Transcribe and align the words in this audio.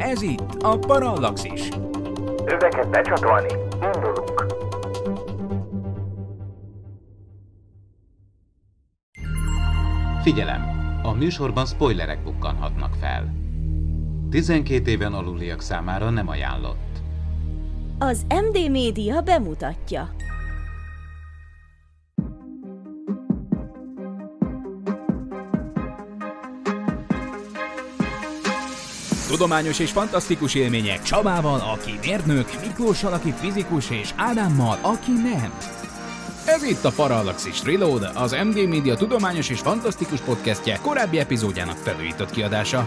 Ez 0.00 0.22
itt 0.22 0.62
a 0.62 0.78
Parallaxis. 0.78 1.68
Öveket 2.44 2.90
becsatolni, 2.90 3.52
indulunk. 3.94 4.46
Figyelem! 10.22 10.62
A 11.02 11.12
műsorban 11.12 11.66
spoilerek 11.66 12.22
bukkanhatnak 12.22 12.94
fel. 12.94 13.34
12 14.30 14.90
éven 14.90 15.12
aluliak 15.12 15.60
számára 15.60 16.10
nem 16.10 16.28
ajánlott. 16.28 16.98
Az 17.98 18.26
MD 18.28 18.70
Média 18.70 19.20
bemutatja. 19.20 20.08
Tudományos 29.30 29.78
és 29.78 29.90
fantasztikus 29.90 30.54
élmények 30.54 31.02
Csabával, 31.02 31.60
aki 31.60 31.98
mérnök, 32.06 32.46
Miklóssal, 32.60 33.12
aki 33.12 33.32
fizikus, 33.32 33.90
és 33.90 34.14
Ádámmal, 34.16 34.78
aki 34.82 35.10
nem. 35.10 35.52
Ez 36.46 36.62
itt 36.62 36.84
a 36.84 36.92
Parallaxis 36.96 37.64
Reload, 37.64 38.10
az 38.14 38.32
MG 38.32 38.68
Media 38.68 38.94
tudományos 38.94 39.50
és 39.50 39.60
fantasztikus 39.60 40.20
podcastje 40.20 40.78
korábbi 40.82 41.18
epizódjának 41.18 41.76
felújított 41.76 42.30
kiadása. 42.30 42.86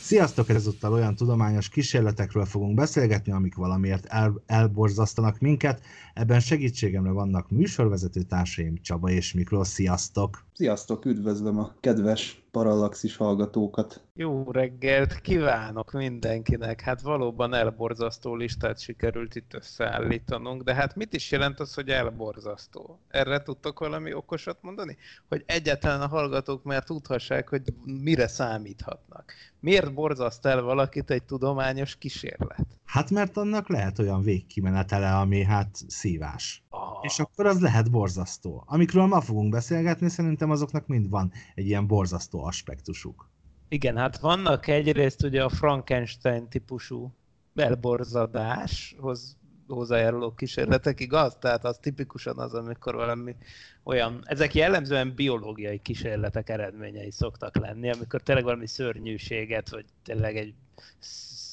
Sziasztok! 0.00 0.48
Ezúttal 0.48 0.92
olyan 0.92 1.14
tudományos 1.14 1.68
kísérletekről 1.68 2.44
fogunk 2.44 2.74
beszélgetni, 2.74 3.32
amik 3.32 3.54
valamiért 3.54 4.06
el, 4.06 4.42
elborzasztanak 4.46 5.38
minket. 5.38 5.80
Ebben 6.14 6.40
segítségemre 6.40 7.10
vannak 7.10 7.50
műsorvezető 7.50 8.22
társaim 8.22 8.78
Csaba 8.82 9.10
és 9.10 9.32
Miklós. 9.32 9.68
Sziasztok! 9.68 10.44
Sziasztok! 10.54 11.04
Üdvözlöm 11.04 11.58
a 11.58 11.74
kedves 11.80 12.45
Parallaxis 12.56 13.16
hallgatókat! 13.16 14.04
Jó 14.14 14.50
reggelt 14.50 15.20
kívánok 15.20 15.92
mindenkinek! 15.92 16.80
Hát 16.80 17.00
valóban 17.00 17.54
elborzasztó 17.54 18.34
listát 18.34 18.80
sikerült 18.80 19.34
itt 19.34 19.54
összeállítanunk, 19.54 20.62
de 20.62 20.74
hát 20.74 20.94
mit 20.94 21.14
is 21.14 21.30
jelent 21.30 21.60
az, 21.60 21.74
hogy 21.74 21.88
elborzasztó? 21.88 23.00
Erre 23.08 23.42
tudtok 23.42 23.78
valami 23.78 24.14
okosat 24.14 24.58
mondani? 24.60 24.96
Hogy 25.28 25.42
egyáltalán 25.46 26.00
a 26.00 26.06
hallgatók 26.06 26.62
már 26.62 26.84
tudhassák, 26.84 27.48
hogy 27.48 27.62
mire 27.84 28.26
számíthatnak. 28.26 29.32
Miért 29.66 29.94
borzaszt 29.94 30.46
el 30.46 30.62
valakit 30.62 31.10
egy 31.10 31.22
tudományos 31.22 31.96
kísérlet? 31.96 32.66
Hát 32.84 33.10
mert 33.10 33.36
annak 33.36 33.68
lehet 33.68 33.98
olyan 33.98 34.22
végkimenetele, 34.22 35.16
ami 35.16 35.42
hát 35.42 35.84
szívás. 35.86 36.62
Ah. 36.68 36.80
És 37.02 37.18
akkor 37.18 37.46
az 37.46 37.60
lehet 37.60 37.90
borzasztó. 37.90 38.64
Amikről 38.66 39.06
ma 39.06 39.20
fogunk 39.20 39.50
beszélgetni, 39.50 40.08
szerintem 40.08 40.50
azoknak 40.50 40.86
mind 40.86 41.08
van 41.08 41.32
egy 41.54 41.66
ilyen 41.66 41.86
borzasztó 41.86 42.44
aspektusuk. 42.44 43.30
Igen, 43.68 43.96
hát 43.96 44.18
vannak 44.18 44.66
egyrészt 44.66 45.22
ugye 45.22 45.44
a 45.44 45.48
Frankenstein 45.48 46.48
típusú 46.48 47.12
elborzadáshoz 47.54 49.36
hozzájáruló 49.68 50.34
kísérletek, 50.34 51.00
igaz? 51.00 51.36
Tehát 51.40 51.64
az 51.64 51.78
tipikusan 51.78 52.38
az, 52.38 52.54
amikor 52.54 52.94
valami 52.94 53.36
olyan, 53.82 54.22
ezek 54.24 54.54
jellemzően 54.54 55.14
biológiai 55.14 55.78
kísérletek 55.78 56.48
eredményei 56.48 57.10
szoktak 57.10 57.56
lenni, 57.56 57.90
amikor 57.90 58.20
tényleg 58.20 58.44
valami 58.44 58.66
szörnyűséget, 58.66 59.70
vagy 59.70 59.84
tényleg 60.04 60.36
egy 60.36 60.54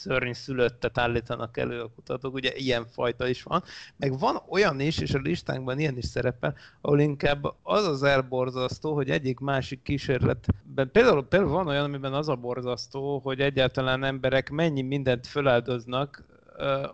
szörny 0.04 0.32
szülöttet 0.32 0.98
állítanak 0.98 1.58
elő 1.58 1.82
a 1.82 1.90
kutatók, 1.96 2.34
ugye 2.34 2.56
ilyen 2.56 2.86
fajta 2.86 3.28
is 3.28 3.44
van, 3.44 3.64
meg 3.98 4.20
van 4.20 4.42
olyan 4.50 4.80
is, 4.80 4.98
és 4.98 5.14
a 5.14 5.20
listánkban 5.20 5.80
ilyen 5.80 5.98
is 5.98 6.06
szerepel, 6.06 6.56
ahol 6.82 7.00
inkább 7.00 7.56
az 7.64 7.88
az 7.88 8.04
elborzasztó, 8.04 8.94
hogy 8.94 9.10
egyik 9.10 9.40
másik 9.40 9.82
kísérletben, 9.82 10.92
például, 10.92 11.28
például 11.28 11.52
van 11.52 11.68
olyan, 11.68 11.84
amiben 11.84 12.14
az 12.14 12.30
a 12.30 12.36
borzasztó, 12.36 13.20
hogy 13.20 13.40
egyáltalán 13.40 14.04
emberek 14.04 14.50
mennyi 14.50 14.82
mindent 14.82 15.28
föláldoznak 15.28 16.33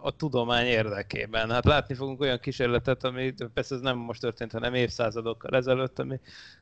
a 0.02 0.12
tudomány 0.18 0.66
érdekében. 0.66 1.50
Hát 1.50 1.66
látni 1.66 1.96
fogunk 1.96 2.22
olyan 2.22 2.40
kísérletet, 2.40 3.04
ami 3.04 3.34
persze 3.54 3.76
ez 3.76 3.82
nem 3.82 3.98
most 3.98 4.22
történt, 4.22 4.52
hanem 4.52 4.74
évszázadokkal 4.74 5.56
ezelőtt, 5.56 6.00
ami 6.00 6.20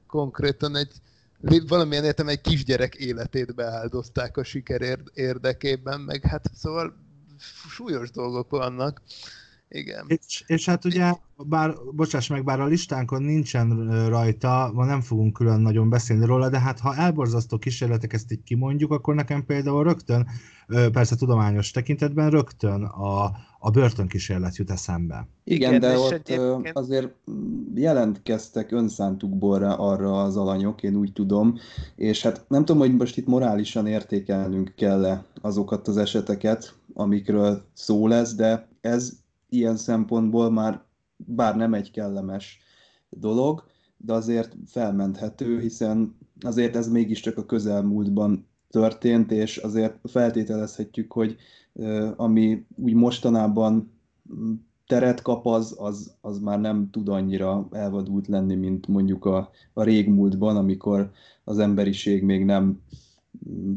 konkrétan 0.08 0.76
egy 0.76 0.92
valamilyen 1.68 2.04
értem 2.04 2.28
egy 2.28 2.42
kisgyerek 2.42 2.96
életét 2.96 3.56
beáldozták 3.56 4.38
a 4.38 4.44
siker 4.44 5.00
érdekében, 5.14 6.02
meg 6.02 6.24
hát 6.26 6.50
szóval 6.54 6.94
súlyos 7.70 8.12
dolgok 8.12 8.50
vannak. 8.50 9.02
Igen. 9.70 10.06
És, 10.08 10.44
és 10.48 10.66
hát 10.66 10.86
ugye, 10.86 11.14
bár, 11.46 11.74
bocsáss 11.96 12.28
meg, 12.28 12.44
bár 12.44 12.60
a 12.60 12.66
listánkon 12.66 13.22
nincsen 13.22 13.88
rajta, 14.10 14.72
ma 14.74 14.86
nem 14.86 15.02
fogunk 15.02 15.34
külön 15.34 15.60
nagyon 15.60 15.90
beszélni 15.90 16.26
róla, 16.26 16.50
de 16.50 16.60
hát 16.60 16.80
ha 16.80 16.96
elborzasztó 16.96 17.58
kísérletek 17.58 18.14
ezt 18.14 18.32
így 18.32 18.44
kimondjuk, 18.44 18.92
akkor 18.92 19.16
nekem 19.16 19.46
például 19.46 19.84
rögtön, 19.84 20.28
persze 20.92 21.16
tudományos 21.16 21.72
tekintetben 21.72 22.30
rögtön 22.30 22.84
a, 22.84 23.32
a 23.60 23.70
börtönkísérlet 23.70 24.56
jut 24.56 24.72
eszembe. 24.72 25.28
Igen, 25.44 25.70
Igen 25.74 25.82
de 25.82 25.98
ott 25.98 26.12
egyébként... 26.12 26.78
azért 26.78 27.14
jelentkeztek 27.76 28.72
önszántukból 28.72 29.64
arra 29.64 30.24
az 30.24 30.38
alanyok, 30.38 30.84
én 30.84 30.96
úgy 30.96 31.14
tudom, 31.14 31.58
és 31.96 32.22
hát 32.22 32.46
nem 32.48 32.66
tudom, 32.66 32.82
hogy 32.82 32.96
most 32.96 33.18
itt 33.18 33.28
morálisan 33.28 33.88
értékelnünk 33.88 34.74
kell-e 34.76 35.26
azokat 35.42 35.88
az 35.88 35.98
eseteket, 35.98 36.76
amikről 36.94 37.66
szó 37.74 38.08
lesz, 38.08 38.36
de 38.36 38.68
ez 38.82 39.26
ilyen 39.50 39.76
szempontból 39.76 40.52
már 40.52 40.86
bár 41.18 41.56
nem 41.56 41.74
egy 41.74 41.92
kellemes 41.92 42.60
dolog, 43.10 43.64
de 43.98 44.14
azért 44.14 44.56
felmenthető, 44.66 45.60
hiszen 45.60 46.18
azért 46.42 46.76
ez 46.76 46.88
mégiscsak 46.90 47.38
a 47.38 47.46
közelmúltban 47.46 48.48
történt, 48.70 49.32
és 49.32 49.58
azért 49.58 50.00
feltételezhetjük, 50.04 51.12
hogy 51.12 51.36
ami 52.16 52.66
úgy 52.76 52.94
mostanában 52.94 53.92
teret 54.88 55.22
kap, 55.22 55.46
az, 55.46 55.76
az, 55.80 56.16
az 56.22 56.40
már 56.40 56.60
nem 56.60 56.90
tud 56.90 57.10
annyira 57.10 57.68
elvadult 57.72 58.28
lenni, 58.28 58.56
mint 58.56 58.88
mondjuk 58.88 59.26
a, 59.26 59.50
a 59.74 59.84
régmúltban, 59.84 60.58
amikor 60.58 61.12
az 61.44 61.60
emberiség 61.60 62.24
még 62.24 62.46
nem 62.46 62.82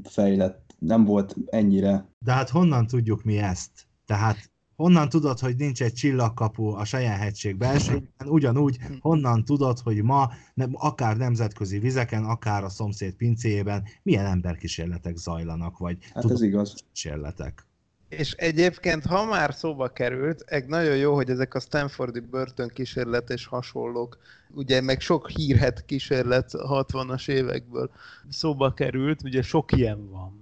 fejlett, 0.03 0.75
nem 0.79 1.05
volt 1.05 1.37
ennyire. 1.47 2.09
De 2.19 2.33
hát 2.33 2.49
honnan 2.49 2.87
tudjuk 2.87 3.23
mi 3.23 3.39
ezt? 3.39 3.87
Tehát 4.07 4.50
honnan 4.81 5.09
tudod, 5.09 5.39
hogy 5.39 5.57
nincs 5.57 5.83
egy 5.83 5.93
csillagkapu 5.93 6.67
a 6.67 6.85
saját 6.85 7.19
hegység 7.19 7.57
belsejében, 7.57 8.09
ugyanúgy 8.25 8.79
honnan 9.01 9.45
tudod, 9.45 9.79
hogy 9.79 10.03
ma 10.03 10.31
nem, 10.55 10.71
akár 10.73 11.17
nemzetközi 11.17 11.79
vizeken, 11.79 12.25
akár 12.25 12.65
a 12.65 12.69
szomszéd 12.69 13.15
pincéjében 13.15 13.85
milyen 14.03 14.27
emberkísérletek 14.27 15.17
zajlanak, 15.17 15.79
vagy 15.79 15.97
hát 16.15 16.31
ez 16.31 16.43
igaz. 16.43 16.75
kísérletek. 16.93 17.67
És 18.09 18.33
egyébként, 18.33 19.07
ha 19.07 19.25
már 19.25 19.55
szóba 19.55 19.89
került, 19.89 20.41
egy 20.41 20.67
nagyon 20.67 20.97
jó, 20.97 21.15
hogy 21.15 21.31
ezek 21.31 21.55
a 21.55 21.61
Stanfordi 21.61 22.21
börtönkísérlet 22.21 23.31
és 23.31 23.47
hasonlók, 23.47 24.19
ugye 24.55 24.81
meg 24.81 25.01
sok 25.01 25.29
hírhet 25.29 25.85
kísérlet 25.85 26.51
60-as 26.53 27.29
évekből 27.29 27.91
szóba 28.29 28.75
került, 28.75 29.23
ugye 29.23 29.43
sok 29.43 29.73
ilyen 29.73 30.11
van 30.11 30.40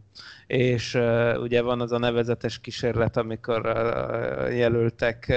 és 0.49 0.95
uh, 0.95 1.37
ugye 1.41 1.63
van 1.63 1.81
az 1.81 1.93
a 1.93 1.99
nevezetes 1.99 2.61
kísérlet, 2.61 3.17
amikor 3.17 3.67
uh, 3.67 4.57
jelöltek 4.57 5.33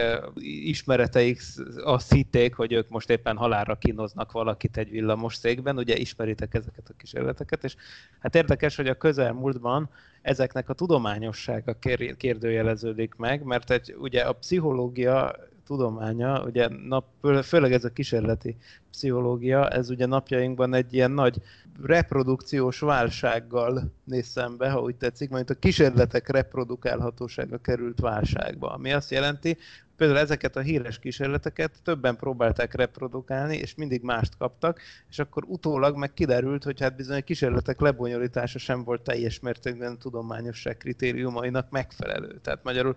ismereteik 0.63 1.41
azt 1.83 2.13
hitték, 2.13 2.55
hogy 2.55 2.71
ők 2.71 2.89
most 2.89 3.09
éppen 3.09 3.37
halálra 3.37 3.75
kínoznak 3.75 4.31
valakit 4.31 4.77
egy 4.77 4.89
villamos 4.89 5.35
székben, 5.35 5.77
ugye 5.77 5.97
ismeritek 5.97 6.53
ezeket 6.53 6.89
a 6.89 6.93
kísérleteket, 6.97 7.63
és 7.63 7.75
hát 8.19 8.35
érdekes, 8.35 8.75
hogy 8.75 8.87
a 8.87 8.97
közelmúltban 8.97 9.89
ezeknek 10.21 10.69
a 10.69 10.73
tudományossága 10.73 11.73
kérdőjeleződik 12.17 13.15
meg, 13.15 13.43
mert 13.43 13.71
egy, 13.71 13.95
ugye 13.99 14.21
a 14.21 14.33
pszichológia 14.33 15.35
tudománya, 15.71 16.43
ugye 16.43 16.67
nap, 16.87 17.05
főleg 17.43 17.73
ez 17.73 17.83
a 17.83 17.89
kísérleti 17.89 18.57
pszichológia, 18.91 19.67
ez 19.67 19.89
ugye 19.89 20.05
napjainkban 20.05 20.73
egy 20.73 20.93
ilyen 20.93 21.11
nagy 21.11 21.41
reprodukciós 21.83 22.79
válsággal 22.79 23.91
néz 24.03 24.27
szembe, 24.27 24.69
ha 24.69 24.81
úgy 24.81 24.95
tetszik, 24.95 25.29
majd 25.29 25.49
a 25.49 25.53
kísérletek 25.53 26.29
reprodukálhatósága 26.29 27.57
került 27.57 27.99
válságba, 27.99 28.71
ami 28.71 28.91
azt 28.91 29.11
jelenti, 29.11 29.57
például 29.95 30.19
ezeket 30.19 30.55
a 30.55 30.59
híres 30.61 30.99
kísérleteket 30.99 31.71
többen 31.83 32.15
próbálták 32.15 32.73
reprodukálni, 32.73 33.57
és 33.57 33.75
mindig 33.75 34.01
mást 34.01 34.37
kaptak, 34.37 34.79
és 35.09 35.19
akkor 35.19 35.43
utólag 35.47 35.97
meg 35.97 36.13
kiderült, 36.13 36.63
hogy 36.63 36.81
hát 36.81 36.95
bizony 36.95 37.17
a 37.17 37.21
kísérletek 37.21 37.79
lebonyolítása 37.79 38.59
sem 38.59 38.83
volt 38.83 39.01
teljes 39.01 39.39
mértékben 39.39 39.97
tudományosság 39.97 40.77
kritériumainak 40.77 41.69
megfelelő. 41.69 42.39
Tehát 42.41 42.63
magyarul 42.63 42.95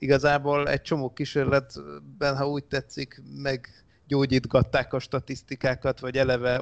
igazából 0.00 0.68
egy 0.68 0.82
csomó 0.82 1.12
kísérletben, 1.12 2.36
ha 2.36 2.48
úgy 2.48 2.64
tetszik, 2.64 3.22
meg 3.36 3.68
gyógyítgatták 4.06 4.92
a 4.92 4.98
statisztikákat, 4.98 6.00
vagy 6.00 6.16
eleve 6.16 6.60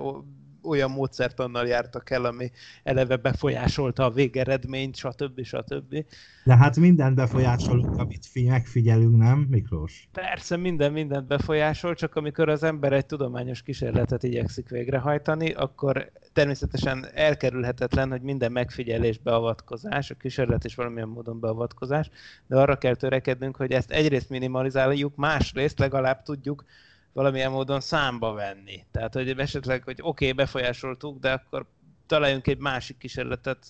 olyan 0.69 0.91
módszertannal 0.91 1.67
jártak 1.67 2.11
el, 2.11 2.25
ami 2.25 2.51
eleve 2.83 3.17
befolyásolta 3.17 4.05
a 4.05 4.11
végeredményt, 4.11 4.97
stb. 4.97 5.45
stb. 5.45 6.05
De 6.45 6.57
hát 6.57 6.77
mindent 6.77 7.15
befolyásolunk, 7.15 7.97
amit 7.97 8.29
megfigyelünk, 8.35 9.17
nem, 9.17 9.39
Miklós? 9.39 10.09
Persze, 10.13 10.57
minden 10.57 10.93
mindent 10.93 11.27
befolyásol, 11.27 11.95
csak 11.95 12.15
amikor 12.15 12.49
az 12.49 12.63
ember 12.63 12.93
egy 12.93 13.07
tudományos 13.07 13.63
kísérletet 13.63 14.23
igyekszik 14.23 14.69
végrehajtani, 14.69 15.53
akkor 15.53 16.13
természetesen 16.33 17.07
elkerülhetetlen, 17.15 18.11
hogy 18.11 18.23
minden 18.23 18.53
megfigyelés 18.53 19.19
beavatkozás, 19.19 20.11
a 20.11 20.15
kísérlet 20.15 20.65
is 20.65 20.75
valamilyen 20.75 21.09
módon 21.09 21.41
beavatkozás, 21.41 22.11
de 22.47 22.57
arra 22.57 22.79
kell 22.79 22.95
törekednünk, 22.95 23.57
hogy 23.57 23.73
ezt 23.73 23.91
egyrészt 23.91 24.29
minimalizáljuk, 24.29 25.17
másrészt 25.17 25.79
legalább 25.79 26.23
tudjuk 26.23 26.65
valamilyen 27.13 27.51
módon 27.51 27.81
számba 27.81 28.33
venni. 28.33 28.85
Tehát, 28.91 29.15
hogy 29.15 29.29
esetleg, 29.29 29.83
hogy 29.83 29.99
oké, 30.01 30.25
okay, 30.25 30.33
befolyásoltuk, 30.33 31.19
de 31.19 31.33
akkor 31.33 31.67
találjunk 32.07 32.47
egy 32.47 32.59
másik 32.59 32.99
kísérletet, 32.99 33.67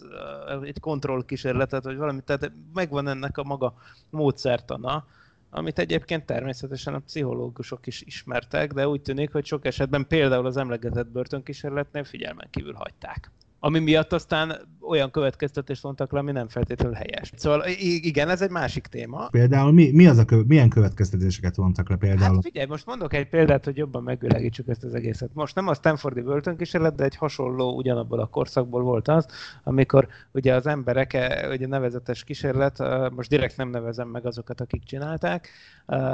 egy 0.62 0.80
kontroll 0.80 1.24
kísérletet, 1.24 1.84
vagy 1.84 1.96
valamit, 1.96 2.24
tehát 2.24 2.52
megvan 2.74 3.08
ennek 3.08 3.38
a 3.38 3.42
maga 3.42 3.74
módszertana, 4.10 5.06
amit 5.50 5.78
egyébként 5.78 6.26
természetesen 6.26 6.94
a 6.94 6.98
pszichológusok 6.98 7.86
is 7.86 8.02
ismertek, 8.02 8.72
de 8.72 8.88
úgy 8.88 9.02
tűnik, 9.02 9.32
hogy 9.32 9.44
sok 9.46 9.64
esetben 9.64 10.06
például 10.06 10.46
az 10.46 10.56
emlegetett 10.56 11.06
börtönkísérletnél 11.06 12.04
figyelmen 12.04 12.48
kívül 12.50 12.74
hagyták 12.74 13.30
ami 13.60 13.78
miatt 13.78 14.12
aztán 14.12 14.56
olyan 14.80 15.10
következtetést 15.10 15.82
vontak 15.82 16.12
le, 16.12 16.18
ami 16.18 16.32
nem 16.32 16.48
feltétlenül 16.48 16.94
helyes. 16.94 17.32
Szóval 17.36 17.64
igen, 18.00 18.28
ez 18.28 18.42
egy 18.42 18.50
másik 18.50 18.86
téma. 18.86 19.28
Például 19.28 19.72
mi, 19.72 19.90
mi 19.90 20.06
az 20.06 20.18
a 20.18 20.24
kö, 20.24 20.40
milyen 20.46 20.68
következtetéseket 20.68 21.56
vontak 21.56 21.88
le 21.88 21.96
például? 21.96 22.34
Hát 22.34 22.42
figyelj, 22.42 22.66
most 22.66 22.86
mondok 22.86 23.12
egy 23.12 23.28
példát, 23.28 23.64
hogy 23.64 23.76
jobban 23.76 24.02
megvilágítsuk 24.02 24.68
ezt 24.68 24.84
az 24.84 24.94
egészet. 24.94 25.30
Most 25.32 25.54
nem 25.54 25.68
a 25.68 25.74
Stanfordi 25.74 26.20
börtönkísérlet, 26.20 26.94
de 26.94 27.04
egy 27.04 27.16
hasonló 27.16 27.76
ugyanabból 27.76 28.20
a 28.20 28.26
korszakból 28.26 28.82
volt 28.82 29.08
az, 29.08 29.26
amikor 29.64 30.08
ugye 30.32 30.54
az 30.54 30.66
emberek, 30.66 31.12
e, 31.12 31.48
ugye 31.50 31.66
nevezetes 31.66 32.24
kísérlet, 32.24 32.78
most 33.14 33.28
direkt 33.28 33.56
nem 33.56 33.68
nevezem 33.68 34.08
meg 34.08 34.26
azokat, 34.26 34.60
akik 34.60 34.82
csinálták, 34.82 35.48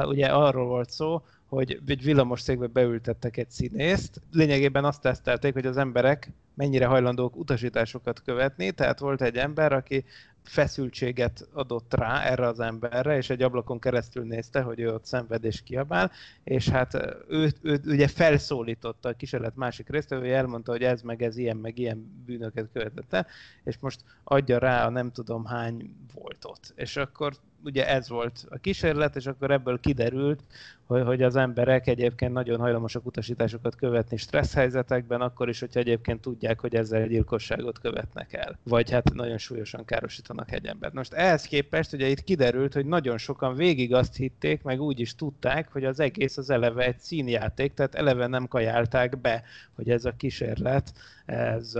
ugye 0.08 0.26
arról 0.26 0.66
volt 0.66 0.90
szó, 0.90 1.22
hogy 1.54 1.80
egy 1.86 2.02
villamos 2.02 2.40
székbe 2.40 2.66
beültettek 2.66 3.36
egy 3.36 3.50
színészt. 3.50 4.20
Lényegében 4.32 4.84
azt 4.84 5.00
tesztelték, 5.00 5.52
hogy 5.52 5.66
az 5.66 5.76
emberek 5.76 6.30
mennyire 6.54 6.86
hajlandók 6.86 7.36
utasításokat 7.36 8.22
követni, 8.22 8.72
tehát 8.72 8.98
volt 8.98 9.22
egy 9.22 9.36
ember, 9.36 9.72
aki 9.72 10.04
feszültséget 10.42 11.48
adott 11.52 11.94
rá 11.94 12.22
erre 12.22 12.46
az 12.46 12.60
emberre, 12.60 13.16
és 13.16 13.30
egy 13.30 13.42
ablakon 13.42 13.78
keresztül 13.78 14.24
nézte, 14.24 14.60
hogy 14.60 14.80
ő 14.80 14.92
ott 14.92 15.04
szenved 15.04 15.44
és 15.44 15.62
kiabál, 15.62 16.10
és 16.44 16.68
hát 16.68 16.94
ő, 17.28 17.52
ő 17.62 17.80
ugye 17.86 18.08
felszólította 18.08 19.08
a 19.08 19.12
kísérlet 19.12 19.56
másik 19.56 19.88
hogy 20.08 20.28
elmondta, 20.28 20.72
hogy 20.72 20.82
ez 20.82 21.02
meg 21.02 21.22
ez 21.22 21.36
ilyen 21.36 21.56
meg 21.56 21.78
ilyen 21.78 22.22
bűnöket 22.26 22.68
követett 22.72 23.12
el, 23.12 23.26
és 23.64 23.76
most 23.80 24.00
adja 24.24 24.58
rá 24.58 24.86
a 24.86 24.90
nem 24.90 25.12
tudom 25.12 25.44
hány 25.44 25.94
voltot. 26.14 26.72
És 26.74 26.96
akkor 26.96 27.32
ugye 27.64 27.88
ez 27.88 28.08
volt 28.08 28.46
a 28.48 28.58
kísérlet, 28.58 29.16
és 29.16 29.26
akkor 29.26 29.50
ebből 29.50 29.80
kiderült, 29.80 30.42
hogy, 30.86 31.02
hogy 31.02 31.22
az 31.22 31.36
emberek 31.36 31.86
egyébként 31.86 32.32
nagyon 32.32 32.60
hajlamosak 32.60 33.06
utasításokat 33.06 33.76
követni 33.76 34.16
stressz 34.16 34.54
helyzetekben, 34.54 35.20
akkor 35.20 35.48
is, 35.48 35.60
hogyha 35.60 35.80
egyébként 35.80 36.20
tudják, 36.20 36.60
hogy 36.60 36.74
ezzel 36.74 37.06
gyilkosságot 37.06 37.78
követnek 37.78 38.32
el. 38.32 38.58
Vagy 38.62 38.90
hát 38.90 39.14
nagyon 39.14 39.38
súlyosan 39.38 39.84
károsítanak 39.84 40.52
egy 40.52 40.66
embert. 40.66 40.92
Most 40.94 41.12
ehhez 41.12 41.44
képest 41.44 41.92
ugye 41.92 42.08
itt 42.08 42.24
kiderült, 42.24 42.74
hogy 42.74 42.86
nagyon 42.86 43.18
sokan 43.18 43.54
végig 43.54 43.94
azt 43.94 44.16
hitték, 44.16 44.62
meg 44.62 44.80
úgy 44.80 45.00
is 45.00 45.14
tudták, 45.14 45.72
hogy 45.72 45.84
az 45.84 46.00
egész 46.00 46.36
az 46.36 46.50
eleve 46.50 46.84
egy 46.84 46.98
színjáték, 46.98 47.74
tehát 47.74 47.94
eleve 47.94 48.26
nem 48.26 48.48
kajálták 48.48 49.20
be, 49.20 49.42
hogy 49.74 49.90
ez 49.90 50.04
a 50.04 50.12
kísérlet 50.16 50.92
ez 51.26 51.72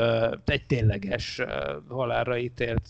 egy 0.45 0.67
tényleges 0.67 1.43
halálra 1.89 2.39
ítélt 2.39 2.83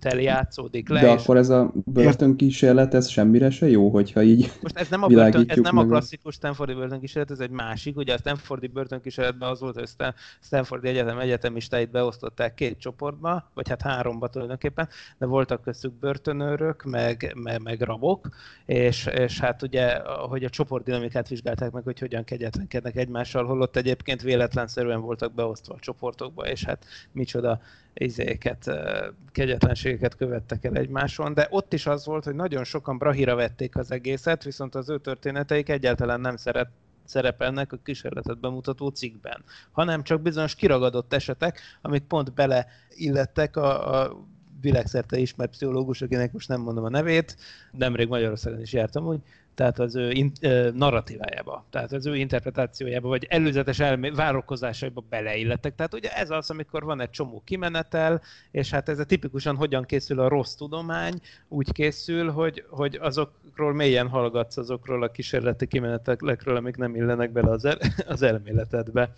tel 0.00 0.20
játszódik 0.20 0.88
le. 0.88 1.00
De 1.00 1.12
és... 1.14 1.22
akkor 1.22 1.36
ez 1.36 1.48
a 1.48 1.72
börtönkísérlet, 1.84 2.94
ez 2.94 3.08
semmire 3.08 3.50
se 3.50 3.68
jó, 3.68 3.88
hogyha 3.88 4.22
így 4.22 4.52
Most 4.62 4.76
ez 4.76 4.88
nem 4.88 5.02
a, 5.02 5.06
börtön, 5.06 5.45
ez 5.46 5.58
nem 5.58 5.78
a 5.78 5.84
klasszikus 5.84 6.34
Stanfordi 6.34 6.74
börtönkísérlet, 6.74 7.30
ez 7.30 7.40
egy 7.40 7.50
másik. 7.50 7.96
Ugye 7.96 8.14
a 8.14 8.18
Stanfordi 8.18 8.66
börtönkísérletben 8.66 9.48
az 9.48 9.60
volt, 9.60 9.74
hogy 9.74 9.88
a 9.98 10.14
Stanfordi 10.40 10.88
Egyetem 10.88 11.18
egyetemistáit 11.18 11.90
beosztották 11.90 12.54
két 12.54 12.78
csoportba, 12.78 13.50
vagy 13.54 13.68
hát 13.68 13.82
háromba 13.82 14.28
tulajdonképpen, 14.28 14.88
de 15.18 15.26
voltak 15.26 15.62
köztük 15.62 15.92
börtönőrök, 15.92 16.82
meg, 16.82 17.32
meg, 17.34 17.62
meg 17.62 17.80
rabok, 17.80 18.28
és, 18.64 19.06
és 19.06 19.40
hát 19.40 19.62
ugye, 19.62 19.98
hogy 20.28 20.44
a 20.44 20.50
csoportdinamikát 20.50 21.28
vizsgálták 21.28 21.70
meg, 21.70 21.84
hogy 21.84 21.98
hogyan 21.98 22.24
kegyetlenkednek 22.24 22.96
egymással, 22.96 23.44
holott 23.44 23.76
egyébként 23.76 24.22
véletlenszerűen 24.22 25.00
voltak 25.00 25.34
beosztva 25.34 25.76
csoportokba, 25.80 26.48
és 26.48 26.64
hát 26.64 26.84
micsoda 27.12 27.60
izéket, 27.98 28.70
kegyetlenségeket 29.32 30.16
követtek 30.16 30.64
el 30.64 30.74
egymáson, 30.74 31.34
de 31.34 31.46
ott 31.50 31.72
is 31.72 31.86
az 31.86 32.06
volt, 32.06 32.24
hogy 32.24 32.34
nagyon 32.34 32.64
sokan 32.64 32.98
brahira 32.98 33.34
vették 33.34 33.76
az 33.76 33.90
egészet, 33.90 34.44
viszont 34.44 34.74
az 34.74 34.88
ő 34.88 34.96
történeteik 35.36 35.68
egyáltalán 35.68 36.20
nem 36.20 36.36
szeret, 36.36 36.68
szerepelnek 37.04 37.72
a 37.72 37.78
kísérletet 37.84 38.40
bemutató 38.40 38.88
cikkben, 38.88 39.44
hanem 39.72 40.02
csak 40.02 40.20
bizonyos 40.20 40.54
kiragadott 40.54 41.12
esetek, 41.12 41.60
amik 41.82 42.02
pont 42.02 42.34
beleillettek 42.34 43.56
a, 43.56 44.00
a 44.02 44.26
világszerte 44.60 45.18
ismert 45.18 45.50
pszichológus, 45.50 46.02
akinek 46.02 46.32
most 46.32 46.48
nem 46.48 46.60
mondom 46.60 46.84
a 46.84 46.88
nevét, 46.88 47.36
nemrég 47.70 48.08
Magyarországon 48.08 48.60
is 48.60 48.72
jártam 48.72 49.06
úgy, 49.06 49.20
tehát 49.56 49.78
az 49.78 49.96
ő 49.96 50.10
in, 50.10 50.32
narratívájába, 50.72 51.64
tehát 51.70 51.92
az 51.92 52.06
ő 52.06 52.16
interpretációjába, 52.16 53.08
vagy 53.08 53.26
előzetes 53.28 53.78
elmé- 53.78 54.14
várokozásaiba 54.14 55.04
beleillettek. 55.08 55.74
Tehát 55.74 55.94
ugye 55.94 56.10
ez 56.10 56.30
az, 56.30 56.50
amikor 56.50 56.84
van 56.84 57.00
egy 57.00 57.10
csomó 57.10 57.42
kimenetel, 57.44 58.22
és 58.50 58.70
hát 58.70 58.88
ez 58.88 58.98
a 58.98 59.04
tipikusan 59.04 59.56
hogyan 59.56 59.84
készül 59.84 60.20
a 60.20 60.28
rossz 60.28 60.54
tudomány, 60.54 61.20
úgy 61.48 61.72
készül, 61.72 62.30
hogy, 62.30 62.64
hogy 62.70 62.98
azokról 63.00 63.72
mélyen 63.72 64.08
hallgatsz 64.08 64.56
azokról 64.56 65.02
a 65.02 65.10
kísérleti 65.10 65.66
kimenetelekről, 65.66 66.56
amik 66.56 66.76
nem 66.76 66.94
illenek 66.94 67.30
bele 67.30 67.50
az, 67.50 67.64
el, 67.64 67.78
az 68.06 68.22
elméletedbe 68.22 69.14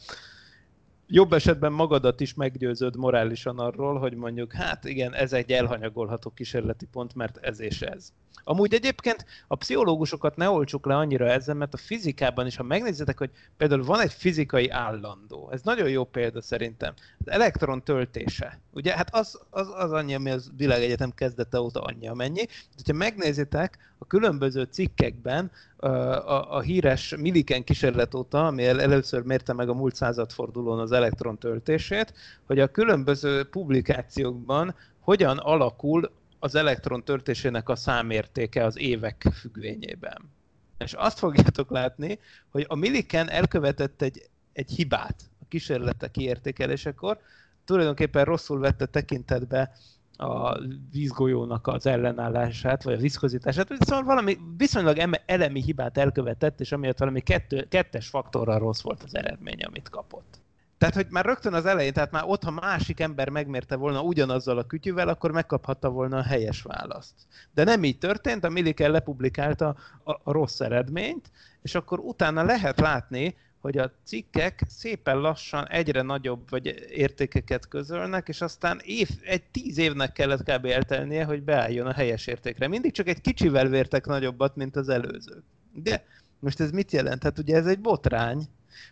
jobb 1.08 1.32
esetben 1.32 1.72
magadat 1.72 2.20
is 2.20 2.34
meggyőződ 2.34 2.96
morálisan 2.96 3.58
arról, 3.58 3.98
hogy 3.98 4.14
mondjuk, 4.14 4.52
hát 4.52 4.84
igen, 4.84 5.14
ez 5.14 5.32
egy 5.32 5.50
elhanyagolható 5.50 6.30
kísérleti 6.30 6.86
pont, 6.86 7.14
mert 7.14 7.36
ez 7.36 7.60
és 7.60 7.82
ez. 7.82 8.12
Amúgy 8.44 8.74
egyébként 8.74 9.24
a 9.46 9.56
pszichológusokat 9.56 10.36
ne 10.36 10.48
olcsuk 10.48 10.86
le 10.86 10.96
annyira 10.96 11.26
ezzel, 11.26 11.54
mert 11.54 11.74
a 11.74 11.76
fizikában 11.76 12.46
is, 12.46 12.56
ha 12.56 12.62
megnézitek, 12.62 13.18
hogy 13.18 13.30
például 13.56 13.84
van 13.84 14.00
egy 14.00 14.12
fizikai 14.12 14.68
állandó, 14.68 15.48
ez 15.52 15.62
nagyon 15.62 15.88
jó 15.88 16.04
példa 16.04 16.42
szerintem, 16.42 16.94
az 17.18 17.30
elektron 17.30 17.82
töltése. 17.82 18.60
Ugye, 18.72 18.96
hát 18.96 19.14
az, 19.14 19.40
az, 19.50 19.68
az 19.76 19.92
annyi, 19.92 20.14
ami 20.14 20.30
az 20.30 20.50
világegyetem 20.56 21.10
kezdete 21.10 21.60
óta 21.60 21.80
annyi, 21.80 22.08
amennyi. 22.08 22.46
De 22.76 22.82
ha 22.86 22.92
megnézitek 22.92 23.78
a 23.98 24.06
különböző 24.06 24.62
cikkekben, 24.62 25.50
a, 25.76 25.86
a, 25.86 26.56
a 26.56 26.60
híres 26.60 27.14
Milliken 27.16 27.64
kísérlet 27.64 28.14
óta, 28.14 28.46
ami 28.46 28.66
először 28.66 29.22
mérte 29.22 29.52
meg 29.52 29.68
a 29.68 29.74
múlt 29.74 29.94
századfordulón 29.94 30.78
az 30.78 30.92
elektron 30.92 31.38
töltését, 31.38 32.14
hogy 32.46 32.58
a 32.58 32.70
különböző 32.70 33.44
publikációkban 33.44 34.74
hogyan 35.00 35.38
alakul 35.38 36.10
az 36.38 36.54
elektron 36.54 37.04
töltésének 37.04 37.68
a 37.68 37.76
számértéke 37.76 38.64
az 38.64 38.78
évek 38.78 39.28
függvényében. 39.32 40.30
És 40.78 40.92
azt 40.92 41.18
fogjátok 41.18 41.70
látni, 41.70 42.18
hogy 42.48 42.64
a 42.68 42.74
Milliken 42.74 43.30
elkövetett 43.30 44.02
egy, 44.02 44.28
egy 44.52 44.70
hibát 44.70 45.30
a 45.40 45.44
kísérlete 45.48 46.10
kiértékelésekor, 46.10 47.18
tulajdonképpen 47.64 48.24
rosszul 48.24 48.58
vette 48.58 48.86
tekintetbe 48.86 49.72
a 50.16 50.58
vízgolyónak 50.92 51.66
az 51.66 51.86
ellenállását, 51.86 52.82
vagy 52.82 52.94
a 52.94 52.98
viszkozitását, 52.98 53.68
szóval 53.78 54.04
valami 54.04 54.38
viszonylag 54.56 55.20
elemi 55.26 55.62
hibát 55.62 55.98
elkövetett, 55.98 56.60
és 56.60 56.72
amiatt 56.72 56.98
valami 56.98 57.20
kettő, 57.20 57.66
kettes 57.68 58.08
faktorral 58.08 58.58
rossz 58.58 58.80
volt 58.80 59.02
az 59.02 59.14
eredmény, 59.14 59.62
amit 59.62 59.88
kapott. 59.88 60.40
Tehát, 60.78 60.94
hogy 60.94 61.06
már 61.10 61.24
rögtön 61.24 61.54
az 61.54 61.66
elején, 61.66 61.92
tehát 61.92 62.10
már 62.10 62.24
ott, 62.26 62.42
ha 62.42 62.50
másik 62.50 63.00
ember 63.00 63.28
megmérte 63.28 63.76
volna 63.76 64.02
ugyanazzal 64.02 64.58
a 64.58 64.66
kütyüvel, 64.66 65.08
akkor 65.08 65.32
megkaphatta 65.32 65.90
volna 65.90 66.16
a 66.16 66.22
helyes 66.22 66.62
választ. 66.62 67.14
De 67.54 67.64
nem 67.64 67.84
így 67.84 67.98
történt, 67.98 68.44
a 68.44 68.48
Milliken 68.48 68.90
lepublikálta 68.90 69.76
a, 70.04 70.10
a 70.10 70.32
rossz 70.32 70.60
eredményt, 70.60 71.30
és 71.62 71.74
akkor 71.74 71.98
utána 71.98 72.42
lehet 72.42 72.80
látni, 72.80 73.36
hogy 73.60 73.78
a 73.78 73.92
cikkek 74.04 74.62
szépen 74.68 75.20
lassan 75.20 75.68
egyre 75.68 76.02
nagyobb 76.02 76.50
vagy 76.50 76.66
értékeket 76.90 77.68
közölnek, 77.68 78.28
és 78.28 78.40
aztán 78.40 78.80
év, 78.84 79.08
egy 79.24 79.42
tíz 79.42 79.78
évnek 79.78 80.12
kellett 80.12 80.42
kb. 80.42 80.64
eltelnie, 80.64 81.24
hogy 81.24 81.42
beálljon 81.42 81.86
a 81.86 81.92
helyes 81.92 82.26
értékre. 82.26 82.68
Mindig 82.68 82.92
csak 82.92 83.08
egy 83.08 83.20
kicsivel 83.20 83.68
vértek 83.68 84.06
nagyobbat, 84.06 84.56
mint 84.56 84.76
az 84.76 84.88
előző. 84.88 85.42
De 85.72 86.04
most 86.38 86.60
ez 86.60 86.70
mit 86.70 86.92
jelent? 86.92 87.22
Hát 87.22 87.38
ugye 87.38 87.56
ez 87.56 87.66
egy 87.66 87.80
botrány, 87.80 88.48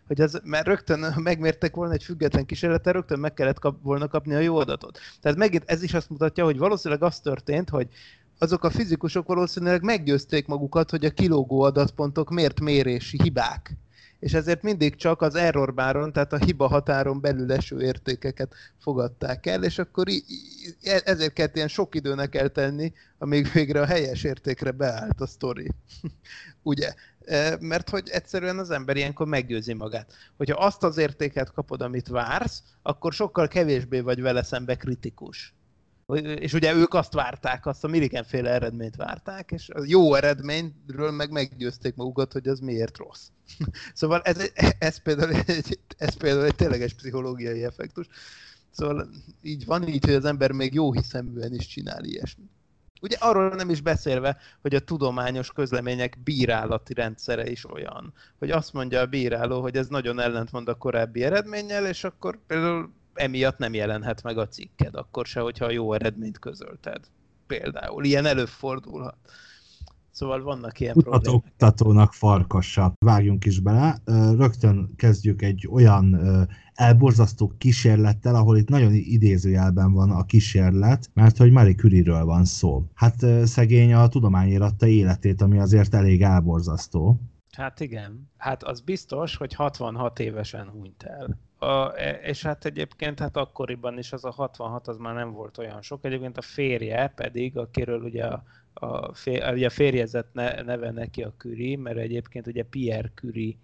hogy 0.07 0.21
az, 0.21 0.41
mert 0.45 0.67
rögtön 0.67 1.15
megmértek 1.17 1.75
volna 1.75 1.93
egy 1.93 2.05
független 2.05 2.47
kísérletet, 2.47 2.95
rögtön 2.95 3.19
meg 3.19 3.35
kellett 3.35 3.59
kap, 3.59 3.83
volna 3.83 4.09
kapni 4.09 4.35
a 4.35 4.39
jó 4.39 4.57
adatot. 4.57 4.99
Tehát 5.21 5.39
megint 5.39 5.65
ez 5.67 5.83
is 5.83 5.95
azt 5.95 6.11
mutatja, 6.11 6.45
hogy 6.45 6.59
valószínűleg 6.59 7.03
az 7.03 7.21
történt, 7.21 7.69
hogy 7.69 7.89
azok 8.39 8.65
a 8.65 8.71
fizikusok 8.71 9.27
valószínűleg 9.27 9.83
meggyőzték 9.83 10.47
magukat, 10.47 10.91
hogy 10.91 11.05
a 11.05 11.11
kilógó 11.11 11.61
adatpontok 11.61 12.31
miért 12.31 12.61
mérési 12.61 13.23
hibák 13.23 13.77
és 14.19 14.33
ezért 14.33 14.63
mindig 14.63 14.97
csak 14.97 15.23
az 15.23 15.35
error 15.35 15.75
báron, 15.75 16.13
tehát 16.13 16.33
a 16.33 16.45
hiba 16.45 16.67
határon 16.67 17.21
belül 17.21 17.53
eső 17.53 17.83
értékeket 17.83 18.55
fogadták 18.79 19.47
el, 19.47 19.65
és 19.65 19.79
akkor 19.79 20.07
e, 20.83 21.01
ezért 21.05 21.33
kellett 21.33 21.57
ilyen 21.57 21.69
sok 21.69 21.95
időnek 21.95 22.35
eltenni, 22.35 22.93
amíg 23.19 23.53
végre 23.53 23.81
a 23.81 23.87
helyes 23.87 24.25
értékre 24.25 24.71
beállt 24.71 25.21
a 25.21 25.27
sztori. 25.27 25.71
Ugye? 26.63 26.95
Mert 27.61 27.91
hogy 27.91 28.09
egyszerűen 28.09 28.59
az 28.59 28.71
ember 28.71 28.97
ilyenkor 28.97 29.27
meggyőzi 29.27 29.73
magát. 29.73 30.13
Hogyha 30.37 30.65
azt 30.65 30.83
az 30.83 30.97
értéket 30.97 31.53
kapod, 31.53 31.83
amit 31.83 32.09
vársz, 32.09 32.63
akkor 32.83 33.13
sokkal 33.13 33.49
kevésbé 33.49 34.01
vagy 34.01 34.21
vele 34.21 34.43
szembe 34.43 34.77
kritikus. 34.77 35.55
És 36.23 36.53
ugye 36.53 36.75
ők 36.75 36.95
azt 36.95 37.13
várták, 37.13 37.67
azt 37.67 37.85
a 37.85 37.89
Milliken-féle 37.89 38.51
eredményt 38.51 38.97
várták, 38.97 39.51
és 39.51 39.69
a 39.69 39.83
jó 39.85 40.15
eredményről 40.15 41.11
meg 41.11 41.31
meggyőzték 41.31 41.95
magukat, 41.95 42.33
hogy 42.33 42.49
az 42.49 42.61
miért 42.61 42.97
rossz. 42.97 43.29
szóval 43.95 44.21
ez, 44.23 44.51
ez, 44.79 44.99
például 44.99 45.35
egy, 45.47 45.79
ez 45.97 46.17
például 46.17 46.45
egy 46.45 46.55
tényleges 46.55 46.95
pszichológiai 46.95 47.65
effektus. 47.65 48.07
Szóval 48.71 49.09
így 49.43 49.65
van 49.65 49.89
így, 49.89 50.05
hogy 50.05 50.15
az 50.15 50.25
ember 50.25 50.53
még 50.53 50.75
jó 50.75 50.93
hiszeműen 50.93 51.55
is 51.55 51.67
csinál 51.67 52.05
ilyesmit. 52.05 52.56
Ugye 53.03 53.17
arról 53.21 53.49
nem 53.49 53.71
is 53.71 53.81
beszélve, 53.81 54.37
hogy 54.61 54.75
a 54.75 54.81
tudományos 54.81 55.53
közlemények 55.53 56.19
bírálati 56.25 56.95
rendszere 56.95 57.51
is 57.51 57.71
olyan, 57.71 58.13
hogy 58.39 58.51
azt 58.51 58.73
mondja 58.73 59.01
a 59.01 59.07
bíráló, 59.07 59.61
hogy 59.61 59.77
ez 59.77 59.89
nagyon 59.89 60.21
ellentmond 60.21 60.69
a 60.69 60.75
korábbi 60.75 61.25
eredménnyel, 61.25 61.87
és 61.87 62.05
akkor 62.05 62.39
például 62.47 62.93
emiatt 63.15 63.59
nem 63.59 63.75
jelenhet 63.75 64.23
meg 64.23 64.39
a 64.39 64.49
cikked, 64.49 64.95
akkor 64.95 65.27
se, 65.27 65.41
hogyha 65.41 65.71
jó 65.71 65.93
eredményt 65.93 66.39
közölted. 66.39 67.01
Például. 67.47 68.05
Ilyen 68.05 68.27
előfordulhat. 68.27 69.17
Szóval 70.11 70.43
vannak 70.43 70.81
ilyen 70.81 70.95
Kutató, 70.95 71.19
problémák. 71.19 71.51
Kutatónak 71.51 72.13
farkassa. 72.13 72.93
Vágjunk 72.99 73.45
is 73.45 73.61
bele. 73.61 73.99
Rögtön 74.37 74.95
kezdjük 74.97 75.43
egy 75.43 75.69
olyan 75.71 76.21
elborzasztó 76.77 77.53
kísérlettel, 77.59 78.35
ahol 78.35 78.57
itt 78.57 78.69
nagyon 78.69 78.93
idézőjelben 78.93 79.93
van 79.93 80.11
a 80.11 80.25
kísérlet, 80.25 81.11
mert 81.15 81.37
hogy 81.37 81.51
Marie 81.51 81.75
Curie-ről 81.75 82.25
van 82.25 82.45
szó. 82.45 82.85
Hát 82.95 83.27
szegény 83.45 83.95
a 83.95 84.09
tudomány 84.09 84.49
ératta 84.49 84.87
életét, 84.87 85.43
ami 85.43 85.59
azért 85.59 85.95
elég 85.95 86.23
elborzasztó. 86.23 87.21
Hát 87.57 87.81
igen. 87.81 88.31
Hát 88.37 88.63
az 88.63 88.81
biztos, 88.81 89.37
hogy 89.37 89.55
66 89.55 90.19
évesen 90.19 90.69
hunyt 90.69 91.03
el. 91.03 91.39
A, 91.59 91.99
e, 91.99 92.11
és 92.11 92.43
hát 92.43 92.65
egyébként 92.65 93.19
hát 93.19 93.37
akkoriban 93.37 93.99
is 93.99 94.13
az 94.13 94.25
a 94.25 94.31
66 94.31 94.89
az 94.89 94.97
már 94.97 95.15
nem 95.15 95.33
volt 95.33 95.59
olyan 95.59 95.83
sok. 95.83 96.05
Egyébként 96.05 96.39
a 96.39 96.43
férje 96.43 97.13
pedig, 97.15 97.57
akiről 97.57 98.03
ugye 98.03 98.25
a, 98.25 98.45
a, 98.75 99.15
fér, 99.15 99.53
ugye 99.53 99.67
a 99.67 99.71
férjezett 99.71 100.33
ne, 100.33 100.63
neve 100.63 100.91
neki 100.91 101.23
a 101.23 101.35
Curie, 101.39 101.79
mert 101.79 101.99
egyébként 101.99 102.47
ugye 102.47 102.63
Pierre 102.63 103.13
Curie 103.15 103.55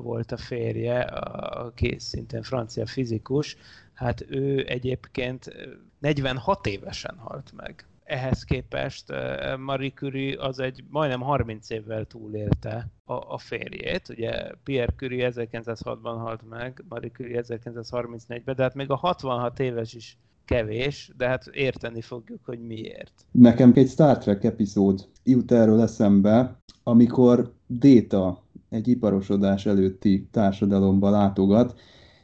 volt 0.00 0.32
a 0.32 0.36
férje, 0.36 1.00
aki 1.00 1.96
szintén 1.98 2.42
francia 2.42 2.86
fizikus, 2.86 3.56
hát 3.94 4.24
ő 4.28 4.64
egyébként 4.66 5.52
46 5.98 6.66
évesen 6.66 7.16
halt 7.18 7.52
meg 7.56 7.86
ehhez 8.12 8.44
képest 8.44 9.12
Marie 9.58 9.90
Curie 9.90 10.44
az 10.44 10.58
egy 10.58 10.84
majdnem 10.90 11.20
30 11.20 11.70
évvel 11.70 12.04
túlélte 12.04 12.90
a, 13.04 13.12
a 13.12 13.38
férjét. 13.38 14.08
Ugye 14.08 14.50
Pierre 14.64 14.92
Curie 14.96 15.32
1906-ban 15.34 16.16
halt 16.18 16.48
meg, 16.48 16.84
Marie 16.88 17.10
Curie 17.10 17.42
1934-ben, 17.48 18.54
de 18.54 18.62
hát 18.62 18.74
még 18.74 18.90
a 18.90 18.96
66 18.96 19.60
éves 19.60 19.94
is 19.94 20.18
kevés, 20.44 21.12
de 21.16 21.28
hát 21.28 21.46
érteni 21.46 22.00
fogjuk, 22.00 22.44
hogy 22.44 22.60
miért. 22.60 23.12
Nekem 23.30 23.72
egy 23.74 23.88
Star 23.88 24.18
Trek 24.18 24.44
epizód 24.44 25.08
jut 25.24 25.52
erről 25.52 25.80
eszembe, 25.80 26.58
amikor 26.82 27.52
Déta 27.66 28.41
egy 28.72 28.88
iparosodás 28.88 29.66
előtti 29.66 30.28
társadalomba 30.30 31.10
látogat, 31.10 31.74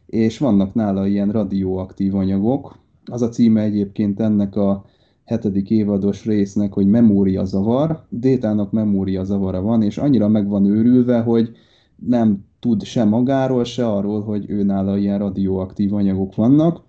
és 0.07 0.39
vannak 0.39 0.75
nála 0.75 1.07
ilyen 1.07 1.31
radioaktív 1.31 2.15
anyagok. 2.15 2.79
Az 3.05 3.23
a 3.23 3.29
címe 3.29 3.63
egyébként 3.63 4.21
ennek 4.21 4.57
a 4.57 4.85
hetedik 5.25 5.71
évados 5.71 6.25
résznek, 6.25 6.73
hogy 6.73 6.87
memória 6.87 7.45
zavar. 7.45 8.05
Détának 8.09 8.73
memória 8.73 9.25
zavara 9.25 9.61
van, 9.61 9.83
és 9.83 9.99
annyira 9.99 10.29
meg 10.29 10.49
van 10.49 10.65
őrülve, 10.65 11.21
hogy 11.21 11.51
nem 11.97 12.45
tud 12.61 12.83
se 12.83 13.05
magáról, 13.05 13.65
se 13.65 13.87
arról, 13.89 14.23
hogy 14.23 14.51
ő 14.51 14.63
nála 14.63 14.97
ilyen 14.97 15.19
radioaktív 15.19 15.95
anyagok 15.95 16.35
vannak, 16.35 16.83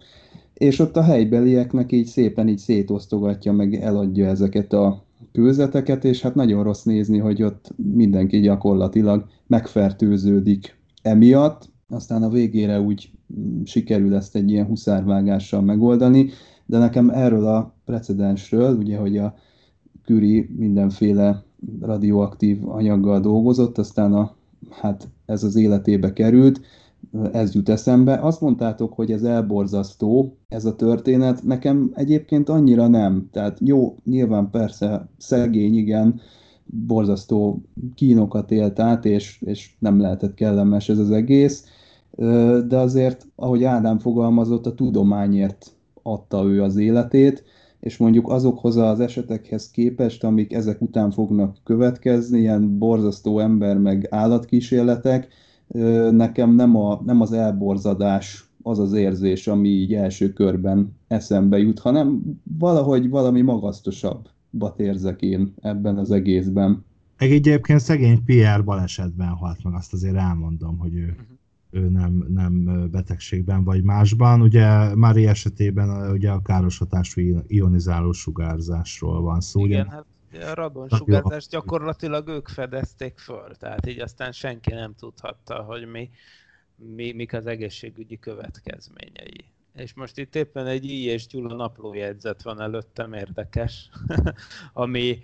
és 0.53 0.79
ott 0.79 0.97
a 0.97 1.01
helybelieknek 1.01 1.91
így 1.91 2.05
szépen 2.05 2.47
így 2.47 2.57
szétosztogatja, 2.57 3.51
meg 3.51 3.73
eladja 3.73 4.27
ezeket 4.27 4.73
a 4.73 5.03
kőzeteket, 5.31 6.05
és 6.05 6.21
hát 6.21 6.35
nagyon 6.35 6.63
rossz 6.63 6.83
nézni, 6.83 7.17
hogy 7.17 7.43
ott 7.43 7.73
mindenki 7.75 8.39
gyakorlatilag 8.39 9.25
megfertőződik 9.47 10.77
emiatt, 11.01 11.69
aztán 11.89 12.23
a 12.23 12.29
végére 12.29 12.81
úgy 12.81 13.11
sikerül 13.63 14.15
ezt 14.15 14.35
egy 14.35 14.51
ilyen 14.51 14.65
huszárvágással 14.65 15.61
megoldani, 15.61 16.29
de 16.65 16.77
nekem 16.77 17.09
erről 17.09 17.45
a 17.45 17.75
precedensről, 17.85 18.77
ugye, 18.77 18.97
hogy 18.97 19.17
a 19.17 19.33
Curie 20.05 20.45
mindenféle 20.57 21.43
radioaktív 21.81 22.69
anyaggal 22.69 23.19
dolgozott, 23.19 23.77
aztán 23.77 24.13
a, 24.13 24.35
hát 24.69 25.07
ez 25.25 25.43
az 25.43 25.55
életébe 25.55 26.13
került, 26.13 26.61
ez 27.31 27.53
jut 27.53 27.69
eszembe. 27.69 28.13
Azt 28.13 28.41
mondtátok, 28.41 28.93
hogy 28.93 29.11
ez 29.11 29.23
elborzasztó, 29.23 30.37
ez 30.47 30.65
a 30.65 30.75
történet. 30.75 31.43
Nekem 31.43 31.91
egyébként 31.93 32.49
annyira 32.49 32.87
nem. 32.87 33.29
Tehát 33.31 33.57
jó, 33.63 33.95
nyilván 34.03 34.49
persze 34.49 35.09
szegény, 35.17 35.75
igen, 35.75 36.21
borzasztó 36.65 37.61
kínokat 37.95 38.51
élt 38.51 38.79
át, 38.79 39.05
és, 39.05 39.41
és 39.45 39.71
nem 39.79 39.99
lehetett 39.99 40.33
kellemes 40.33 40.89
ez 40.89 40.97
az 40.97 41.11
egész, 41.11 41.65
de 42.67 42.77
azért, 42.77 43.27
ahogy 43.35 43.63
Ádám 43.63 43.99
fogalmazott, 43.99 44.65
a 44.65 44.73
tudományért 44.73 45.71
adta 46.03 46.43
ő 46.43 46.63
az 46.63 46.75
életét, 46.75 47.43
és 47.79 47.97
mondjuk 47.97 48.29
azokhoz 48.29 48.75
az 48.75 48.99
esetekhez 48.99 49.71
képest, 49.71 50.23
amik 50.23 50.53
ezek 50.53 50.81
után 50.81 51.11
fognak 51.11 51.57
következni, 51.63 52.39
ilyen 52.39 52.77
borzasztó 52.77 53.39
ember 53.39 53.77
meg 53.77 54.07
állatkísérletek, 54.09 55.27
nekem 56.11 56.55
nem, 56.55 56.75
a, 56.75 57.01
nem 57.05 57.21
az 57.21 57.31
elborzadás 57.31 58.49
az 58.61 58.79
az 58.79 58.93
érzés, 58.93 59.47
ami 59.47 59.69
így 59.69 59.93
első 59.93 60.33
körben 60.33 60.97
eszembe 61.07 61.57
jut, 61.57 61.79
hanem 61.79 62.21
valahogy 62.57 63.09
valami 63.09 63.41
magasztosabbat 63.41 64.79
érzek 64.79 65.21
én 65.21 65.53
ebben 65.61 65.97
az 65.97 66.11
egészben. 66.11 66.85
Egy 67.17 67.31
egyébként 67.31 67.79
szegény 67.79 68.23
Pierre 68.23 68.61
balesetben 68.61 69.27
halt 69.27 69.63
meg, 69.63 69.73
azt 69.73 69.93
azért 69.93 70.15
elmondom, 70.15 70.77
hogy 70.77 70.95
ő, 70.95 71.05
uh-huh 71.05 71.37
ő 71.71 71.89
nem, 71.89 72.25
nem 72.33 72.87
betegségben 72.91 73.63
vagy 73.63 73.83
másban. 73.83 74.41
Ugye 74.41 74.95
Mari 74.95 75.27
esetében 75.27 76.11
ugye 76.11 76.31
a 76.31 76.41
káros 76.41 76.77
hatású 76.77 77.21
ionizáló 77.47 78.11
sugárzásról 78.11 79.21
van 79.21 79.39
szó. 79.39 79.65
Igen, 79.65 79.81
ugye? 79.81 79.91
hát 79.91 80.05
a 80.33 80.53
radon 80.53 80.89
sugárzás 80.89 81.47
gyakorlatilag 81.47 82.27
ők 82.27 82.47
fedezték 82.47 83.17
föl, 83.17 83.55
tehát 83.55 83.87
így 83.87 83.99
aztán 83.99 84.31
senki 84.31 84.73
nem 84.73 84.95
tudhatta, 84.95 85.61
hogy 85.61 85.85
mi, 85.85 86.09
mi, 86.75 87.11
mik 87.11 87.33
az 87.33 87.45
egészségügyi 87.45 88.19
következményei. 88.19 89.45
És 89.73 89.93
most 89.93 90.17
itt 90.17 90.35
éppen 90.35 90.67
egy 90.67 90.85
I. 90.85 91.05
és 91.05 91.27
Gyula 91.27 91.55
naplójegyzet 91.55 92.41
van 92.41 92.61
előttem, 92.61 93.13
érdekes, 93.13 93.89
ami, 94.73 95.19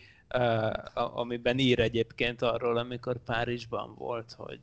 amiben 0.93 1.57
ír 1.57 1.79
egyébként 1.79 2.41
arról, 2.41 2.77
amikor 2.77 3.23
Párizsban 3.23 3.95
volt, 3.97 4.33
hogy 4.37 4.59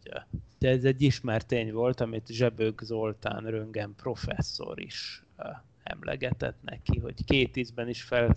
de 0.58 0.68
ez 0.68 0.84
egy 0.84 1.02
ismert 1.02 1.46
tény 1.46 1.72
volt, 1.72 2.00
amit 2.00 2.26
Zsebők 2.26 2.80
Zoltán 2.80 3.44
Röngen 3.44 3.94
professzor 3.96 4.80
is 4.80 5.24
emlegetett 5.82 6.58
neki, 6.62 6.98
hogy 6.98 7.24
két 7.24 7.56
ízben 7.56 7.88
is 7.88 8.02
fel, 8.02 8.34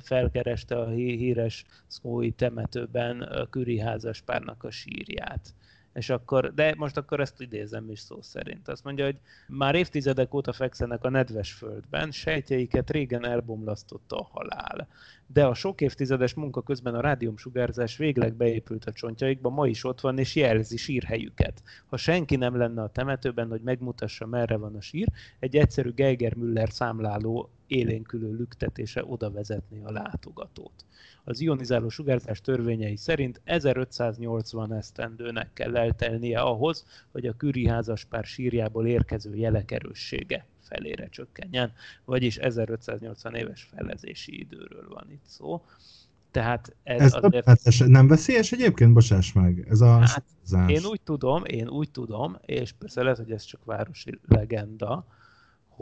felkereste 0.00 0.78
a 0.78 0.88
híres 0.88 1.64
szkói 1.86 2.30
temetőben 2.30 3.46
Küri 3.50 3.78
házaspárnak 3.78 4.64
a 4.64 4.70
sírját. 4.70 5.54
És 5.92 6.10
akkor, 6.10 6.54
de 6.54 6.74
most 6.76 6.96
akkor 6.96 7.20
ezt 7.20 7.40
idézem 7.40 7.90
is 7.90 7.98
szó 7.98 8.22
szerint. 8.22 8.68
Azt 8.68 8.84
mondja, 8.84 9.04
hogy 9.04 9.18
már 9.48 9.74
évtizedek 9.74 10.34
óta 10.34 10.52
fekszenek 10.52 11.04
a 11.04 11.10
nedves 11.10 11.52
földben, 11.52 12.10
sejtjeiket 12.10 12.90
régen 12.90 13.26
elbomlasztotta 13.26 14.16
a 14.18 14.28
halál. 14.32 14.88
De 15.26 15.46
a 15.46 15.54
sok 15.54 15.80
évtizedes 15.80 16.34
munka 16.34 16.62
közben 16.62 16.94
a 16.94 17.00
rádiumsugárzás 17.00 17.96
végleg 17.96 18.34
beépült 18.34 18.84
a 18.84 18.92
csontjaikba, 18.92 19.48
ma 19.48 19.66
is 19.66 19.84
ott 19.84 20.00
van 20.00 20.18
és 20.18 20.34
jelzi 20.34 20.76
sírhelyüket. 20.76 21.62
Ha 21.86 21.96
senki 21.96 22.36
nem 22.36 22.56
lenne 22.56 22.82
a 22.82 22.90
temetőben, 22.90 23.48
hogy 23.48 23.60
megmutassa 23.60 24.26
merre 24.26 24.56
van 24.56 24.76
a 24.76 24.80
sír, 24.80 25.08
egy 25.38 25.56
egyszerű 25.56 25.92
Geiger 25.92 26.34
Müller 26.34 26.70
számláló 26.70 27.50
élénkülő 27.70 28.36
lüktetése 28.36 29.04
oda 29.04 29.30
vezetné 29.30 29.80
a 29.82 29.92
látogatót. 29.92 30.84
Az 31.24 31.40
ionizáló 31.40 31.88
sugárzás 31.88 32.40
törvényei 32.40 32.96
szerint 32.96 33.40
1580 33.44 34.72
esztendőnek 34.72 35.52
kell 35.52 35.76
eltelnie 35.76 36.40
ahhoz, 36.40 36.84
hogy 37.12 37.26
a 37.26 37.36
Küri 37.36 37.66
házaspár 37.66 38.24
sírjából 38.24 38.86
érkező 38.86 39.34
jelek 39.34 39.70
erőssége 39.70 40.46
felére 40.60 41.08
csökkenjen, 41.08 41.72
vagyis 42.04 42.36
1580 42.36 43.34
éves 43.34 43.68
felezési 43.74 44.40
időről 44.40 44.88
van 44.88 45.06
itt 45.10 45.24
szó. 45.26 45.64
Tehát 46.30 46.76
ez, 46.82 47.00
ez 47.00 47.14
azért... 47.20 47.86
nem 47.86 48.08
veszélyes 48.08 48.52
egyébként, 48.52 48.92
bocsáss 48.92 49.32
meg, 49.32 49.66
ez 49.68 49.80
a 49.80 49.98
hát, 49.98 50.24
Én 50.68 50.84
úgy 50.84 51.00
tudom, 51.00 51.44
én 51.44 51.68
úgy 51.68 51.90
tudom, 51.90 52.38
és 52.46 52.72
persze 52.72 53.02
lehet, 53.02 53.18
hogy 53.18 53.30
ez 53.30 53.44
csak 53.44 53.64
városi 53.64 54.18
legenda, 54.28 55.06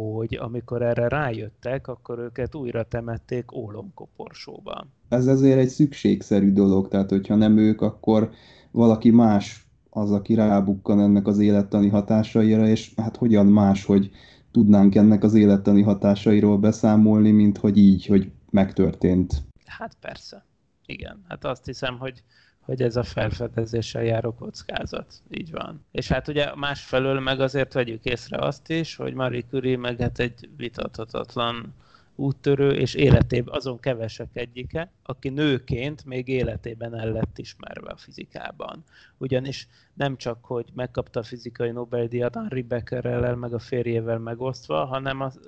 hogy 0.05 0.37
amikor 0.37 0.83
erre 0.83 1.09
rájöttek, 1.09 1.89
akkor 1.89 2.19
őket 2.19 2.55
újra 2.55 2.83
temették 2.83 3.53
ólomkoporsóban. 3.53 4.93
Ez 5.09 5.27
ezért 5.27 5.59
egy 5.59 5.69
szükségszerű 5.69 6.53
dolog, 6.53 6.89
tehát 6.89 7.11
hogyha 7.11 7.35
nem 7.35 7.57
ők, 7.57 7.81
akkor 7.81 8.31
valaki 8.71 9.11
más 9.11 9.67
az, 9.91 10.13
aki 10.13 10.35
rábukkan 10.35 11.01
ennek 11.01 11.27
az 11.27 11.39
élettani 11.39 11.89
hatásaira, 11.89 12.67
és 12.67 12.93
hát 12.97 13.17
hogyan 13.17 13.47
más, 13.47 13.85
hogy 13.85 14.11
tudnánk 14.51 14.95
ennek 14.95 15.25
az 15.25 15.35
élettani 15.35 15.83
hatásairól 15.83 16.59
beszámolni, 16.59 17.31
mint 17.31 17.59
hogy 17.59 17.77
így, 17.77 18.07
hogy 18.07 18.31
megtörtént. 18.51 19.43
Hát 19.65 19.97
persze. 20.01 20.45
Igen. 20.87 21.25
Hát 21.29 21.45
azt 21.45 21.65
hiszem, 21.65 21.99
hogy, 21.99 22.23
hogy 22.69 22.83
ez 22.83 22.97
a 22.97 23.03
felfedezéssel 23.03 24.03
járó 24.03 24.35
kockázat. 24.35 25.15
Így 25.31 25.51
van. 25.51 25.85
És 25.91 26.09
hát 26.09 26.29
ugye 26.29 26.55
másfelől 26.55 27.21
meg 27.21 27.41
azért 27.41 27.73
vegyük 27.73 28.05
észre 28.05 28.39
azt 28.39 28.71
is, 28.71 28.97
hogy 28.97 29.15
Marie 29.15 29.43
Curie 29.51 29.77
meg 29.77 30.01
hát 30.01 30.19
egy 30.19 30.49
vitathatatlan 30.57 31.75
úttörő, 32.15 32.71
és 32.71 32.95
életében 32.95 33.55
azon 33.55 33.81
kevesek 33.81 34.29
egyike, 34.33 34.91
aki 35.03 35.29
nőként 35.29 36.05
még 36.05 36.29
életében 36.29 36.95
el 36.95 37.13
lett 37.13 37.39
ismerve 37.39 37.91
a 37.91 37.97
fizikában. 37.97 38.85
Ugyanis 39.19 39.69
nem 39.95 40.17
csak, 40.17 40.45
hogy 40.45 40.67
megkapta 40.75 41.21
a 41.21 41.23
fizikai 41.23 41.71
Nobel-díjat 41.71 42.35
Henri 42.35 42.63
Becquerrel, 42.63 43.37
meg 43.37 43.55
a 43.55 43.59
férjével 43.59 44.19
megosztva, 44.19 44.85
hanem 44.85 45.21
az, 45.21 45.41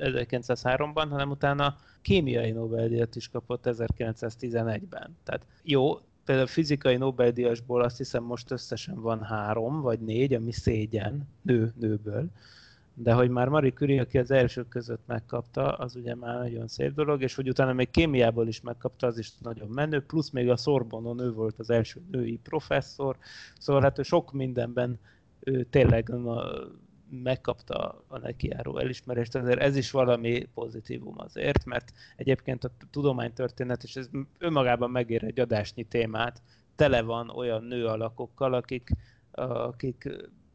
1903-ban, 0.00 1.06
hanem 1.10 1.30
utána 1.30 1.76
kémiai 2.02 2.50
Nobel-díjat 2.50 3.16
is 3.16 3.28
kapott 3.28 3.64
1911-ben. 3.66 5.16
Tehát 5.24 5.46
jó, 5.62 6.00
például 6.24 6.46
fizikai 6.46 6.96
Nobel-díjasból 6.96 7.82
azt 7.82 7.96
hiszem 7.96 8.24
most 8.24 8.50
összesen 8.50 9.00
van 9.00 9.22
három 9.22 9.80
vagy 9.80 10.00
négy, 10.00 10.34
ami 10.34 10.52
szégyen 10.52 11.28
nő, 11.42 11.72
nőből. 11.78 12.26
De 12.94 13.12
hogy 13.12 13.30
már 13.30 13.48
Marie 13.48 13.72
Curie, 13.72 14.00
aki 14.00 14.18
az 14.18 14.30
elsők 14.30 14.68
között 14.68 15.02
megkapta, 15.06 15.72
az 15.72 15.96
ugye 15.96 16.14
már 16.14 16.38
nagyon 16.38 16.68
szép 16.68 16.94
dolog, 16.94 17.22
és 17.22 17.34
hogy 17.34 17.48
utána 17.48 17.72
még 17.72 17.90
kémiából 17.90 18.48
is 18.48 18.60
megkapta, 18.60 19.06
az 19.06 19.18
is 19.18 19.32
nagyon 19.38 19.68
menő, 19.68 20.00
plusz 20.00 20.30
még 20.30 20.50
a 20.50 20.56
Sorbonon 20.56 21.20
ő 21.20 21.32
volt 21.32 21.58
az 21.58 21.70
első 21.70 22.00
női 22.10 22.38
professzor, 22.42 23.16
szóval 23.58 23.82
hát 23.82 24.04
sok 24.04 24.32
mindenben 24.32 24.98
ő 25.40 25.62
tényleg 25.64 26.12
megkapta 27.22 28.04
a 28.06 28.18
nekiáró 28.18 28.78
elismerést, 28.78 29.34
azért 29.34 29.60
ez 29.60 29.76
is 29.76 29.90
valami 29.90 30.48
pozitívum 30.54 31.14
azért, 31.16 31.64
mert 31.64 31.92
egyébként 32.16 32.64
a 32.64 32.70
tudománytörténet, 32.90 33.82
és 33.82 33.96
ez 33.96 34.08
önmagában 34.38 34.90
megér 34.90 35.24
egy 35.24 35.40
adásnyi 35.40 35.84
témát, 35.84 36.42
tele 36.76 37.02
van 37.02 37.30
olyan 37.30 37.64
nő 37.64 37.86
alakokkal, 37.86 38.54
akik, 38.54 38.90
akik 39.30 40.08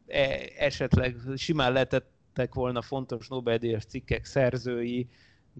e, 0.06 0.38
esetleg 0.58 1.16
simán 1.36 1.72
lehetett 1.72 2.16
lettek 2.38 2.54
volna 2.54 2.82
fontos 2.82 3.28
Nobel-díjas 3.28 3.84
cikkek 3.84 4.24
szerzői, 4.24 5.08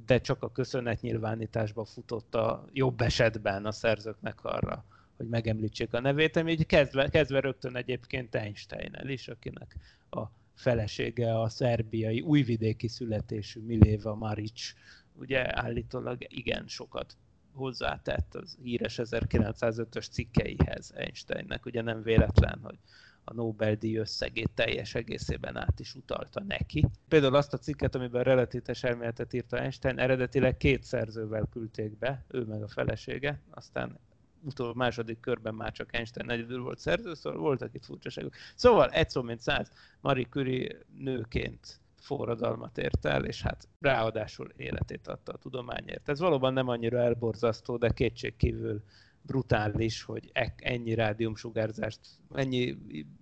de 0.07 0.21
csak 0.21 0.43
a 0.43 0.53
köszönetnyilvánításba 0.53 1.85
futott 1.85 2.35
a 2.35 2.65
jobb 2.73 3.01
esetben 3.01 3.67
a 3.67 3.73
szerzőknek 3.73 4.45
arra, 4.45 4.85
hogy 5.17 5.29
megemlítsék 5.29 5.95
a 5.95 6.01
nevét, 6.01 6.37
ami 6.37 6.51
így 6.51 6.67
kezdve, 6.67 7.09
kezdve 7.09 7.41
rögtön 7.41 7.77
egyébként 7.77 8.35
einstein 8.35 8.97
is, 9.03 9.29
akinek 9.29 9.77
a 10.11 10.23
felesége 10.59 11.41
a 11.41 11.49
szerbiai 11.49 12.21
újvidéki 12.21 12.89
születésű 12.89 13.61
Miléva 13.61 14.15
Maric, 14.15 14.73
ugye 15.13 15.59
állítólag 15.61 16.25
igen 16.29 16.67
sokat 16.67 17.17
hozzátett 17.53 18.35
az 18.35 18.57
híres 18.63 19.01
1905-ös 19.03 20.11
cikkeihez 20.11 20.93
Einsteinnek, 20.95 21.67
ugye 21.67 21.83
nem 21.83 22.03
véletlen, 22.03 22.59
hogy 22.63 22.79
a 23.25 23.35
Nobel-díj 23.35 23.97
összegét 23.97 24.51
teljes 24.55 24.95
egészében 24.95 25.57
át 25.57 25.81
is 25.81 25.95
utalta 25.95 26.43
neki. 26.43 26.87
Például 27.09 27.35
azt 27.35 27.53
a 27.53 27.59
cikket, 27.59 27.95
amiben 27.95 28.21
a 28.21 28.25
relativitas 28.25 28.83
elméletet 28.83 29.33
írta 29.33 29.61
Einstein, 29.61 29.99
eredetileg 29.99 30.57
két 30.57 30.83
szerzővel 30.83 31.49
küldték 31.51 31.99
be, 31.99 32.25
ő 32.29 32.45
meg 32.45 32.63
a 32.63 32.69
felesége, 32.69 33.41
aztán 33.51 33.99
utol 34.43 34.75
második 34.75 35.21
körben 35.21 35.55
már 35.55 35.73
csak 35.73 35.95
Einstein 35.95 36.31
egyedül 36.31 36.63
volt 36.63 36.79
szerző, 36.79 37.15
szóval 37.15 37.39
voltak 37.41 37.75
itt 37.75 37.85
furcsaságok. 37.85 38.35
Szóval 38.55 38.91
egy 38.91 39.11
szó 39.11 39.23
mint 39.23 39.41
száz, 39.41 39.71
Marie 40.01 40.27
Curie 40.31 40.79
nőként 40.99 41.81
forradalmat 42.01 42.79
ért 42.79 43.05
el, 43.05 43.25
és 43.25 43.43
hát 43.43 43.69
ráadásul 43.81 44.53
életét 44.57 45.07
adta 45.07 45.33
a 45.33 45.39
tudományért. 45.39 46.09
Ez 46.09 46.21
valóban 46.21 46.53
nem 46.53 46.69
annyira 46.69 46.99
elborzasztó, 46.99 47.77
de 47.77 47.91
kétségkívül 47.91 48.83
brutális, 49.23 50.03
hogy 50.03 50.31
ennyi 50.57 50.95
rádiumsugárzást, 50.95 52.01
ennyi 52.35 52.79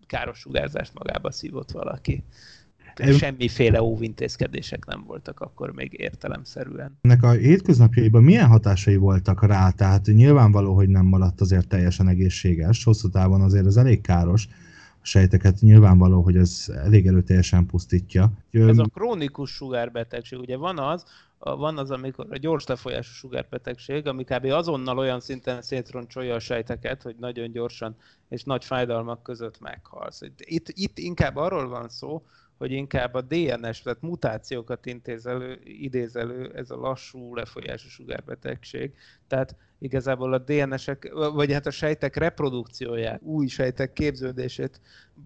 káros 0.06 0.38
sugárzást 0.38 0.94
magába 0.94 1.30
szívott 1.30 1.70
valaki. 1.70 2.24
Semmiféle 3.18 3.82
óvintézkedések 3.82 4.84
nem 4.84 5.04
voltak 5.06 5.40
akkor 5.40 5.72
még 5.72 5.92
értelemszerűen. 5.92 6.98
Ennek 7.00 7.22
a 7.22 7.30
hétköznapjaiban 7.30 8.22
milyen 8.22 8.46
hatásai 8.46 8.96
voltak 8.96 9.46
rá? 9.46 9.70
Tehát 9.70 10.06
nyilvánvaló, 10.06 10.74
hogy 10.74 10.88
nem 10.88 11.06
maradt 11.06 11.40
azért 11.40 11.68
teljesen 11.68 12.08
egészséges, 12.08 12.84
hosszú 12.84 13.08
távon 13.08 13.40
azért 13.40 13.66
ez 13.66 13.76
elég 13.76 14.00
káros, 14.00 14.48
a 15.02 15.08
sejteket 15.08 15.60
nyilvánvaló, 15.60 16.22
hogy 16.22 16.36
ez 16.36 16.64
elég 16.84 17.06
erőteljesen 17.06 17.66
pusztítja. 17.66 18.30
Ez 18.50 18.78
a 18.78 18.86
krónikus 18.94 19.50
sugárbetegség, 19.50 20.38
ugye 20.38 20.56
van 20.56 20.78
az, 20.78 21.04
van 21.38 21.78
az, 21.78 21.90
amikor 21.90 22.26
a 22.30 22.36
gyors 22.36 22.66
lefolyású 22.66 23.12
sugárbetegség, 23.12 24.06
ami 24.06 24.24
kb. 24.24 24.44
azonnal 24.44 24.98
olyan 24.98 25.20
szinten 25.20 25.62
szétroncsolja 25.62 26.34
a 26.34 26.38
sejteket, 26.38 27.02
hogy 27.02 27.16
nagyon 27.18 27.50
gyorsan 27.50 27.96
és 28.28 28.42
nagy 28.44 28.64
fájdalmak 28.64 29.22
között 29.22 29.60
meghalsz. 29.60 30.20
Itt, 30.38 30.68
itt 30.74 30.98
inkább 30.98 31.36
arról 31.36 31.68
van 31.68 31.88
szó, 31.88 32.22
hogy 32.58 32.72
inkább 32.72 33.14
a 33.14 33.20
DNS, 33.20 33.82
tehát 33.82 34.00
mutációkat 34.00 34.86
intéz 34.86 35.26
elő, 35.26 35.60
idéz 35.64 36.16
elő 36.16 36.52
ez 36.54 36.70
a 36.70 36.76
lassú 36.76 37.34
lefolyású 37.34 37.88
sugárbetegség. 37.88 38.94
Tehát 39.26 39.56
igazából 39.78 40.32
a 40.32 40.38
DNS-ek, 40.38 41.12
vagy 41.34 41.52
hát 41.52 41.66
a 41.66 41.70
sejtek 41.70 42.16
reprodukcióját, 42.16 43.22
új 43.22 43.46
sejtek 43.46 43.92
képződését 43.92 44.80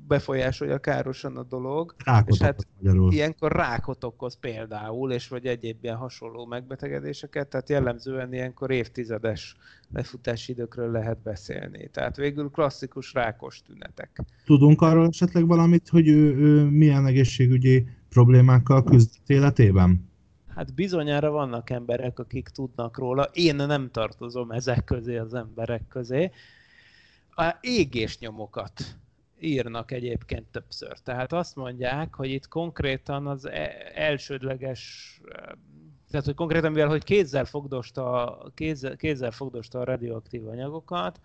befolyásolja 0.07 0.79
károsan 0.79 1.37
a 1.37 1.43
dolog. 1.43 1.95
Rákot 2.05 2.35
és 2.35 2.41
hát 2.41 2.67
magyarul. 2.77 3.13
ilyenkor 3.13 3.53
rákot 3.53 4.05
okoz 4.05 4.37
például, 4.41 5.13
és 5.13 5.29
vagy 5.29 5.47
egyéb 5.47 5.77
ilyen 5.83 5.97
hasonló 5.97 6.47
megbetegedéseket, 6.47 7.49
tehát 7.49 7.69
jellemzően 7.69 8.33
ilyenkor 8.33 8.71
évtizedes 8.71 9.57
lefutási 9.93 10.53
időkről 10.53 10.91
lehet 10.91 11.23
beszélni. 11.23 11.89
Tehát 11.93 12.17
végül 12.17 12.51
klasszikus 12.51 13.13
rákos 13.13 13.63
tünetek. 13.63 14.21
Tudunk 14.45 14.81
arról 14.81 15.07
esetleg 15.07 15.47
valamit, 15.47 15.89
hogy 15.89 16.09
ő, 16.09 16.37
ő 16.37 16.65
milyen 16.65 17.07
egészségügyi 17.07 17.87
problémákkal 18.09 18.85
küzd 18.85 19.11
életében? 19.27 20.10
Hát 20.55 20.75
bizonyára 20.75 21.31
vannak 21.31 21.71
emberek, 21.71 22.19
akik 22.19 22.49
tudnak 22.49 22.99
róla. 22.99 23.23
Én 23.33 23.57
nem 23.57 23.91
tartozom 23.91 24.51
ezek 24.51 24.85
közé 24.85 25.17
az 25.17 25.35
emberek 25.35 25.89
közé. 25.89 26.31
A 27.31 27.57
égésnyomokat 27.61 28.83
írnak 29.41 29.91
egyébként 29.91 30.47
többször. 30.51 30.99
Tehát 30.99 31.33
azt 31.33 31.57
mondják, 31.57 32.15
hogy 32.15 32.31
itt 32.31 32.49
konkrétan 32.49 33.27
az 33.27 33.45
e- 33.47 33.93
elsődleges 33.95 35.15
tehát, 36.11 36.27
hogy 36.27 36.35
konkrétan 36.35 36.73
mivel, 36.73 36.89
hogy 36.89 37.05
kézzel 37.05 37.45
fogdosta, 37.45 38.39
kézzel, 38.55 38.97
kézzel 38.97 39.31
fogdosta 39.31 39.79
a 39.81 39.85
radioaktív 39.85 40.49
anyagokat, 40.49 41.21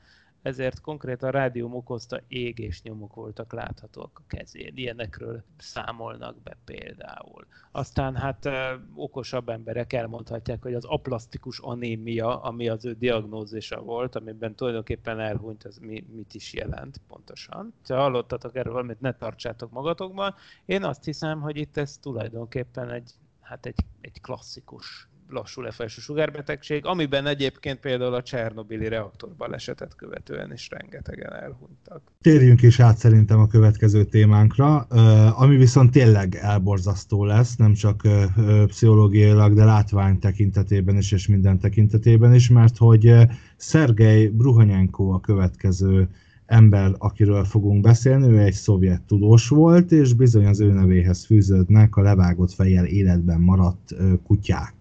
ezért 0.45 0.81
konkrétan 0.81 1.31
rádium 1.31 1.75
okozta 1.75 2.21
égés 2.27 2.81
nyomok 2.81 3.15
voltak 3.15 3.53
láthatóak 3.53 4.12
a 4.13 4.27
kezén. 4.27 4.71
Ilyenekről 4.75 5.43
számolnak 5.58 6.41
be 6.43 6.58
például. 6.65 7.45
Aztán 7.71 8.15
hát 8.15 8.49
okosabb 8.95 9.49
emberek 9.49 9.93
elmondhatják, 9.93 10.62
hogy 10.62 10.73
az 10.73 10.86
aplasztikus 10.86 11.60
anémia, 11.60 12.41
ami 12.41 12.69
az 12.69 12.86
ő 12.86 12.93
diagnózisa 12.93 13.81
volt, 13.81 14.15
amiben 14.15 14.55
tulajdonképpen 14.55 15.19
elhunyt, 15.19 15.65
ez 15.65 15.77
mi, 15.77 16.05
mit 16.15 16.34
is 16.34 16.53
jelent 16.53 17.01
pontosan. 17.08 17.73
Ha 17.88 17.95
hallottatok 17.95 18.55
erről 18.55 18.73
valamit, 18.73 19.01
ne 19.01 19.13
tartsátok 19.13 19.71
magatokban. 19.71 20.36
Én 20.65 20.84
azt 20.84 21.03
hiszem, 21.03 21.41
hogy 21.41 21.58
itt 21.58 21.77
ez 21.77 21.97
tulajdonképpen 21.97 22.89
egy, 22.89 23.12
hát 23.41 23.65
egy, 23.65 23.79
egy 24.01 24.21
klasszikus 24.21 25.08
lassú 25.29 25.61
lefolyású 25.61 26.01
sugárbetegség, 26.01 26.85
amiben 26.85 27.25
egyébként 27.25 27.79
például 27.79 28.13
a 28.13 28.21
Csernobili 28.21 28.88
reaktorbalesetet 28.88 29.95
követően 29.95 30.53
is 30.53 30.69
rengetegen 30.69 31.33
elhunytak. 31.33 32.01
Térjünk 32.21 32.61
is 32.61 32.79
át 32.79 32.97
szerintem 32.97 33.39
a 33.39 33.47
következő 33.47 34.03
témánkra, 34.03 34.77
ami 35.31 35.55
viszont 35.57 35.91
tényleg 35.91 36.35
elborzasztó 36.35 37.25
lesz, 37.25 37.55
nem 37.55 37.73
csak 37.73 38.01
pszichológiailag, 38.65 39.53
de 39.53 39.63
látvány 39.63 40.19
tekintetében 40.19 40.97
is, 40.97 41.11
és 41.11 41.27
minden 41.27 41.59
tekintetében 41.59 42.33
is, 42.33 42.49
mert 42.49 42.77
hogy 42.77 43.13
Szergej 43.57 44.27
Bruhanyenko 44.27 45.09
a 45.09 45.19
következő 45.19 46.09
ember, 46.45 46.91
akiről 46.97 47.43
fogunk 47.43 47.81
beszélni, 47.81 48.31
ő 48.31 48.39
egy 48.39 48.53
szovjet 48.53 49.01
tudós 49.01 49.47
volt, 49.47 49.91
és 49.91 50.13
bizony 50.13 50.45
az 50.45 50.59
ő 50.59 50.71
nevéhez 50.71 51.25
fűződnek 51.25 51.95
a 51.95 52.01
levágott 52.01 52.51
fejjel 52.51 52.85
életben 52.85 53.41
maradt 53.41 53.95
kutyák. 54.23 54.74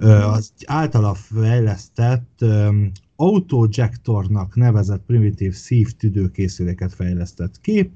Az 0.00 0.52
általa 0.66 1.14
fejlesztett 1.14 2.44
Autojectornak 3.16 4.56
nevezett 4.56 5.02
primitív 5.06 5.54
szív 5.54 5.92
tüdőkészüléket 5.92 6.94
fejlesztett 6.94 7.60
ki, 7.60 7.92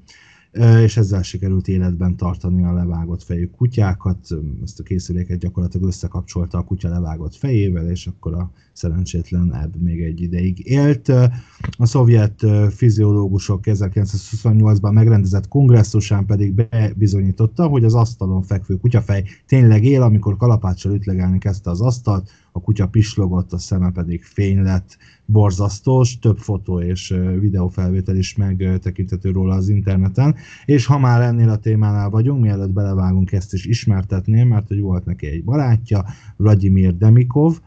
és 0.83 0.97
ezzel 0.97 1.21
sikerült 1.21 1.67
életben 1.67 2.15
tartani 2.15 2.63
a 2.63 2.73
levágott 2.73 3.23
fejű 3.23 3.49
kutyákat. 3.57 4.27
Ezt 4.63 4.79
a 4.79 4.83
készüléket 4.83 5.39
gyakorlatilag 5.39 5.87
összekapcsolta 5.87 6.57
a 6.57 6.63
kutya 6.63 6.89
levágott 6.89 7.35
fejével, 7.35 7.89
és 7.89 8.07
akkor 8.07 8.33
a 8.33 8.51
szerencsétlen 8.73 9.55
ebb 9.55 9.75
még 9.75 10.01
egy 10.01 10.21
ideig 10.21 10.65
élt. 10.65 11.09
A 11.77 11.85
szovjet 11.85 12.45
fiziológusok 12.69 13.63
1928-ban 13.63 14.93
megrendezett 14.93 15.47
kongresszusán 15.47 16.25
pedig 16.25 16.53
bebizonyította, 16.53 17.67
hogy 17.67 17.83
az 17.83 17.93
asztalon 17.93 18.41
fekvő 18.41 18.75
kutyafej 18.75 19.23
tényleg 19.47 19.83
él, 19.83 20.01
amikor 20.01 20.37
kalapáccsal 20.37 20.93
ütlegelni 20.93 21.37
kezdte 21.37 21.69
az 21.69 21.81
asztalt, 21.81 22.29
a 22.55 22.61
kutya 22.61 22.87
pislogott, 22.87 23.53
a 23.53 23.57
szeme 23.57 23.91
pedig 23.91 24.23
fény 24.23 24.61
lett, 24.61 24.97
borzasztós, 25.25 26.19
több 26.19 26.37
fotó 26.37 26.81
és 26.81 27.15
videófelvétel 27.39 28.15
is 28.15 28.35
megtekintető 28.35 29.31
róla 29.31 29.55
az 29.55 29.69
interneten, 29.69 30.35
és 30.65 30.85
ha 30.85 30.97
már 30.97 31.21
ennél 31.21 31.49
a 31.49 31.57
témánál 31.57 32.09
vagyunk, 32.09 32.41
mielőtt 32.41 32.71
belevágunk 32.71 33.31
ezt 33.31 33.53
is 33.53 33.65
ismertetném, 33.65 34.47
mert 34.47 34.67
hogy 34.67 34.79
volt 34.79 35.05
neki 35.05 35.27
egy 35.27 35.43
barátja, 35.43 36.05
Vladimir 36.37 36.97
Demikov, 36.97 37.59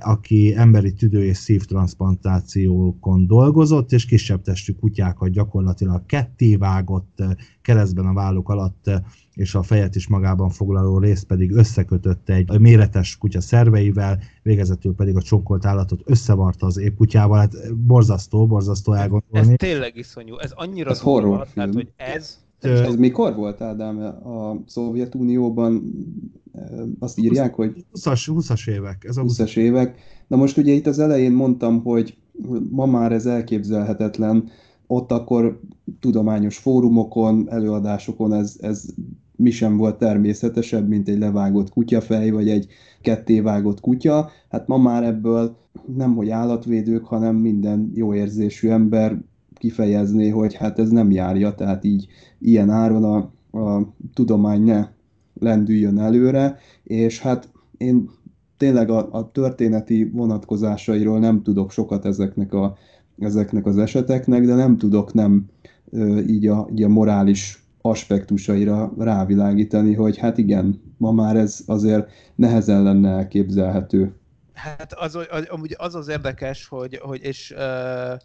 aki 0.00 0.54
emberi 0.56 0.92
tüdő- 0.92 1.24
és 1.24 1.36
szívtransplantációkon 1.36 3.26
dolgozott, 3.26 3.92
és 3.92 4.04
kisebb 4.04 4.42
testű 4.42 4.72
kutyákat 4.72 5.30
gyakorlatilag 5.30 6.06
kettévágott 6.06 7.22
keresztben 7.62 8.06
a 8.06 8.12
válluk 8.12 8.48
alatt, 8.48 8.90
és 9.34 9.54
a 9.54 9.62
fejet 9.62 9.94
is 9.94 10.08
magában 10.08 10.50
foglaló 10.50 10.98
részt 10.98 11.24
pedig 11.24 11.52
összekötötte 11.52 12.34
egy 12.34 12.60
méretes 12.60 13.16
kutya 13.16 13.40
szerveivel, 13.40 14.18
végezetül 14.42 14.94
pedig 14.94 15.16
a 15.16 15.22
csokkolt 15.22 15.64
állatot 15.64 16.00
összevarta 16.04 16.66
az 16.66 16.78
épp 16.78 16.96
kutyával. 16.96 17.38
Hát 17.38 17.74
borzasztó, 17.76 18.46
borzasztó 18.46 18.92
elgondolni. 18.92 19.50
Ez 19.50 19.54
tényleg 19.56 19.96
iszonyú. 19.96 20.36
Ez 20.38 20.52
annyira 20.54 20.90
ez 20.90 21.00
horror 21.00 21.46
tehát, 21.54 21.74
hogy 21.74 21.92
ez 21.96 22.38
ez, 22.60 22.80
ez 22.80 22.94
mikor 22.94 23.34
volt, 23.34 23.60
Ádám, 23.60 23.98
a 24.24 24.56
Szovjetunióban? 24.66 25.82
Azt 26.98 27.18
írják, 27.18 27.54
hogy... 27.54 27.84
20-as, 27.94 28.22
20-as 28.26 28.68
évek. 28.68 29.04
Ez 29.04 29.16
a 29.16 29.22
20-as 29.22 29.56
évek. 29.56 29.98
Na 30.26 30.36
most 30.36 30.56
ugye 30.56 30.72
itt 30.72 30.86
az 30.86 30.98
elején 30.98 31.32
mondtam, 31.32 31.82
hogy 31.82 32.16
ma 32.70 32.86
már 32.86 33.12
ez 33.12 33.26
elképzelhetetlen, 33.26 34.48
ott 34.86 35.12
akkor 35.12 35.60
tudományos 36.00 36.58
fórumokon, 36.58 37.46
előadásokon 37.50 38.32
ez, 38.32 38.56
ez 38.60 38.84
mi 39.36 39.50
sem 39.50 39.76
volt 39.76 39.98
természetesebb, 39.98 40.88
mint 40.88 41.08
egy 41.08 41.18
levágott 41.18 41.70
kutyafej, 41.70 42.30
vagy 42.30 42.48
egy 42.48 42.66
kettévágott 43.00 43.80
kutya. 43.80 44.30
Hát 44.48 44.66
ma 44.66 44.76
már 44.76 45.04
ebből 45.04 45.56
nem 45.96 46.14
hogy 46.14 46.30
állatvédők, 46.30 47.04
hanem 47.04 47.36
minden 47.36 47.90
jó 47.94 48.14
érzésű 48.14 48.68
ember 48.68 49.22
kifejezné, 49.54 50.28
hogy 50.28 50.54
hát 50.54 50.78
ez 50.78 50.90
nem 50.90 51.10
járja, 51.10 51.54
tehát 51.54 51.84
így 51.84 52.06
ilyen 52.38 52.70
áron 52.70 53.04
a, 53.04 53.16
a 53.58 53.94
tudomány 54.14 54.62
ne 54.62 54.88
lendüljön 55.40 55.98
előre, 55.98 56.58
és 56.82 57.20
hát 57.20 57.48
én 57.76 58.10
tényleg 58.56 58.90
a, 58.90 59.08
a 59.12 59.30
történeti 59.30 60.10
vonatkozásairól 60.12 61.18
nem 61.18 61.42
tudok 61.42 61.70
sokat 61.70 62.04
ezeknek, 62.04 62.52
a, 62.52 62.76
ezeknek 63.18 63.66
az 63.66 63.78
eseteknek, 63.78 64.44
de 64.44 64.54
nem 64.54 64.76
tudok 64.76 65.12
nem 65.12 65.46
így 66.26 66.46
a, 66.46 66.68
így 66.72 66.82
a 66.82 66.88
morális 66.88 67.64
aspektusaira 67.80 68.92
rávilágítani, 68.98 69.94
hogy 69.94 70.18
hát 70.18 70.38
igen, 70.38 70.80
ma 70.96 71.12
már 71.12 71.36
ez 71.36 71.60
azért 71.66 72.10
nehezen 72.34 72.82
lenne 72.82 73.10
elképzelhető. 73.10 74.14
Hát 74.52 74.92
az, 74.92 75.14
az, 75.14 75.48
az 75.76 75.94
az 75.94 76.08
érdekes, 76.08 76.66
hogy, 76.66 76.96
hogy 76.96 77.22
és 77.22 77.54
uh, 77.56 78.18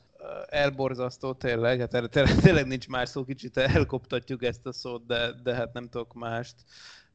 elborzasztó 0.50 1.34
tényleg, 1.34 1.80
hát 1.80 1.90
tényleg, 1.90 2.36
tényleg 2.36 2.68
nincs 2.68 2.88
más 2.88 3.10
szó, 3.10 3.24
kicsit 3.24 3.58
elkoptatjuk 3.58 4.44
ezt 4.44 4.66
a 4.66 4.74
szót, 4.74 5.06
de, 5.06 5.32
de 5.44 5.56
hát 5.56 5.74
nem 5.74 5.90
tudok 5.90 6.14
mást. 6.14 6.56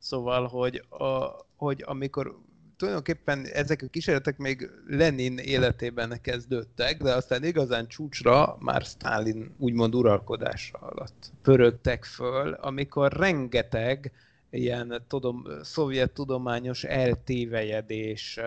Szóval, 0.01 0.47
hogy, 0.47 0.85
a, 0.89 1.25
hogy 1.57 1.83
amikor 1.87 2.39
tulajdonképpen 2.77 3.47
ezek 3.47 3.83
a 3.83 3.87
kísérletek 3.87 4.39
még 4.39 4.71
Lenin 4.87 5.39
életében 5.39 6.19
kezdődtek, 6.23 7.03
de 7.03 7.15
aztán 7.15 7.45
igazán 7.45 7.87
csúcsra 7.89 8.57
már 8.61 8.83
Stalin 8.83 9.55
úgymond 9.59 9.95
uralkodása 9.95 10.79
alatt 10.79 11.33
pörögtek 11.43 12.05
föl, 12.05 12.53
amikor 12.53 13.13
rengeteg 13.13 14.13
ilyen 14.51 15.05
tudom, 15.09 15.47
szovjet 15.63 16.11
tudományos 16.11 16.85
eltévejedés 16.85 18.41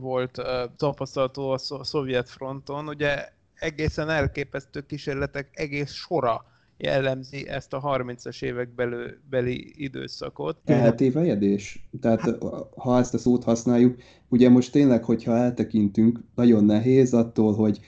volt 0.00 0.42
tapasztalható 0.76 1.50
a 1.50 1.58
szovjet 1.84 2.30
fronton. 2.30 2.88
Ugye 2.88 3.28
egészen 3.54 4.10
elképesztő 4.10 4.86
kísérletek 4.86 5.48
egész 5.52 5.92
sora 5.92 6.51
jellemzi 6.82 7.48
ezt 7.48 7.72
a 7.72 7.80
30-as 7.80 8.42
évek 8.42 8.74
belő, 8.74 9.20
beli 9.30 9.72
időszakot. 9.76 10.56
Eltévejedés? 10.64 11.88
Tehát 12.00 12.38
ha 12.76 12.98
ezt 12.98 13.14
a 13.14 13.18
szót 13.18 13.44
használjuk, 13.44 14.00
ugye 14.28 14.48
most 14.48 14.72
tényleg, 14.72 15.04
hogyha 15.04 15.36
eltekintünk, 15.36 16.20
nagyon 16.34 16.64
nehéz 16.64 17.14
attól, 17.14 17.54
hogy 17.54 17.80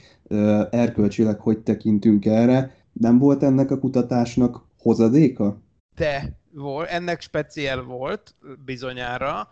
erkölcsileg 0.70 1.40
hogy 1.40 1.58
tekintünk 1.58 2.24
erre, 2.26 2.76
nem 2.92 3.18
volt 3.18 3.42
ennek 3.42 3.70
a 3.70 3.78
kutatásnak 3.78 4.66
hozadéka? 4.78 5.62
De 5.94 6.38
volt, 6.52 6.88
ennek 6.88 7.20
speciál 7.20 7.82
volt 7.82 8.34
bizonyára, 8.64 9.48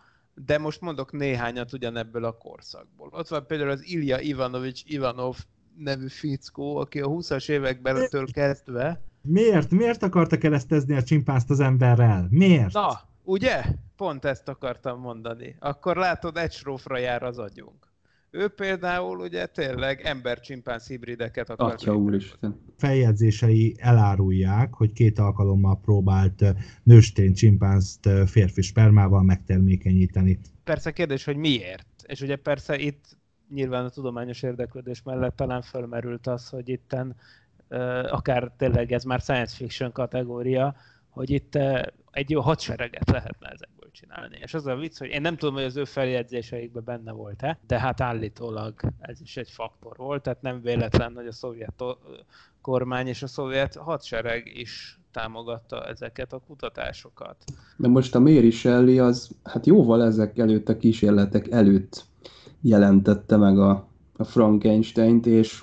de 0.46 0.58
most 0.58 0.80
mondok 0.80 1.12
néhányat 1.12 1.72
ugyanebből 1.72 2.24
a 2.24 2.36
korszakból. 2.36 3.08
Ott 3.12 3.28
van 3.28 3.46
például 3.46 3.70
az 3.70 3.86
Ilya 3.86 4.20
Ivanovics 4.20 4.82
Ivanov 4.86 5.36
nevű 5.76 6.08
fickó, 6.08 6.76
aki 6.76 7.00
a 7.00 7.08
20-as 7.08 7.48
években 7.48 8.08
kezdve... 8.32 9.00
Miért? 9.22 9.70
Miért 9.70 10.02
akarta 10.02 10.38
keresztezni 10.38 10.94
a 10.94 11.02
csimpánzt 11.02 11.50
az 11.50 11.60
emberrel? 11.60 12.26
Miért? 12.30 12.72
Na, 12.72 13.00
ugye? 13.22 13.62
Pont 13.96 14.24
ezt 14.24 14.48
akartam 14.48 15.00
mondani. 15.00 15.56
Akkor 15.58 15.96
látod, 15.96 16.36
egy 16.36 16.52
srófra 16.52 16.98
jár 16.98 17.22
az 17.22 17.38
agyunk. 17.38 17.90
Ő 18.30 18.48
például 18.48 19.18
ugye 19.18 19.46
tényleg 19.46 20.00
ember-csimpánz 20.00 20.86
hibrideket 20.86 21.50
akar. 21.50 21.72
Atya 21.72 21.96
úristen. 21.96 22.60
Feljegyzései 22.76 23.74
elárulják, 23.78 24.74
hogy 24.74 24.92
két 24.92 25.18
alkalommal 25.18 25.80
próbált 25.80 26.44
nőstény 26.82 27.34
csimpánzt 27.34 28.08
férfi 28.26 28.62
spermával 28.62 29.22
megtermékenyíteni. 29.22 30.38
Persze 30.64 30.90
kérdés, 30.90 31.24
hogy 31.24 31.36
miért? 31.36 31.86
És 32.06 32.20
ugye 32.20 32.36
persze 32.36 32.78
itt 32.78 33.16
nyilván 33.54 33.84
a 33.84 33.88
tudományos 33.88 34.42
érdeklődés 34.42 35.02
mellett 35.02 35.36
talán 35.36 35.62
fölmerült 35.62 36.26
az, 36.26 36.48
hogy 36.48 36.68
itten 36.68 37.16
akár 38.10 38.52
tényleg 38.56 38.92
ez 38.92 39.04
már 39.04 39.20
science 39.20 39.56
fiction 39.56 39.92
kategória, 39.92 40.74
hogy 41.08 41.30
itt 41.30 41.58
egy 42.10 42.30
jó 42.30 42.40
hadsereget 42.40 43.10
lehetne 43.10 43.48
ezekből 43.48 43.90
csinálni. 43.90 44.38
És 44.42 44.54
az 44.54 44.66
a 44.66 44.76
vicc, 44.76 44.98
hogy 44.98 45.08
én 45.08 45.20
nem 45.20 45.36
tudom, 45.36 45.54
hogy 45.54 45.64
az 45.64 45.76
ő 45.76 45.84
feljegyzéseikben 45.84 46.84
benne 46.84 47.12
volt-e, 47.12 47.58
de 47.66 47.78
hát 47.78 48.00
állítólag 48.00 48.74
ez 48.98 49.20
is 49.20 49.36
egy 49.36 49.50
faktor 49.50 49.96
volt, 49.96 50.22
tehát 50.22 50.42
nem 50.42 50.60
véletlen, 50.60 51.14
hogy 51.14 51.26
a 51.26 51.32
szovjet 51.32 51.82
kormány 52.60 53.06
és 53.06 53.22
a 53.22 53.26
szovjet 53.26 53.76
hadsereg 53.76 54.52
is 54.54 54.98
támogatta 55.10 55.84
ezeket 55.86 56.32
a 56.32 56.42
kutatásokat. 56.46 57.36
De 57.76 57.88
most 57.88 58.14
a 58.14 58.20
Mary 58.20 58.50
Shelley 58.50 59.04
az, 59.04 59.30
hát 59.42 59.66
jóval 59.66 60.04
ezek 60.04 60.38
előtt 60.38 60.68
a 60.68 60.76
kísérletek 60.76 61.50
előtt 61.50 62.04
jelentette 62.62 63.36
meg 63.36 63.58
a, 63.58 63.86
a 64.16 64.24
Frankenstein-t, 64.24 65.26
és 65.26 65.62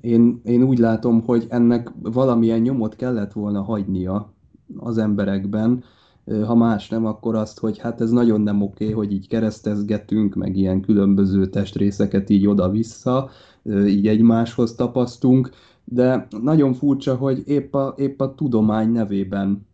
én, 0.00 0.40
én 0.44 0.62
úgy 0.62 0.78
látom, 0.78 1.22
hogy 1.22 1.46
ennek 1.48 1.90
valamilyen 2.02 2.60
nyomot 2.60 2.96
kellett 2.96 3.32
volna 3.32 3.62
hagynia 3.62 4.32
az 4.76 4.98
emberekben, 4.98 5.84
ha 6.46 6.54
más 6.54 6.88
nem, 6.88 7.06
akkor 7.06 7.34
azt, 7.34 7.58
hogy 7.58 7.78
hát 7.78 8.00
ez 8.00 8.10
nagyon 8.10 8.40
nem 8.40 8.62
oké, 8.62 8.90
hogy 8.90 9.12
így 9.12 9.28
keresztezgetünk, 9.28 10.34
meg 10.34 10.56
ilyen 10.56 10.80
különböző 10.80 11.46
testrészeket 11.46 12.30
így 12.30 12.46
oda-vissza, 12.46 13.30
így 13.86 14.06
egymáshoz 14.06 14.74
tapasztunk, 14.74 15.50
de 15.84 16.26
nagyon 16.42 16.72
furcsa, 16.72 17.14
hogy 17.14 17.42
épp 17.46 17.74
a, 17.74 17.94
épp 17.96 18.20
a 18.20 18.34
tudomány 18.34 18.90
nevében 18.90 19.66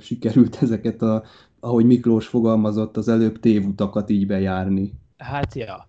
sikerült 0.00 0.58
ezeket 0.62 1.02
a, 1.02 1.22
ahogy 1.60 1.84
Miklós 1.84 2.26
fogalmazott, 2.26 2.96
az 2.96 3.08
előbb 3.08 3.40
tévutakat 3.40 4.10
így 4.10 4.26
bejárni. 4.26 4.92
Hát 5.16 5.54
ja, 5.54 5.88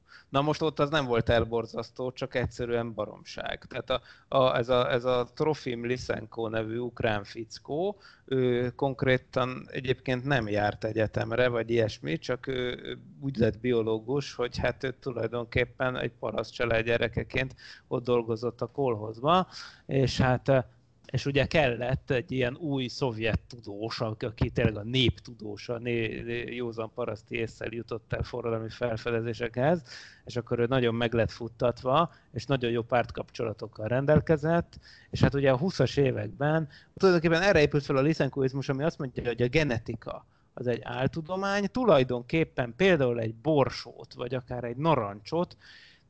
Na 0.31 0.41
most 0.41 0.61
ott 0.61 0.79
az 0.79 0.89
nem 0.89 1.05
volt 1.05 1.29
elborzasztó, 1.29 2.11
csak 2.11 2.35
egyszerűen 2.35 2.93
baromság. 2.93 3.65
Tehát 3.69 3.89
a, 3.89 4.01
a, 4.37 4.57
ez, 4.57 4.69
a, 4.69 4.91
ez 4.91 5.05
a 5.05 5.27
Trofim 5.35 5.85
Lisenko 5.85 6.47
nevű 6.47 6.77
ukrán 6.77 7.23
fickó, 7.23 7.97
ő 8.25 8.69
konkrétan 8.69 9.67
egyébként 9.71 10.23
nem 10.23 10.47
járt 10.47 10.83
egyetemre, 10.83 11.47
vagy 11.47 11.69
ilyesmi, 11.69 12.17
csak 12.17 12.47
ő 12.47 12.97
úgy 13.19 13.37
lett 13.37 13.59
biológus, 13.59 14.33
hogy 14.33 14.57
hát 14.57 14.83
ő 14.83 14.95
tulajdonképpen 14.99 15.97
egy 15.97 16.13
paraszt 16.19 16.53
család 16.53 16.85
gyerekeként 16.85 17.55
ott 17.87 18.03
dolgozott 18.03 18.61
a 18.61 18.67
kolhozba, 18.67 19.47
és 19.85 20.17
hát 20.17 20.65
és 21.05 21.25
ugye 21.25 21.45
kellett 21.45 22.11
egy 22.11 22.31
ilyen 22.31 22.55
új 22.55 22.87
szovjet 22.87 23.39
tudós, 23.47 23.99
aki 23.99 24.49
tényleg 24.49 24.75
a 24.75 24.83
néptudós, 24.83 25.69
a 25.69 25.77
né, 25.77 26.23
józan 26.55 26.91
paraszti 26.93 27.35
észsel 27.35 27.67
jutott 27.71 28.13
el 28.13 28.23
forradalmi 28.23 28.69
felfedezésekhez, 28.69 29.83
és 30.25 30.35
akkor 30.35 30.59
ő 30.59 30.65
nagyon 30.65 30.95
meg 30.95 31.13
lett 31.13 31.31
futtatva, 31.31 32.13
és 32.33 32.45
nagyon 32.45 32.71
jó 32.71 32.81
pártkapcsolatokkal 32.81 33.87
rendelkezett, 33.87 34.79
és 35.09 35.21
hát 35.21 35.33
ugye 35.33 35.51
a 35.51 35.59
20-as 35.59 35.97
években 35.97 36.69
tulajdonképpen 36.97 37.41
erre 37.41 37.61
épült 37.61 37.85
fel 37.85 37.97
a 37.97 38.01
liszenkoizmus, 38.01 38.69
ami 38.69 38.83
azt 38.83 38.97
mondja, 38.97 39.23
hogy 39.23 39.41
a 39.41 39.47
genetika 39.47 40.25
az 40.53 40.67
egy 40.67 40.81
áltudomány, 40.83 41.71
tulajdonképpen 41.71 42.73
például 42.75 43.19
egy 43.19 43.35
borsót, 43.35 44.13
vagy 44.13 44.33
akár 44.33 44.63
egy 44.63 44.77
narancsot 44.77 45.57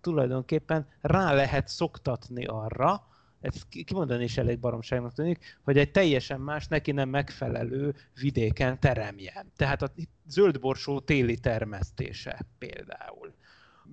tulajdonképpen 0.01 0.87
rá 1.01 1.33
lehet 1.33 1.67
szoktatni 1.67 2.45
arra, 2.45 3.09
ez 3.41 3.61
kimondani 3.85 4.23
is 4.23 4.37
elég 4.37 4.59
baromságnak 4.59 5.13
tűnik, 5.13 5.57
hogy 5.63 5.77
egy 5.77 5.91
teljesen 5.91 6.41
más, 6.41 6.67
neki 6.67 6.91
nem 6.91 7.09
megfelelő 7.09 7.95
vidéken 8.21 8.79
teremjen. 8.79 9.51
Tehát 9.55 9.81
a 9.81 9.91
zöldborsó 10.27 10.99
téli 10.99 11.37
termesztése 11.37 12.45
például. 12.57 13.33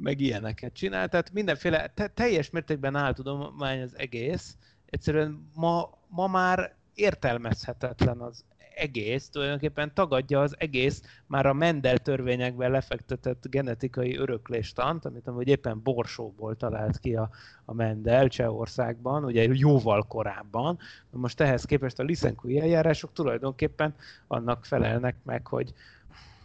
Meg 0.01 0.21
ilyeneket 0.21 0.73
csinál, 0.73 1.09
tehát 1.09 1.33
mindenféle, 1.33 1.87
te, 1.87 2.07
teljes 2.07 2.51
mértékben 2.51 2.97
áltudomány 2.97 3.83
az 3.83 3.99
egész, 3.99 4.57
egyszerűen 4.87 5.51
ma, 5.55 5.91
ma 6.09 6.27
már 6.27 6.77
értelmezhetetlen 6.95 8.21
az 8.21 8.45
egész, 8.79 9.29
tulajdonképpen 9.29 9.95
tagadja 9.95 10.41
az 10.41 10.55
egész 10.59 11.03
már 11.27 11.47
a 11.47 11.53
Mendel 11.53 11.99
törvényekben 11.99 12.71
lefektetett 12.71 13.45
genetikai 13.51 14.17
örökléstant, 14.17 15.05
amit 15.05 15.27
amúgy 15.27 15.49
éppen 15.49 15.81
Borsóból 15.83 16.57
talált 16.57 16.99
ki 16.99 17.14
a, 17.14 17.31
a 17.64 17.75
Mendel 17.75 18.29
Csehországban, 18.29 19.25
ugye 19.25 19.49
jóval 19.53 20.03
korábban. 20.03 20.79
Most 21.11 21.41
ehhez 21.41 21.64
képest 21.64 21.99
a 21.99 22.03
Lisenkui 22.03 22.61
eljárások 22.61 23.12
tulajdonképpen 23.12 23.95
annak 24.27 24.64
felelnek 24.64 25.17
meg, 25.25 25.47
hogy, 25.47 25.73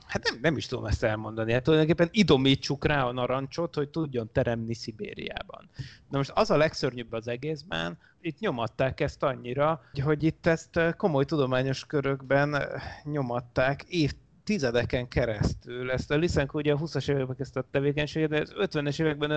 hát 0.06 0.24
nem, 0.24 0.40
nem 0.42 0.58
is 0.58 0.66
tudom 0.66 0.86
ezt 0.86 1.04
elmondani, 1.04 1.52
hát 1.52 1.64
tulajdonképpen 1.64 2.10
idomítsuk 2.12 2.86
rá 2.86 3.04
a 3.04 3.12
narancsot, 3.12 3.76
hogy 3.76 3.90
tudjon 3.90 4.30
teremni 4.32 4.74
Szibériában. 4.74 5.70
Na 6.10 6.18
most 6.18 6.32
az 6.34 6.52
a 6.52 6.58
legszörnyűbb 6.58 7.14
az 7.14 7.28
egészben, 7.28 7.98
itt 8.22 8.40
nyomatták 8.40 9.00
ezt 9.00 9.24
annyira, 9.24 9.82
hogy 10.04 10.24
itt 10.24 10.46
ezt 10.46 10.80
komoly 10.98 11.26
tudományos 11.26 11.86
körökben 11.86 12.56
nyomatták 13.04 13.84
év, 13.84 14.14
tizedeken 14.44 15.08
keresztül. 15.08 15.92
Ezt 15.92 16.12
a 16.12 16.16
Lisenko 16.16 16.58
ugye 16.58 16.74
a 16.74 16.78
20-as 16.78 17.10
években 17.10 17.36
kezdte 17.36 17.60
a 17.60 17.66
tevékenységet, 17.72 18.30
de 18.30 18.40
az 18.40 18.54
50-es 18.58 19.02
években 19.02 19.32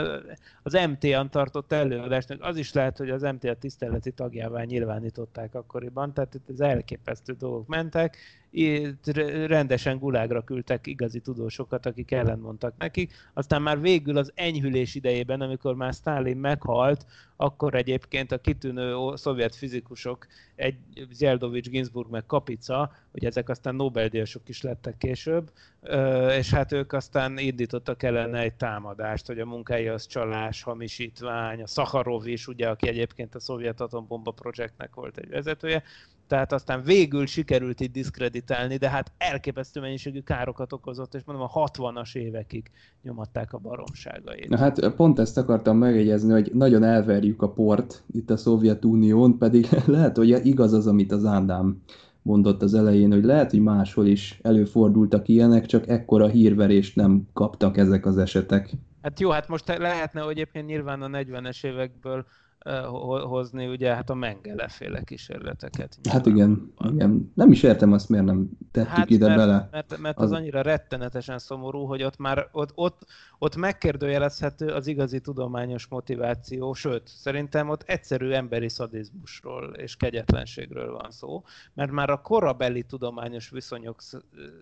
az 0.62 0.72
MTA-n 0.72 1.31
tartott 1.31 1.72
előadásnak, 1.72 2.42
az 2.42 2.57
is 2.57 2.72
lehet, 2.72 2.96
hogy 2.98 3.11
az 3.11 3.22
MTA 3.22 3.55
tiszteleti 3.55 4.12
tagjává 4.12 4.62
nyilvánították 4.62 5.55
akkoriban, 5.55 6.12
tehát 6.12 6.35
itt 6.35 6.48
az 6.48 6.61
elképesztő 6.61 7.33
dolgok 7.33 7.66
mentek, 7.66 8.16
rendesen 9.46 9.98
gulágra 9.98 10.44
küldtek 10.44 10.86
igazi 10.86 11.20
tudósokat, 11.20 11.86
akik 11.86 12.10
ellentmondtak 12.10 12.74
nekik. 12.78 13.12
Aztán 13.34 13.62
már 13.62 13.80
végül 13.80 14.16
az 14.16 14.32
enyhülés 14.34 14.94
idejében, 14.94 15.40
amikor 15.40 15.74
már 15.74 15.92
Stalin 15.92 16.36
meghalt, 16.36 17.06
akkor 17.36 17.74
egyébként 17.74 18.32
a 18.32 18.38
kitűnő 18.38 18.94
szovjet 19.14 19.54
fizikusok, 19.54 20.26
egy 20.54 20.76
Zeldovics, 21.10 21.68
Ginsburg 21.68 22.10
meg 22.10 22.26
Kapica, 22.26 22.92
hogy 23.12 23.24
ezek 23.24 23.48
aztán 23.48 23.74
Nobel-díjasok 23.74 24.48
is 24.48 24.62
lettek 24.62 24.96
később, 24.98 25.50
és 26.38 26.51
hát 26.51 26.72
ők 26.72 26.92
aztán 26.92 27.38
indítottak 27.38 28.03
ellene 28.03 28.38
egy 28.38 28.55
támadást, 28.55 29.27
hogy 29.27 29.38
a 29.38 29.46
munkája 29.46 29.92
az 29.92 30.07
csalás, 30.07 30.62
hamisítvány, 30.62 31.62
a 31.62 31.66
Szaharov 31.66 32.27
is, 32.27 32.46
ugye, 32.46 32.68
aki 32.68 32.88
egyébként 32.88 33.35
a 33.35 33.40
szovjet 33.40 33.81
atombomba 33.81 34.31
projektnek 34.31 34.94
volt 34.94 35.18
egy 35.18 35.29
vezetője, 35.29 35.83
tehát 36.27 36.53
aztán 36.53 36.83
végül 36.83 37.27
sikerült 37.27 37.81
itt 37.81 37.92
diszkreditálni, 37.92 38.77
de 38.77 38.90
hát 38.90 39.12
elképesztő 39.18 39.81
mennyiségű 39.81 40.20
károkat 40.20 40.72
okozott, 40.72 41.14
és 41.14 41.22
mondom 41.25 41.49
a 41.53 41.66
60-as 41.66 42.16
évekig 42.16 42.70
nyomatták 43.03 43.53
a 43.53 43.59
baromságait. 43.59 44.49
Na 44.49 44.57
hát 44.57 44.88
pont 44.94 45.18
ezt 45.18 45.38
akartam 45.38 45.77
megjegyezni, 45.77 46.33
hogy 46.33 46.51
nagyon 46.55 46.83
elverjük 46.85 47.42
a 47.42 47.49
port 47.49 48.03
itt 48.12 48.31
a 48.31 48.37
Szovjetunión, 48.37 49.38
pedig 49.38 49.68
lehet, 49.87 50.16
hogy 50.16 50.46
igaz 50.46 50.72
az, 50.72 50.87
amit 50.87 51.12
az 51.12 51.25
Ádám 51.25 51.83
mondott 52.26 52.62
az 52.62 52.74
elején, 52.74 53.12
hogy 53.12 53.24
lehet, 53.24 53.50
hogy 53.50 53.60
máshol 53.60 54.06
is 54.06 54.38
előfordultak 54.42 55.28
ilyenek, 55.28 55.66
csak 55.66 55.88
ekkora 55.88 56.26
hírverést 56.26 56.96
nem 56.96 57.28
kaptak 57.32 57.76
ezek 57.76 58.06
az 58.06 58.18
esetek. 58.18 58.70
Hát 59.02 59.20
jó, 59.20 59.30
hát 59.30 59.48
most 59.48 59.78
lehetne, 59.78 60.20
hogy 60.20 60.30
egyébként 60.30 60.66
nyilván 60.66 61.02
a 61.02 61.08
40-es 61.08 61.64
évekből 61.64 62.26
hozni 63.26 63.66
ugye 63.66 63.94
hát 63.94 64.11
a 64.11 64.14
Mengele 64.14 64.68
féle 64.68 65.02
kísérleteket. 65.02 65.98
Hát 66.09 66.26
igen, 66.26 66.72
igen. 66.90 67.33
Nem 67.35 67.52
is 67.52 67.62
értem 67.62 67.92
azt, 67.92 68.09
miért 68.09 68.24
nem 68.24 68.48
tettük 68.70 68.92
hát 68.92 69.11
ide 69.11 69.26
mert, 69.26 69.38
bele. 69.38 69.68
Mert, 69.70 69.98
mert 69.98 70.18
az... 70.18 70.24
az 70.24 70.38
annyira 70.38 70.62
rettenetesen 70.62 71.38
szomorú, 71.38 71.85
hogy 71.85 72.02
ott 72.02 72.16
már 72.16 72.48
ott, 72.52 72.72
ott, 72.74 73.07
ott 73.38 73.57
megkérdőjelezhető 73.57 74.66
az 74.66 74.87
igazi 74.87 75.20
tudományos 75.20 75.87
motiváció, 75.87 76.72
sőt, 76.72 77.09
szerintem 77.09 77.68
ott 77.68 77.83
egyszerű 77.83 78.31
emberi 78.31 78.68
szadizmusról 78.68 79.74
és 79.74 79.96
kegyetlenségről 79.96 80.92
van 80.92 81.11
szó, 81.11 81.42
mert 81.74 81.90
már 81.90 82.11
a 82.11 82.22
korabeli 82.22 82.83
tudományos 82.83 83.50
viszonyok 83.50 84.00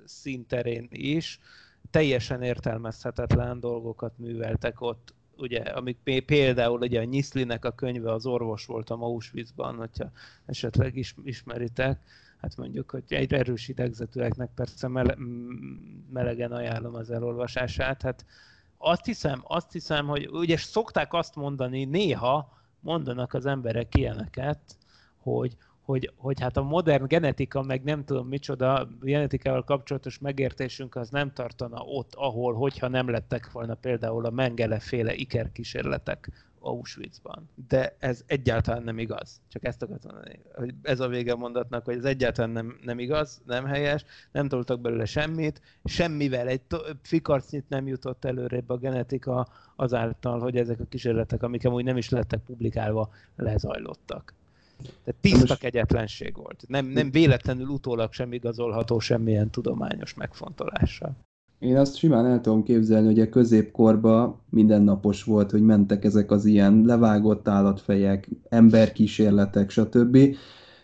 szinterén 0.04 0.88
is 0.90 1.40
teljesen 1.90 2.42
értelmezhetetlen 2.42 3.60
dolgokat 3.60 4.18
műveltek 4.18 4.80
ott 4.80 5.14
ugye, 5.36 5.60
amik 5.60 6.24
például 6.26 6.80
ugye 6.80 7.00
a 7.00 7.04
Nyiszlinek 7.04 7.64
a 7.64 7.70
könyve 7.70 8.12
az 8.12 8.26
orvos 8.26 8.66
volt 8.66 8.90
a 8.90 8.94
Auschwitzban, 8.94 9.76
hogyha 9.76 10.10
esetleg 10.46 10.96
is, 10.96 11.14
ismeritek, 11.24 12.00
hát 12.40 12.56
mondjuk, 12.56 12.90
hogy 12.90 13.04
egy 13.08 13.32
erős 13.32 13.68
idegzetűeknek 13.68 14.50
persze 14.54 14.88
mele, 14.88 15.16
melegen 16.12 16.52
ajánlom 16.52 16.94
az 16.94 17.10
elolvasását, 17.10 18.02
hát 18.02 18.24
azt 18.78 19.04
hiszem, 19.04 19.40
azt 19.42 19.72
hiszem, 19.72 20.06
hogy 20.06 20.28
ugye 20.32 20.56
szokták 20.56 21.12
azt 21.12 21.34
mondani, 21.34 21.84
néha 21.84 22.52
mondanak 22.80 23.34
az 23.34 23.46
emberek 23.46 23.94
ilyeneket, 23.94 24.60
hogy, 25.18 25.56
hogy, 25.84 26.12
hogy 26.16 26.40
hát 26.40 26.56
a 26.56 26.62
modern 26.62 27.06
genetika, 27.06 27.62
meg 27.62 27.82
nem 27.82 28.04
tudom 28.04 28.28
micsoda 28.28 28.88
genetikával 29.00 29.64
kapcsolatos 29.64 30.18
megértésünk 30.18 30.96
az 30.96 31.10
nem 31.10 31.32
tartana 31.32 31.82
ott, 31.82 32.14
ahol, 32.14 32.54
hogyha 32.54 32.88
nem 32.88 33.10
lettek 33.10 33.52
volna 33.52 33.74
például 33.74 34.26
a 34.26 34.30
Mengele 34.30 34.78
féle 34.78 35.14
ikerkísérletek 35.14 36.30
Auschwitzban. 36.64 37.48
De 37.68 37.96
ez 37.98 38.22
egyáltalán 38.26 38.82
nem 38.82 38.98
igaz. 38.98 39.40
Csak 39.48 39.64
ezt 39.64 39.82
akartam 39.82 40.14
mondani, 40.14 40.40
hogy 40.54 40.74
ez 40.82 41.00
a 41.00 41.08
vége 41.08 41.34
mondatnak, 41.34 41.84
hogy 41.84 41.96
ez 41.96 42.04
egyáltalán 42.04 42.50
nem, 42.50 42.78
nem 42.82 42.98
igaz, 42.98 43.42
nem 43.46 43.64
helyes, 43.64 44.04
nem 44.32 44.48
toltak 44.48 44.80
belőle 44.80 45.04
semmit, 45.04 45.60
semmivel 45.84 46.48
egy 46.48 46.62
fikarcnyit 47.02 47.68
nem 47.68 47.86
jutott 47.86 48.24
előrébb 48.24 48.70
a 48.70 48.76
genetika 48.76 49.48
azáltal, 49.76 50.40
hogy 50.40 50.56
ezek 50.56 50.80
a 50.80 50.84
kísérletek, 50.84 51.42
amik 51.42 51.66
amúgy 51.66 51.84
nem 51.84 51.96
is 51.96 52.08
lettek 52.08 52.40
publikálva, 52.40 53.10
lezajlottak. 53.36 54.34
Tehát 54.78 55.20
tiszta 55.20 55.38
most... 55.48 55.60
kegyetlenség 55.60 56.36
volt. 56.36 56.64
Nem, 56.66 56.86
nem 56.86 57.10
véletlenül 57.10 57.66
utólag 57.66 58.12
sem 58.12 58.32
igazolható 58.32 58.98
semmilyen 58.98 59.50
tudományos 59.50 60.14
megfontolással. 60.14 61.16
Én 61.58 61.76
azt 61.76 61.96
simán 61.96 62.26
el 62.26 62.40
tudom 62.40 62.62
képzelni, 62.62 63.06
hogy 63.06 63.20
a 63.20 63.28
középkorban 63.28 64.40
mindennapos 64.50 65.22
volt, 65.24 65.50
hogy 65.50 65.62
mentek 65.62 66.04
ezek 66.04 66.30
az 66.30 66.44
ilyen 66.44 66.82
levágott 66.86 67.48
állatfejek, 67.48 68.28
emberkísérletek, 68.48 69.70
stb. 69.70 70.18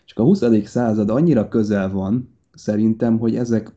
Csak 0.05 0.19
a 0.19 0.23
20. 0.23 0.43
század 0.65 1.09
annyira 1.09 1.47
közel 1.47 1.91
van, 1.91 2.35
szerintem, 2.53 3.19
hogy 3.19 3.35
ezek 3.35 3.73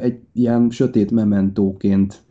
egy 0.00 0.20
ilyen 0.32 0.70
sötét 0.70 1.10
mementóként 1.10 2.22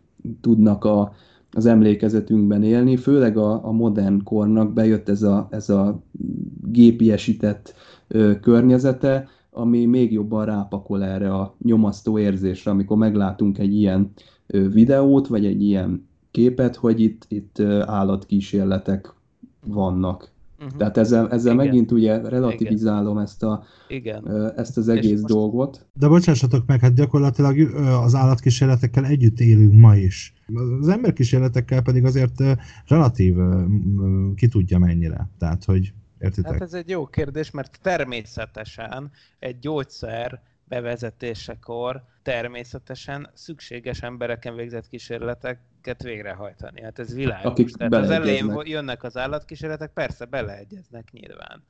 tudnak 0.42 0.86
a, 0.86 1.14
az 1.52 1.66
emlékezetünkben 1.66 2.64
élni, 2.64 2.96
főleg 2.96 3.38
a, 3.38 3.66
a 3.66 3.72
modern 3.72 4.24
kornak 4.24 4.74
bejött 4.74 5.10
ez 5.10 5.22
a, 5.22 5.48
ez 5.52 5.70
a 5.70 6.02
gépiesített 6.62 7.74
ö, 8.08 8.40
környezete, 8.40 9.28
ami 9.52 9.86
még 9.86 10.12
jobban 10.12 10.46
rápakol 10.46 11.04
erre 11.04 11.34
a 11.34 11.56
nyomasztó 11.62 12.20
érzésre, 12.20 12.72
amikor 12.72 12.98
meglátunk 12.98 13.58
egy 13.58 13.76
ilyen 13.76 14.12
ö, 14.48 14.70
videót, 14.70 15.28
vagy 15.28 15.46
egy 15.46 15.64
ilyen 15.64 16.08
képet, 16.32 16.76
hogy 16.76 17.02
itt, 17.02 17.26
itt 17.28 17.60
állatkísérletek 17.86 19.14
vannak. 19.66 20.32
Uh-huh. 20.60 20.78
Tehát 20.78 20.98
ezzel, 20.98 21.32
ezzel 21.32 21.54
Igen. 21.54 21.66
megint 21.66 21.92
ugye 21.92 22.30
relativizálom 22.30 23.12
Igen. 23.12 23.24
ezt, 23.24 23.44
a, 23.44 23.64
Igen. 23.88 24.52
ezt 24.56 24.78
az 24.78 24.88
egész 24.88 25.22
most... 25.22 25.34
dolgot. 25.34 25.88
De 25.94 26.08
bocsássatok 26.08 26.66
meg, 26.66 26.80
hát 26.80 26.94
gyakorlatilag 26.94 27.60
az 28.04 28.16
állatkísérletekkel 28.16 29.06
együtt 29.06 29.40
élünk 29.40 29.74
ma 29.74 29.96
is. 29.96 30.34
Az 30.80 30.88
emberkísérletekkel 30.88 31.82
pedig 31.82 32.06
azért 32.06 32.44
relatív 32.88 33.36
ki 34.36 34.48
tudja 34.48 34.78
mennyire. 34.78 35.30
Tehát, 35.38 35.64
hogy 35.64 35.94
értitek? 36.20 36.52
Hát 36.52 36.62
ez 36.62 36.74
egy 36.74 36.90
jó 36.90 37.06
kérdés, 37.06 37.52
mert 37.52 37.80
természetesen 37.82 39.12
egy 39.40 39.60
gyógyszer 39.60 40.42
bevezetésekor 40.64 42.04
természetesen 42.24 43.30
szükséges 43.34 44.02
embereken 44.02 44.56
végzett 44.56 44.88
kísérleteket 45.82 46.04
végrehajtani. 46.04 46.82
Hát 46.82 47.00
ez 47.00 47.14
világos. 47.14 47.52
Akik 47.52 47.70
Tehát 47.70 47.94
az 47.94 48.10
elején 48.10 48.62
jönnek 48.64 49.04
az 49.04 49.18
állatkísérletek, 49.18 49.94
persze 49.94 50.26
beleegyeznek 50.26 51.10
nyilván. 51.12 51.64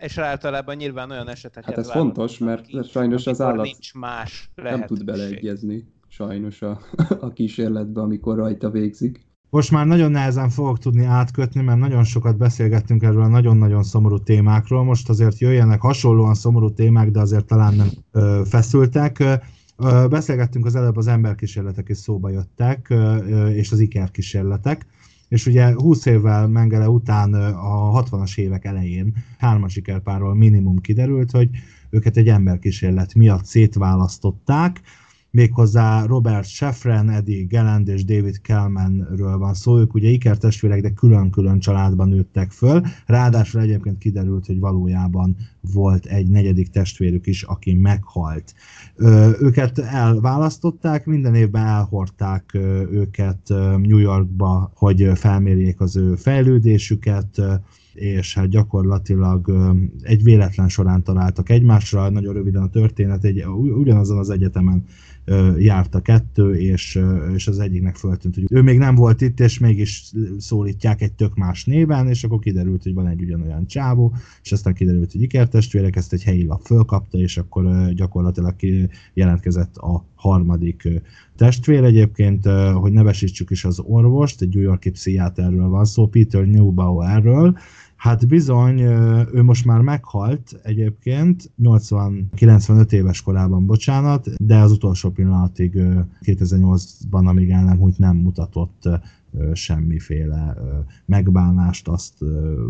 És 0.00 0.18
általában 0.18 0.76
nyilván 0.76 1.10
olyan 1.10 1.28
eseteket 1.28 1.74
Hát 1.74 1.78
ez 1.78 1.90
fontos, 1.90 2.38
mert 2.38 2.88
sajnos 2.88 3.26
az 3.26 3.40
állat 3.40 3.64
nincs 3.64 3.94
más 3.94 4.50
nem 4.54 4.84
tud 4.84 5.04
beleegyezni 5.04 5.94
sajnos 6.08 6.62
a, 6.62 6.80
a 7.26 7.32
kísérletbe, 7.32 8.00
amikor 8.00 8.36
rajta 8.36 8.70
végzik. 8.70 9.24
Most 9.50 9.70
már 9.70 9.86
nagyon 9.86 10.10
nehezen 10.10 10.48
fogok 10.48 10.78
tudni 10.78 11.04
átkötni, 11.04 11.62
mert 11.62 11.78
nagyon 11.78 12.04
sokat 12.04 12.36
beszélgettünk 12.36 13.02
erről 13.02 13.22
a 13.22 13.28
nagyon-nagyon 13.28 13.82
szomorú 13.82 14.18
témákról. 14.18 14.84
Most 14.84 15.08
azért 15.08 15.38
jöjjenek 15.38 15.80
hasonlóan 15.80 16.34
szomorú 16.34 16.72
témák, 16.72 17.10
de 17.10 17.20
azért 17.20 17.46
talán 17.46 17.74
nem 17.74 17.88
ö, 18.12 18.42
feszültek. 18.44 19.22
Beszélgettünk 20.08 20.66
az 20.66 20.74
előbb 20.74 20.96
az 20.96 21.06
emberkísérletek 21.06 21.88
is 21.88 21.96
szóba 21.96 22.28
jöttek, 22.30 22.94
és 23.52 23.72
az 23.72 23.78
ikerkísérletek. 23.78 24.86
És 25.28 25.46
ugye 25.46 25.74
20 25.74 26.06
évvel 26.06 26.48
Mengele 26.48 26.88
után 26.88 27.34
a 27.34 28.02
60-as 28.02 28.38
évek 28.38 28.64
elején 28.64 29.14
hármas 29.38 29.72
sikerpárról 29.72 30.34
minimum 30.34 30.78
kiderült, 30.80 31.30
hogy 31.30 31.50
őket 31.90 32.16
egy 32.16 32.28
emberkísérlet 32.28 33.14
miatt 33.14 33.44
szétválasztották, 33.44 34.80
méghozzá 35.36 36.04
Robert 36.04 36.46
Sheffren, 36.46 37.10
Eddie 37.10 37.44
Gelland 37.44 37.88
és 37.88 38.04
David 38.04 38.40
Kellmanről 38.40 39.38
van 39.38 39.54
szó, 39.54 39.78
ők 39.78 39.94
ugye 39.94 40.08
ikertestvérek, 40.08 40.80
de 40.80 40.90
külön-külön 40.90 41.58
családban 41.58 42.08
nőttek 42.08 42.50
föl, 42.50 42.82
ráadásul 43.06 43.60
egyébként 43.60 43.98
kiderült, 43.98 44.46
hogy 44.46 44.58
valójában 44.58 45.36
volt 45.72 46.06
egy 46.06 46.28
negyedik 46.28 46.70
testvérük 46.70 47.26
is, 47.26 47.42
aki 47.42 47.74
meghalt. 47.74 48.54
Őket 49.40 49.78
elválasztották, 49.78 51.06
minden 51.06 51.34
évben 51.34 51.66
elhordták 51.66 52.50
őket 52.90 53.48
New 53.82 53.98
Yorkba, 53.98 54.72
hogy 54.74 55.10
felmérjék 55.14 55.80
az 55.80 55.96
ő 55.96 56.14
fejlődésüket, 56.14 57.40
és 57.96 58.34
hát 58.34 58.48
gyakorlatilag 58.48 59.52
egy 60.02 60.22
véletlen 60.22 60.68
során 60.68 61.02
találtak 61.02 61.50
egymásra, 61.50 62.10
nagyon 62.10 62.34
röviden 62.34 62.62
a 62.62 62.70
történet, 62.70 63.24
egy, 63.24 63.44
ugyanazon 63.76 64.18
az 64.18 64.30
egyetemen 64.30 64.84
járt 65.58 65.94
a 65.94 66.00
kettő, 66.00 66.54
és, 66.54 67.00
és 67.34 67.46
az 67.46 67.58
egyiknek 67.58 67.96
föltűnt, 67.96 68.34
hogy 68.34 68.44
ő 68.50 68.62
még 68.62 68.78
nem 68.78 68.94
volt 68.94 69.20
itt, 69.20 69.40
és 69.40 69.58
mégis 69.58 70.12
szólítják 70.38 71.02
egy 71.02 71.12
tök 71.12 71.34
más 71.34 71.64
néven, 71.64 72.08
és 72.08 72.24
akkor 72.24 72.38
kiderült, 72.38 72.82
hogy 72.82 72.94
van 72.94 73.06
egy 73.06 73.22
ugyanolyan 73.22 73.66
csávó, 73.66 74.14
és 74.42 74.52
aztán 74.52 74.74
kiderült, 74.74 75.12
hogy 75.12 75.22
ikertestvérek, 75.22 75.96
ezt 75.96 76.12
egy 76.12 76.22
helyi 76.22 76.44
lap 76.44 76.60
fölkapta, 76.64 77.18
és 77.18 77.36
akkor 77.36 77.92
gyakorlatilag 77.92 78.54
jelentkezett 79.14 79.76
a 79.76 80.04
harmadik 80.14 80.88
testvér 81.36 81.84
egyébként, 81.84 82.46
hogy 82.74 82.92
nevesítsük 82.92 83.50
is 83.50 83.64
az 83.64 83.80
orvost, 83.80 84.42
egy 84.42 84.54
New 84.54 84.62
Yorki 84.62 84.90
pszichiáterről 84.90 85.68
van 85.68 85.84
szó, 85.84 86.06
Peter 86.06 86.44
Neubauerről, 86.44 87.58
Hát 87.96 88.26
bizony, 88.26 88.80
ő 89.32 89.42
most 89.42 89.64
már 89.64 89.80
meghalt 89.80 90.60
egyébként, 90.62 91.50
80-95 91.62 92.92
éves 92.92 93.22
korában, 93.22 93.66
bocsánat, 93.66 94.28
de 94.44 94.56
az 94.56 94.72
utolsó 94.72 95.10
pillanatig 95.10 95.72
2008-ban, 96.22 97.26
amíg 97.26 97.50
el 97.50 97.64
nem, 97.64 97.80
úgy 97.80 97.94
nem 97.96 98.16
mutatott 98.16 98.88
semmiféle 99.52 100.56
megbánást, 101.06 101.88
azt 101.88 102.14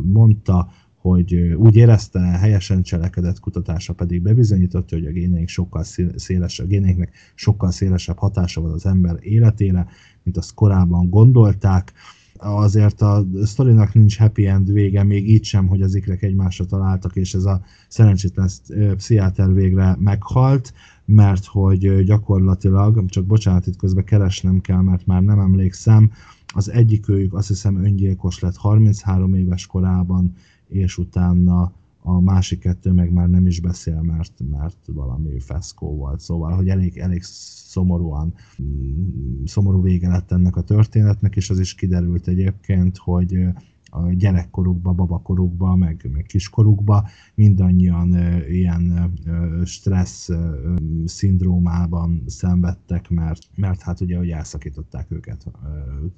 mondta, 0.03 0.69
hogy 0.97 1.35
úgy 1.35 1.77
érezte, 1.77 2.21
helyesen 2.21 2.83
cselekedett 2.83 3.41
kutatása 3.41 3.93
pedig 3.93 4.23
bebizonyította, 4.23 4.97
hogy 4.97 5.07
a 5.07 5.11
géneink 5.11 5.49
sokkal 5.49 5.85
szélesebb, 6.17 6.67
a 6.67 6.69
géneinknek 6.69 7.13
sokkal 7.35 7.71
szélesebb 7.71 8.19
hatása 8.19 8.61
van 8.61 8.73
az 8.73 8.87
ember 8.87 9.17
életére, 9.21 9.87
mint 10.23 10.37
azt 10.37 10.55
korábban 10.55 11.11
gondolták 11.11 11.93
azért 12.39 13.01
a 13.01 13.25
sztorinak 13.43 13.95
nincs 13.95 14.19
happy 14.19 14.47
end 14.47 14.73
vége, 14.73 15.03
még 15.03 15.29
így 15.31 15.45
sem, 15.45 15.67
hogy 15.67 15.83
az 15.83 15.95
ikrek 15.95 16.23
egymásra 16.23 16.65
találtak, 16.65 17.17
és 17.17 17.35
ez 17.35 17.45
a 17.45 17.61
szerencsétlen 17.89 18.49
pszichiáter 18.97 19.55
végre 19.55 19.97
meghalt, 19.99 20.73
mert 21.05 21.45
hogy 21.45 22.05
gyakorlatilag, 22.05 23.09
csak 23.09 23.25
bocsánat, 23.25 23.67
itt 23.67 23.77
közben 23.77 24.05
keresnem 24.05 24.61
kell, 24.61 24.81
mert 24.81 25.07
már 25.07 25.23
nem 25.23 25.39
emlékszem, 25.39 26.11
az 26.55 26.71
egyik 26.71 27.09
őjük 27.09 27.35
azt 27.35 27.49
hiszem 27.49 27.85
öngyilkos 27.85 28.41
lett 28.41 28.57
33 28.57 29.35
éves 29.35 29.67
korában, 29.67 30.35
és 30.69 30.99
utána 30.99 31.73
a 32.09 32.21
másik 32.21 32.59
kettő 32.59 32.93
meg 32.93 33.13
már 33.13 33.29
nem 33.29 33.47
is 33.47 33.61
beszél, 33.61 34.01
mert, 34.03 34.33
mert 34.51 34.79
valami 34.87 35.41
feszkó 35.41 35.97
volt. 35.97 36.21
Szóval, 36.21 36.53
hogy 36.53 36.69
elég, 36.69 36.99
elég 36.99 37.23
szomorúan, 37.23 38.35
mm, 38.63 39.45
szomorú 39.45 39.83
vége 39.83 40.09
lett 40.09 40.33
ennek 40.33 40.57
a 40.57 40.61
történetnek, 40.61 41.37
és 41.37 41.51
az 41.51 41.59
is 41.59 41.75
kiderült 41.75 42.29
egyébként, 42.29 42.97
hogy 42.97 43.45
a 43.85 44.13
gyerekkorukba, 44.13 44.93
babakorukba, 44.93 45.77
meg, 45.77 46.09
meg 46.13 46.23
kiskorukba 46.23 47.09
mindannyian 47.35 48.13
ö, 48.13 48.47
ilyen 48.47 49.13
ö, 49.27 49.65
stressz 49.65 50.29
ö, 50.29 50.75
szindrómában 51.05 52.23
szenvedtek, 52.27 53.11
mert, 53.11 53.43
mert 53.55 53.81
hát 53.83 54.01
ugye, 54.01 54.17
hogy 54.17 54.31
elszakították 54.31 55.11
őket. 55.11 55.47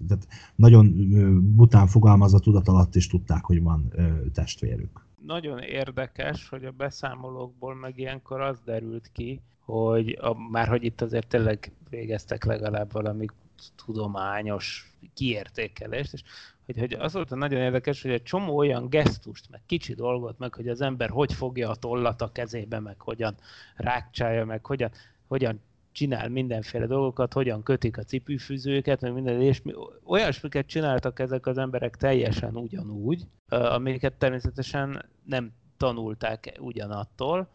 Tehát 0.08 0.28
nagyon 0.56 1.08
bután 1.54 1.86
fogalmazva 1.86 2.38
tudat 2.38 2.68
alatt 2.68 2.94
is 2.94 3.06
tudták, 3.06 3.44
hogy 3.44 3.62
van 3.62 3.92
testvérük 4.32 5.07
nagyon 5.26 5.58
érdekes, 5.58 6.48
hogy 6.48 6.64
a 6.64 6.70
beszámolókból 6.70 7.74
meg 7.74 7.98
ilyenkor 7.98 8.40
az 8.40 8.60
derült 8.64 9.10
ki, 9.12 9.40
hogy 9.64 10.18
a, 10.20 10.34
már 10.50 10.68
hogy 10.68 10.84
itt 10.84 11.00
azért 11.00 11.28
tényleg 11.28 11.72
végeztek 11.90 12.44
legalább 12.44 12.92
valami 12.92 13.26
tudományos 13.84 14.92
kiértékelést, 15.14 16.12
és 16.12 16.22
hogy, 16.66 16.78
hogy 16.78 16.92
az 16.92 17.12
volt 17.12 17.32
a 17.32 17.36
nagyon 17.36 17.60
érdekes, 17.60 18.02
hogy 18.02 18.10
egy 18.10 18.22
csomó 18.22 18.56
olyan 18.56 18.88
gesztust, 18.88 19.50
meg 19.50 19.60
kicsi 19.66 19.94
dolgot, 19.94 20.38
meg 20.38 20.54
hogy 20.54 20.68
az 20.68 20.80
ember 20.80 21.08
hogy 21.08 21.32
fogja 21.32 21.70
a 21.70 21.74
tollat 21.74 22.22
a 22.22 22.32
kezébe, 22.32 22.80
meg 22.80 23.00
hogyan 23.00 23.34
rákcsálja, 23.76 24.44
meg 24.44 24.66
hogyan, 24.66 24.90
hogyan 25.26 25.60
csinál 25.98 26.28
mindenféle 26.28 26.86
dolgokat, 26.86 27.32
hogyan 27.32 27.62
kötik 27.62 27.98
a 27.98 28.02
cipőfűzőket, 28.02 29.00
meg 29.00 29.12
minden, 29.12 29.40
és 29.40 29.62
olyasmiket 30.04 30.66
csináltak 30.66 31.18
ezek 31.18 31.46
az 31.46 31.58
emberek 31.58 31.96
teljesen 31.96 32.56
ugyanúgy, 32.56 33.26
amiket 33.48 34.12
természetesen 34.12 35.04
nem 35.24 35.52
tanulták 35.76 36.56
ugyanattól, 36.60 37.48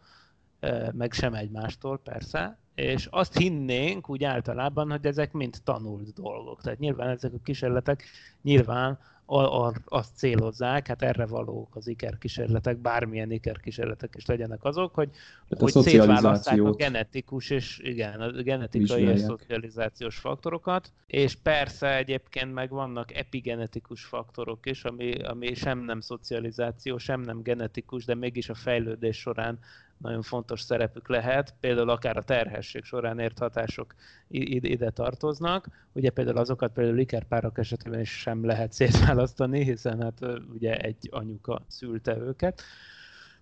meg 0.92 1.12
sem 1.12 1.34
egymástól 1.34 1.98
persze, 1.98 2.58
és 2.74 3.08
azt 3.10 3.36
hinnénk 3.36 4.08
úgy 4.08 4.24
általában, 4.24 4.90
hogy 4.90 5.06
ezek 5.06 5.32
mind 5.32 5.56
tanult 5.64 6.12
dolgok. 6.12 6.62
Tehát 6.62 6.78
nyilván 6.78 7.08
ezek 7.08 7.32
a 7.32 7.42
kísérletek 7.42 8.04
nyilván 8.42 8.98
azt 9.26 10.16
célozzák, 10.16 10.86
hát 10.86 11.02
erre 11.02 11.26
valók 11.26 11.76
az 11.76 11.86
ikerkísérletek, 11.86 12.76
bármilyen 12.76 13.30
ikerkísérletek 13.30 14.14
is 14.16 14.26
legyenek 14.26 14.64
azok, 14.64 14.94
hogy, 14.94 15.10
hogy 15.48 15.72
szétválasztják 15.72 16.62
a 16.62 16.70
genetikus 16.70 17.50
és 17.50 17.78
igen, 17.82 18.20
a 18.20 18.30
genetikai 18.30 18.80
vizsgálják. 18.80 19.16
és 19.16 19.22
szocializációs 19.22 20.16
faktorokat, 20.16 20.92
és 21.06 21.34
persze 21.34 21.96
egyébként 21.96 22.54
meg 22.54 22.70
vannak 22.70 23.14
epigenetikus 23.14 24.04
faktorok 24.04 24.66
is, 24.66 24.84
ami, 24.84 25.12
ami 25.12 25.54
sem 25.54 25.78
nem 25.78 26.00
szocializáció, 26.00 26.98
sem 26.98 27.20
nem 27.20 27.42
genetikus, 27.42 28.04
de 28.04 28.14
mégis 28.14 28.48
a 28.48 28.54
fejlődés 28.54 29.16
során 29.16 29.58
nagyon 29.98 30.22
fontos 30.22 30.60
szerepük 30.60 31.08
lehet, 31.08 31.54
például 31.60 31.88
akár 31.88 32.16
a 32.16 32.22
terhesség 32.22 32.84
során 32.84 33.18
ért 33.18 33.38
hatások 33.38 33.94
ide 34.28 34.90
tartoznak. 34.90 35.68
Ugye 35.92 36.10
például 36.10 36.36
azokat 36.36 36.72
például 36.72 36.98
ikerpárok 36.98 37.58
esetében 37.58 38.00
is 38.00 38.10
sem 38.10 38.44
lehet 38.44 38.72
szétválasztani, 38.72 39.64
hiszen 39.64 40.02
hát 40.02 40.20
ugye 40.52 40.76
egy 40.76 41.08
anyuka 41.10 41.64
szülte 41.68 42.16
őket. 42.16 42.62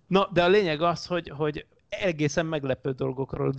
Na, 0.07 0.29
de 0.33 0.43
a 0.43 0.47
lényeg 0.47 0.81
az, 0.81 1.05
hogy, 1.05 1.29
hogy 1.29 1.65
egészen 1.89 2.45
meglepő 2.45 2.91
dolgokról 2.91 3.53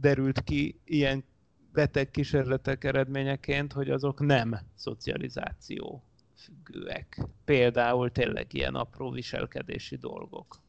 derült 0.00 0.40
ki 0.44 0.80
ilyen 0.84 1.24
beteg 1.72 2.10
kísérletek 2.10 2.84
eredményeként, 2.84 3.72
hogy 3.72 3.90
azok 3.90 4.20
nem 4.20 4.58
szocializáció 4.74 6.04
függőek. 6.34 7.26
Például 7.44 8.10
tényleg 8.10 8.54
ilyen 8.54 8.74
apró 8.74 9.10
viselkedési 9.10 9.96
dolgok. 9.96 10.64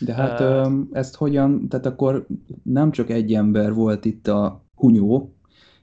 De 0.00 0.14
hát 0.14 0.40
uh, 0.40 0.72
ezt 0.92 1.16
hogyan, 1.16 1.68
tehát 1.68 1.86
akkor 1.86 2.26
nem 2.62 2.90
csak 2.90 3.10
egy 3.10 3.34
ember 3.34 3.74
volt 3.74 4.04
itt 4.04 4.28
a 4.28 4.64
hunyó, 4.74 5.34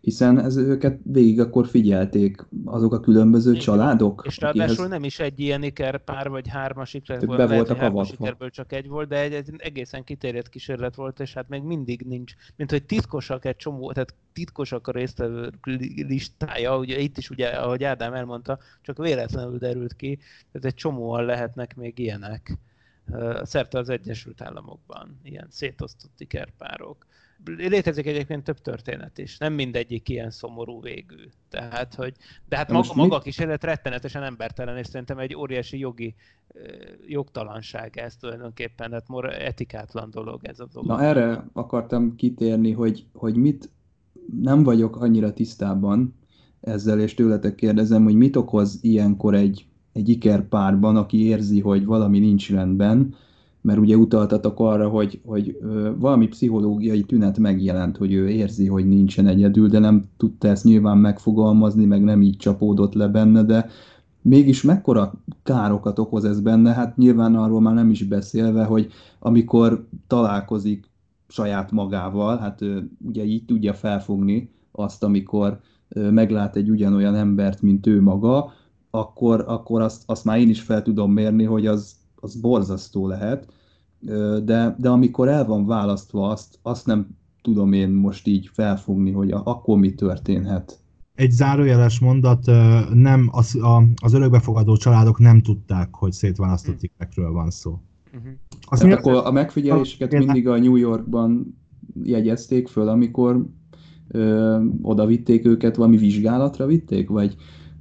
hiszen 0.02 0.39
ez, 0.39 0.58
őket 0.58 1.00
végig 1.04 1.39
akkor 1.39 1.68
figyelték 1.68 2.45
azok 2.66 2.93
a 2.93 3.00
különböző 3.00 3.50
Igen. 3.50 3.62
családok. 3.62 4.24
És 4.26 4.38
ráadásul 4.38 4.72
akihez... 4.72 4.89
nem 4.89 5.04
is 5.04 5.20
egy 5.20 5.39
ilyen 5.39 5.64
ikerpár 5.64 6.30
vagy 6.30 6.47
hármas 6.47 6.93
iker 6.93 7.26
volt, 7.26 7.38
be 7.38 7.47
voltak 7.47 7.78
hármas 7.78 8.12
ikerből 8.12 8.50
csak 8.50 8.74
egy 8.74 8.88
volt, 8.88 9.08
de 9.08 9.22
egy, 9.22 9.34
egy 9.34 9.54
egészen 9.58 10.04
kitérjett 10.04 10.50
kísérlet 10.50 10.95
volt, 10.95 11.20
és 11.20 11.34
hát 11.34 11.50
még 11.50 11.62
mindig 11.62 12.02
nincs, 12.02 12.34
mint 12.56 12.72
hogy 12.72 12.84
titkosak 12.84 13.45
egy 13.45 13.56
csomó, 13.56 13.91
tehát 13.91 14.14
titkosak 14.34 14.88
a 14.88 14.91
résztvevő 14.91 15.50
listája, 16.08 16.78
ugye 16.78 17.00
itt 17.00 17.18
is 17.18 17.30
ugye, 17.30 17.47
ahogy 17.47 17.84
Ádám 17.84 18.14
elmondta, 18.14 18.60
csak 18.82 18.97
véletlenül 18.97 19.58
derült 19.58 19.95
ki, 19.95 20.20
tehát 20.52 20.68
egy 20.68 20.76
csomóan 20.76 21.26
lehetnek 21.26 21.76
még 21.76 22.00
ilyenek 22.00 22.58
szerte 23.43 23.78
az 23.78 23.89
Egyesült 23.89 24.41
Államokban, 24.41 25.20
ilyen 25.24 25.47
szétosztott 25.49 26.20
ikerpárok 26.20 27.07
létezik 27.45 28.05
egyébként 28.05 28.43
több 28.43 28.60
történet 28.60 29.18
is. 29.18 29.38
Nem 29.38 29.53
mindegyik 29.53 30.10
ilyen 30.10 30.32
szomorú 30.32 30.82
végű. 30.82 31.30
Tehát, 31.49 31.95
hogy, 31.95 32.14
de 32.49 32.57
hát 32.57 32.68
de 32.68 32.74
maga, 32.74 32.93
maga 32.95 33.16
a 33.16 33.20
kísérlet 33.20 33.64
rettenetesen 33.64 34.24
embertelen, 34.24 34.78
és 34.78 34.88
szerintem 34.88 35.18
egy 35.18 35.36
óriási 35.36 35.80
jogi 35.80 36.16
jogtalanság 37.07 37.97
ez 37.97 38.16
tulajdonképpen, 38.16 38.89
tehát 38.89 39.07
mor, 39.07 39.34
etikátlan 39.34 40.12
dolog 40.12 40.45
ez 40.45 40.60
a 40.60 40.68
dolog. 40.74 40.89
Na 40.89 41.01
erre 41.03 41.45
akartam 41.53 42.16
kitérni, 42.16 42.72
hogy, 42.72 43.05
hogy 43.14 43.36
mit 43.36 43.70
nem 44.41 44.64
vagyok 44.64 44.95
annyira 44.95 45.34
tisztában 45.34 46.16
ezzel, 46.62 46.99
és 46.99 47.14
tőletek 47.14 47.55
kérdezem, 47.55 48.03
hogy 48.03 48.16
mit 48.16 48.36
okoz 48.36 48.78
ilyenkor 48.82 49.36
egy, 49.36 49.68
egy 50.00 50.10
ikerpárban, 50.10 50.95
aki 50.95 51.26
érzi, 51.26 51.60
hogy 51.60 51.86
valami 51.86 52.20
nincs 52.20 52.52
rendben, 52.52 53.14
mert 53.62 53.80
ugye 53.80 53.95
utaltatok 53.95 54.60
arra, 54.60 54.89
hogy, 54.89 55.22
hogy 55.26 55.60
valami 55.97 56.28
pszichológiai 56.28 57.04
tünet 57.04 57.38
megjelent, 57.38 57.97
hogy 57.97 58.14
ő 58.14 58.30
érzi, 58.30 58.68
hogy 58.68 58.88
nincsen 58.88 59.28
egyedül, 59.28 59.68
de 59.68 59.80
nem 59.80 60.06
tudta 60.18 60.47
ezt 60.47 60.64
nyilván 60.64 60.97
megfogalmazni, 60.97 61.86
meg 61.86 62.04
nem 62.04 62.22
így 62.22 62.38
csapódott 62.38 62.93
le 62.93 63.08
benne, 63.08 63.43
de 63.43 63.70
mégis 64.22 64.62
mekkora 64.62 65.14
károkat 65.43 66.00
okoz 66.00 66.26
ez 66.26 66.41
benne, 66.41 66.74
hát 66.74 66.97
nyilván 66.97 67.36
arról 67.36 67.62
már 67.62 67.74
nem 67.74 67.89
is 67.89 68.04
beszélve, 68.04 68.64
hogy 68.64 68.88
amikor 69.20 69.88
találkozik 70.08 70.89
saját 71.28 71.72
magával, 71.72 72.38
hát 72.38 72.60
ugye 73.06 73.24
így 73.24 73.45
tudja 73.45 73.74
felfogni 73.74 74.50
azt, 74.72 75.04
amikor 75.04 75.60
meglát 75.95 76.56
egy 76.56 76.70
ugyanolyan 76.70 77.16
embert, 77.16 77.62
mint 77.62 77.88
ő 77.88 78.02
maga, 78.02 78.52
akkor, 78.90 79.44
akkor 79.48 79.82
azt, 79.82 80.04
azt 80.06 80.26
már 80.26 80.40
én 80.40 80.50
is 80.50 80.62
fel 80.62 80.82
tudom 80.82 81.12
mérni, 81.12 81.44
hogy 81.44 81.68
az, 81.68 81.96
az 82.16 82.36
borzasztó 82.36 83.08
lehet, 83.08 83.54
de, 84.44 84.76
de 84.78 84.90
amikor 84.90 85.28
el 85.28 85.46
van 85.46 85.66
választva, 85.66 86.30
azt, 86.30 86.60
azt 86.62 86.86
nem 86.86 87.08
tudom 87.42 87.74
én 87.74 87.90
most 87.90 88.28
így 88.28 88.50
felfogni, 88.54 89.12
hogy 89.12 89.32
a, 89.32 89.42
akkor 89.46 89.78
mi 89.78 89.94
történhet. 89.94 90.80
Egy 91.16 91.32
zárójeles 91.32 92.00
mondat, 92.00 92.46
nem, 92.94 93.30
az, 93.32 93.56
a, 93.56 93.84
az 94.02 94.14
örökbefogadó 94.14 94.78
családok 94.78 95.20
nem 95.20 95.42
tudták, 95.42 95.96
hogy 95.96 96.12
szétválasztott 96.12 96.84
ikekről 96.84 97.32
van 97.32 97.50
szó. 97.50 97.80
Uh-huh. 98.16 98.32
Azt 98.70 98.84
mi 98.84 98.92
akkor 98.92 99.14
a 99.14 99.32
megfigyeléseket 99.32 100.12
mindig 100.12 100.48
a 100.48 100.58
New 100.58 100.76
Yorkban 100.76 101.58
jegyezték 102.04 102.68
föl, 102.68 102.88
amikor 102.88 103.46
ö, 104.08 104.58
oda 104.82 105.06
vitték 105.06 105.46
őket, 105.46 105.76
valami 105.76 105.98
vizsgálatra 105.98 106.66
vitték, 106.66 107.10
vagy 107.10 107.36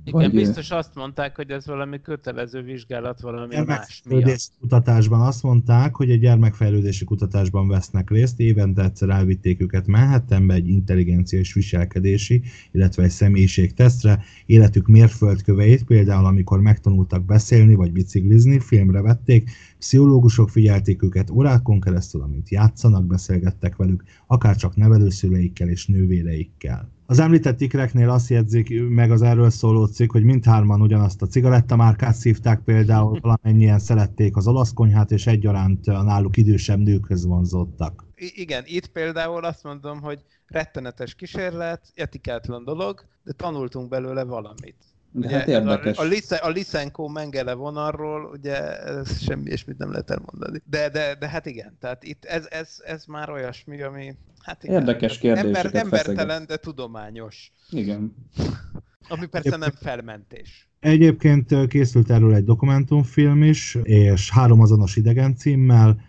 igen, 0.09 0.21
vagy, 0.21 0.31
biztos 0.31 0.71
azt 0.71 0.95
mondták, 0.95 1.37
hogy 1.37 1.51
ez 1.51 1.67
valami 1.67 2.01
kötelező 2.01 2.63
vizsgálat 2.63 3.21
valami 3.21 3.57
más 3.67 4.03
miatt. 4.09 4.41
kutatásban 4.61 5.21
azt 5.21 5.43
mondták, 5.43 5.95
hogy 5.95 6.11
egy 6.11 6.21
gyermekfejlődési 6.21 7.05
kutatásban 7.05 7.69
vesznek 7.69 8.11
részt, 8.11 8.41
évente 8.41 8.83
egyszer 8.83 9.09
elvitték 9.09 9.61
őket 9.63 9.87
Manhattanbe 9.87 10.55
egy 10.55 10.69
intelligencia 10.69 11.39
és 11.39 11.53
viselkedési, 11.53 12.43
illetve 12.73 13.03
egy 13.03 13.11
személyiségtesztre, 13.11 14.23
életük 14.47 14.87
mérföldköveit, 14.87 15.85
például 15.85 16.27
amikor 16.27 16.61
megtanultak 16.61 17.25
beszélni 17.25 17.75
vagy 17.75 17.93
biciklizni, 17.93 18.61
filmre 18.61 19.01
vették, 19.01 19.51
pszichológusok 19.79 20.51
figyelték 20.51 21.03
őket 21.03 21.31
órákon 21.31 21.81
keresztül, 21.81 22.23
amint 22.23 22.49
játszanak, 22.49 23.07
beszélgettek 23.07 23.77
velük, 23.77 24.05
akár 24.27 24.57
csak 24.57 24.77
nevelőszüleikkel 24.77 25.69
és 25.69 25.87
nővéreikkel. 25.87 26.97
Az 27.11 27.19
említett 27.19 27.61
ikreknél 27.61 28.11
azt 28.11 28.29
jegyzik 28.29 28.89
meg 28.89 29.11
az 29.11 29.23
erről 29.23 29.51
szóló 29.51 29.85
cikk, 29.85 30.13
hogy 30.13 30.25
mindhárman 30.25 30.81
ugyanazt 30.81 31.23
a 31.23 31.27
cigarettamárkát 31.27 32.15
szívták 32.15 32.61
például, 32.65 33.19
valamennyien 33.43 33.79
szerették 33.79 34.37
az 34.37 34.47
olasz 34.47 34.73
konyhát, 34.73 35.11
és 35.11 35.27
egyaránt 35.27 35.87
a 35.87 36.03
náluk 36.03 36.37
idősebb 36.37 36.79
nőkhöz 36.79 37.27
vonzottak. 37.27 38.05
I- 38.15 38.33
igen, 38.35 38.63
itt 38.67 38.87
például 38.87 39.45
azt 39.45 39.63
mondom, 39.63 40.01
hogy 40.01 40.23
rettenetes 40.47 41.15
kísérlet, 41.15 41.81
etikátlan 41.95 42.65
dolog, 42.65 43.05
de 43.25 43.33
tanultunk 43.33 43.89
belőle 43.89 44.25
valamit. 44.25 44.77
De 45.13 45.27
ugye, 45.27 45.39
hát 45.39 45.49
érdekes. 45.49 45.99
A, 45.99 46.47
a, 46.47 46.51
Lysenko 46.55 47.09
Mengele 47.09 47.55
vonalról, 47.55 48.25
ugye 48.25 48.83
ez 48.83 49.23
semmi 49.23 49.51
mit 49.67 49.79
nem 49.79 49.91
lehet 49.91 50.11
elmondani. 50.11 50.63
De, 50.65 50.89
de, 50.89 51.15
de 51.15 51.29
hát 51.29 51.47
igen, 51.47 51.77
tehát 51.81 52.05
itt 52.05 52.25
ez, 52.25 52.47
ez, 52.51 52.77
ez 52.85 53.05
már 53.05 53.31
olyasmi, 53.31 53.83
ami 53.83 54.17
hát 54.43 54.65
igen, 54.65 54.81
Érdekes 54.81 55.19
kérdéseket 55.19 55.75
ember, 55.75 55.83
Embertelen, 55.83 56.47
de 56.47 56.57
tudományos. 56.57 57.53
Igen. 57.71 58.15
Ami 59.09 59.27
persze 59.27 59.57
nem 59.57 59.71
felmentés. 59.71 60.69
Egyébként 60.81 61.67
készült 61.67 62.11
erről 62.11 62.35
egy 62.35 62.45
dokumentumfilm 62.45 63.43
is, 63.43 63.79
és 63.83 64.31
három 64.31 64.61
azonos 64.61 64.97
idegen 64.97 65.37
címmel, 65.37 66.01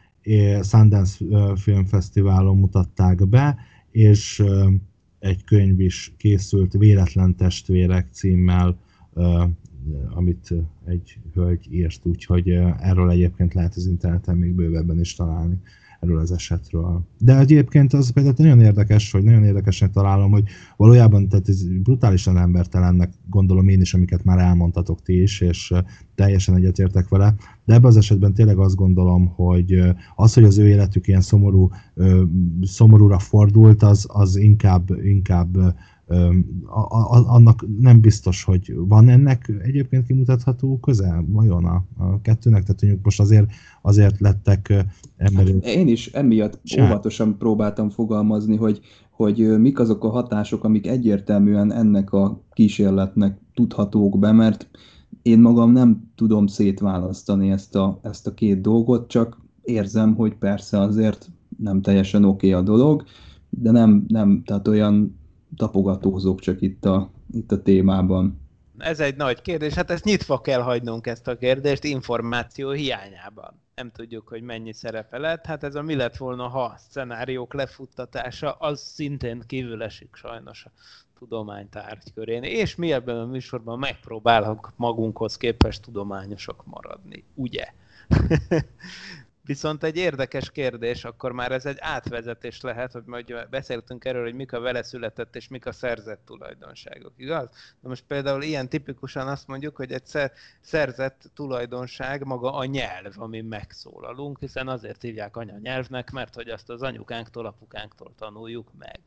Sundance 0.61 1.25
Filmfesztiválon 1.55 2.57
mutatták 2.57 3.27
be, 3.27 3.57
és 3.91 4.43
egy 5.19 5.43
könyv 5.43 5.79
is 5.79 6.13
készült 6.17 6.73
Véletlen 6.73 7.35
testvérek 7.35 8.07
címmel, 8.11 8.77
amit 10.09 10.53
egy 10.85 11.19
hölgy 11.33 11.73
írt, 11.73 12.05
úgyhogy 12.05 12.49
erről 12.79 13.09
egyébként 13.09 13.53
lehet 13.53 13.75
az 13.75 13.85
interneten 13.85 14.37
még 14.37 14.51
bővebben 14.53 14.99
is 14.99 15.15
találni 15.15 15.61
erről 15.99 16.19
az 16.19 16.31
esetről. 16.31 17.01
De 17.17 17.37
egyébként 17.37 17.93
az 17.93 18.11
például 18.11 18.35
nagyon 18.37 18.61
érdekes, 18.61 19.11
hogy 19.11 19.23
nagyon 19.23 19.43
érdekesnek 19.43 19.91
találom, 19.91 20.31
hogy 20.31 20.43
valójában 20.77 21.29
tehát 21.29 21.49
ez 21.49 21.63
brutálisan 21.63 22.37
embertelennek 22.37 23.13
gondolom 23.29 23.67
én 23.67 23.81
is, 23.81 23.93
amiket 23.93 24.23
már 24.23 24.39
elmondtatok 24.39 25.01
ti 25.01 25.21
is, 25.21 25.41
és 25.41 25.73
teljesen 26.15 26.55
egyetértek 26.55 27.07
vele, 27.07 27.35
de 27.65 27.73
ebben 27.73 27.89
az 27.89 27.97
esetben 27.97 28.33
tényleg 28.33 28.57
azt 28.57 28.75
gondolom, 28.75 29.27
hogy 29.27 29.81
az, 30.15 30.33
hogy 30.33 30.43
az 30.43 30.57
ő 30.57 30.67
életük 30.67 31.07
ilyen 31.07 31.21
szomorú, 31.21 31.69
szomorúra 32.61 33.19
fordult, 33.19 33.83
az, 33.83 34.05
az 34.07 34.35
inkább, 34.35 34.89
inkább 35.03 35.57
annak 37.27 37.65
nem 37.79 37.99
biztos, 38.01 38.43
hogy 38.43 38.73
van 38.75 39.09
ennek 39.09 39.51
egyébként 39.63 40.05
kimutatható 40.05 40.79
közel 40.79 41.25
vajon 41.27 41.65
a, 41.65 41.83
a 41.97 42.21
kettőnek, 42.21 42.63
tehát 42.63 42.81
mondjuk 42.81 43.03
most 43.03 43.19
azért, 43.19 43.49
azért 43.81 44.19
lettek 44.19 44.73
emberi... 45.17 45.51
Hát 45.51 45.65
én 45.65 45.87
is 45.87 46.07
emiatt 46.07 46.59
Csá. 46.63 46.85
óvatosan 46.85 47.37
próbáltam 47.37 47.89
fogalmazni, 47.89 48.55
hogy, 48.55 48.79
hogy 49.09 49.59
mik 49.59 49.79
azok 49.79 50.03
a 50.03 50.09
hatások, 50.09 50.63
amik 50.63 50.87
egyértelműen 50.87 51.73
ennek 51.73 52.11
a 52.13 52.41
kísérletnek 52.53 53.37
tudhatók 53.53 54.19
be, 54.19 54.31
mert 54.31 54.67
én 55.21 55.39
magam 55.39 55.71
nem 55.71 56.11
tudom 56.15 56.47
szétválasztani 56.47 57.49
ezt 57.51 57.75
a, 57.75 57.99
ezt 58.03 58.27
a 58.27 58.33
két 58.33 58.61
dolgot, 58.61 59.07
csak 59.09 59.37
érzem, 59.61 60.15
hogy 60.15 60.35
persze 60.35 60.79
azért 60.79 61.29
nem 61.57 61.81
teljesen 61.81 62.23
oké 62.23 62.47
okay 62.47 62.61
a 62.61 62.63
dolog, 62.63 63.03
de 63.49 63.71
nem, 63.71 64.05
nem, 64.07 64.43
tehát 64.45 64.67
olyan 64.67 65.18
tapogatózok 65.59 66.39
csak 66.39 66.61
itt 66.61 66.85
a, 66.85 67.11
itt 67.31 67.51
a 67.51 67.61
témában. 67.61 68.47
Ez 68.77 68.99
egy 68.99 69.15
nagy 69.15 69.41
kérdés, 69.41 69.73
hát 69.73 69.91
ezt 69.91 70.03
nyitva 70.03 70.41
kell 70.41 70.61
hagynunk 70.61 71.07
ezt 71.07 71.27
a 71.27 71.37
kérdést 71.37 71.83
információ 71.83 72.71
hiányában. 72.71 73.61
Nem 73.75 73.91
tudjuk, 73.91 74.27
hogy 74.27 74.41
mennyi 74.41 74.73
szerepe 74.73 75.17
lett. 75.17 75.45
Hát 75.45 75.63
ez 75.63 75.75
a 75.75 75.81
mi 75.81 75.95
lett 75.95 76.17
volna, 76.17 76.47
ha 76.47 76.75
szenáriók 76.89 77.53
lefuttatása, 77.53 78.51
az 78.51 78.81
szintén 78.81 79.43
kívül 79.47 79.83
esik 79.83 80.15
sajnos 80.15 80.65
a 80.65 80.71
tudománytárgy 81.19 82.13
körén. 82.13 82.43
És 82.43 82.75
mi 82.75 82.91
ebben 82.91 83.17
a 83.17 83.25
műsorban 83.25 83.79
megpróbálunk 83.79 84.71
magunkhoz 84.75 85.37
képest 85.37 85.81
tudományosok 85.81 86.65
maradni, 86.65 87.23
ugye? 87.33 87.65
Viszont 89.49 89.83
egy 89.83 89.97
érdekes 89.97 90.51
kérdés, 90.51 91.03
akkor 91.03 91.31
már 91.31 91.51
ez 91.51 91.65
egy 91.65 91.77
átvezetés 91.79 92.61
lehet, 92.61 92.91
hogy 92.91 93.03
majd 93.05 93.47
beszéltünk 93.49 94.05
erről, 94.05 94.23
hogy 94.23 94.33
mik 94.33 94.53
a 94.53 94.59
vele 94.59 94.83
született 94.83 95.35
és 95.35 95.47
mik 95.47 95.65
a 95.65 95.71
szerzett 95.71 96.21
tulajdonságok, 96.25 97.13
igaz? 97.15 97.49
Na 97.79 97.89
most 97.89 98.03
például 98.07 98.43
ilyen 98.43 98.69
tipikusan 98.69 99.27
azt 99.27 99.47
mondjuk, 99.47 99.75
hogy 99.75 99.91
egy 99.91 100.31
szerzett 100.61 101.31
tulajdonság 101.33 102.25
maga 102.25 102.53
a 102.53 102.65
nyelv, 102.65 103.13
amin 103.17 103.45
megszólalunk, 103.45 104.39
hiszen 104.39 104.67
azért 104.67 105.01
hívják 105.01 105.37
anyanyelvnek, 105.37 106.11
mert 106.11 106.35
hogy 106.35 106.49
azt 106.49 106.69
az 106.69 106.81
anyukánktól, 106.81 107.45
apukánktól 107.45 108.13
tanuljuk 108.17 108.71
meg. 108.77 108.99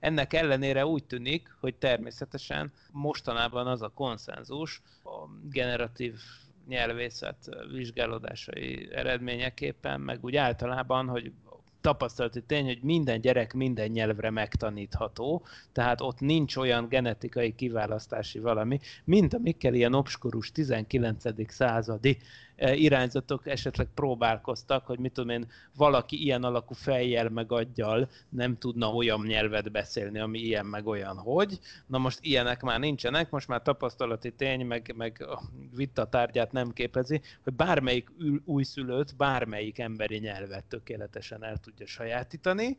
Ennek 0.00 0.32
ellenére 0.32 0.86
úgy 0.86 1.04
tűnik, 1.04 1.56
hogy 1.60 1.74
természetesen 1.74 2.72
mostanában 2.90 3.66
az 3.66 3.82
a 3.82 3.92
konszenzus 3.94 4.82
a 5.04 5.28
generatív 5.50 6.20
nyelvészet 6.68 7.36
vizsgálódásai 7.72 8.88
eredményeképpen, 8.92 10.00
meg 10.00 10.24
úgy 10.24 10.36
általában, 10.36 11.08
hogy 11.08 11.32
tapasztalati 11.82 12.42
tény, 12.42 12.64
hogy 12.64 12.82
minden 12.82 13.20
gyerek 13.20 13.52
minden 13.52 13.90
nyelvre 13.90 14.30
megtanítható, 14.30 15.44
tehát 15.72 16.00
ott 16.00 16.20
nincs 16.20 16.56
olyan 16.56 16.88
genetikai 16.88 17.54
kiválasztási 17.54 18.38
valami, 18.38 18.80
mint 19.04 19.34
amikkel 19.34 19.74
ilyen 19.74 19.94
obskurus 19.94 20.52
19. 20.52 21.52
századi 21.52 22.18
irányzatok 22.70 23.46
esetleg 23.46 23.88
próbálkoztak, 23.94 24.86
hogy 24.86 24.98
mit 24.98 25.12
tudom 25.12 25.30
én, 25.30 25.46
valaki 25.76 26.22
ilyen 26.22 26.44
alakú 26.44 26.74
fejjel 26.74 27.28
meg 27.28 27.52
aggyal 27.52 28.08
nem 28.28 28.58
tudna 28.58 28.88
olyan 28.88 29.20
nyelvet 29.26 29.72
beszélni, 29.72 30.18
ami 30.18 30.38
ilyen 30.38 30.66
meg 30.66 30.86
olyan 30.86 31.16
hogy. 31.16 31.58
Na 31.86 31.98
most 31.98 32.18
ilyenek 32.22 32.62
már 32.62 32.78
nincsenek, 32.80 33.30
most 33.30 33.48
már 33.48 33.62
tapasztalati 33.62 34.32
tény, 34.32 34.66
meg, 34.66 34.94
meg 34.96 35.22
a 35.28 35.42
vita 35.76 36.08
tárgyát 36.08 36.52
nem 36.52 36.72
képezi, 36.72 37.20
hogy 37.44 37.52
bármelyik 37.52 38.10
újszülőt, 38.44 39.16
bármelyik 39.16 39.78
emberi 39.78 40.18
nyelvet 40.18 40.64
tökéletesen 40.64 41.44
el 41.44 41.56
tudja 41.56 41.86
sajátítani, 41.86 42.76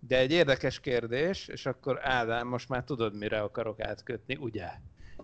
de 0.00 0.18
egy 0.18 0.30
érdekes 0.30 0.80
kérdés, 0.80 1.48
és 1.48 1.66
akkor 1.66 1.98
Ádám, 2.02 2.48
most 2.48 2.68
már 2.68 2.84
tudod, 2.84 3.16
mire 3.16 3.40
akarok 3.40 3.80
átkötni, 3.80 4.36
ugye? 4.40 4.66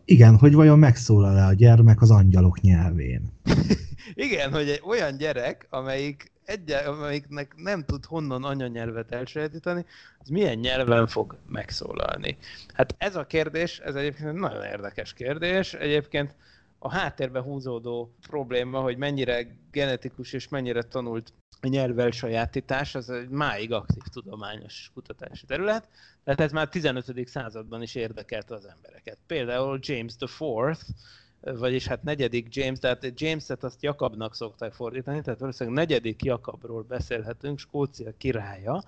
Igen, 0.04 0.36
hogy 0.36 0.54
vajon 0.54 0.78
megszólal-e 0.78 1.46
a 1.46 1.52
gyermek 1.52 2.02
az 2.02 2.10
angyalok 2.10 2.60
nyelvén? 2.60 3.32
Igen, 4.12 4.52
hogy 4.52 4.68
egy 4.68 4.82
olyan 4.84 5.16
gyerek, 5.16 5.66
amelyik 5.70 6.32
egy, 6.44 6.70
amelyiknek 6.70 7.54
nem 7.56 7.84
tud 7.84 8.04
honnan 8.04 8.44
anyanyelvet 8.44 9.12
elsajátítani, 9.12 9.84
az 10.18 10.28
milyen 10.28 10.58
nyelven 10.58 11.06
fog 11.06 11.38
megszólalni? 11.48 12.38
Hát 12.74 12.94
ez 12.98 13.16
a 13.16 13.26
kérdés, 13.26 13.78
ez 13.78 13.94
egyébként 13.94 14.28
egy 14.28 14.34
nagyon 14.34 14.64
érdekes 14.64 15.12
kérdés. 15.12 15.74
Egyébként 15.74 16.34
a 16.78 16.90
háttérbe 16.90 17.40
húzódó 17.40 18.14
probléma, 18.28 18.80
hogy 18.80 18.96
mennyire 18.96 19.46
genetikus 19.70 20.32
és 20.32 20.48
mennyire 20.48 20.82
tanult 20.82 21.32
a 21.60 21.66
nyelvelsajátítás, 21.66 22.94
az 22.94 23.10
egy 23.10 23.28
máig 23.28 23.72
aktív 23.72 24.02
tudományos 24.12 24.90
kutatási 24.94 25.46
terület, 25.46 25.88
tehát 26.24 26.40
ez 26.40 26.52
már 26.52 26.68
15. 26.68 27.26
században 27.28 27.82
is 27.82 27.94
érdekelte 27.94 28.54
az 28.54 28.66
embereket. 28.66 29.18
Például 29.26 29.78
James 29.82 30.16
the 30.16 30.26
Fourth, 30.26 30.84
vagyis 31.52 31.86
hát 31.86 32.02
negyedik 32.02 32.54
James, 32.54 32.78
tehát 32.78 33.20
James-et 33.20 33.64
azt 33.64 33.82
Jakabnak 33.82 34.34
szokták 34.34 34.72
fordítani, 34.72 35.20
tehát 35.20 35.40
valószínűleg 35.40 35.78
negyedik 35.78 36.24
Jakabról 36.24 36.82
beszélhetünk, 36.82 37.58
Skócia 37.58 38.12
királya, 38.18 38.82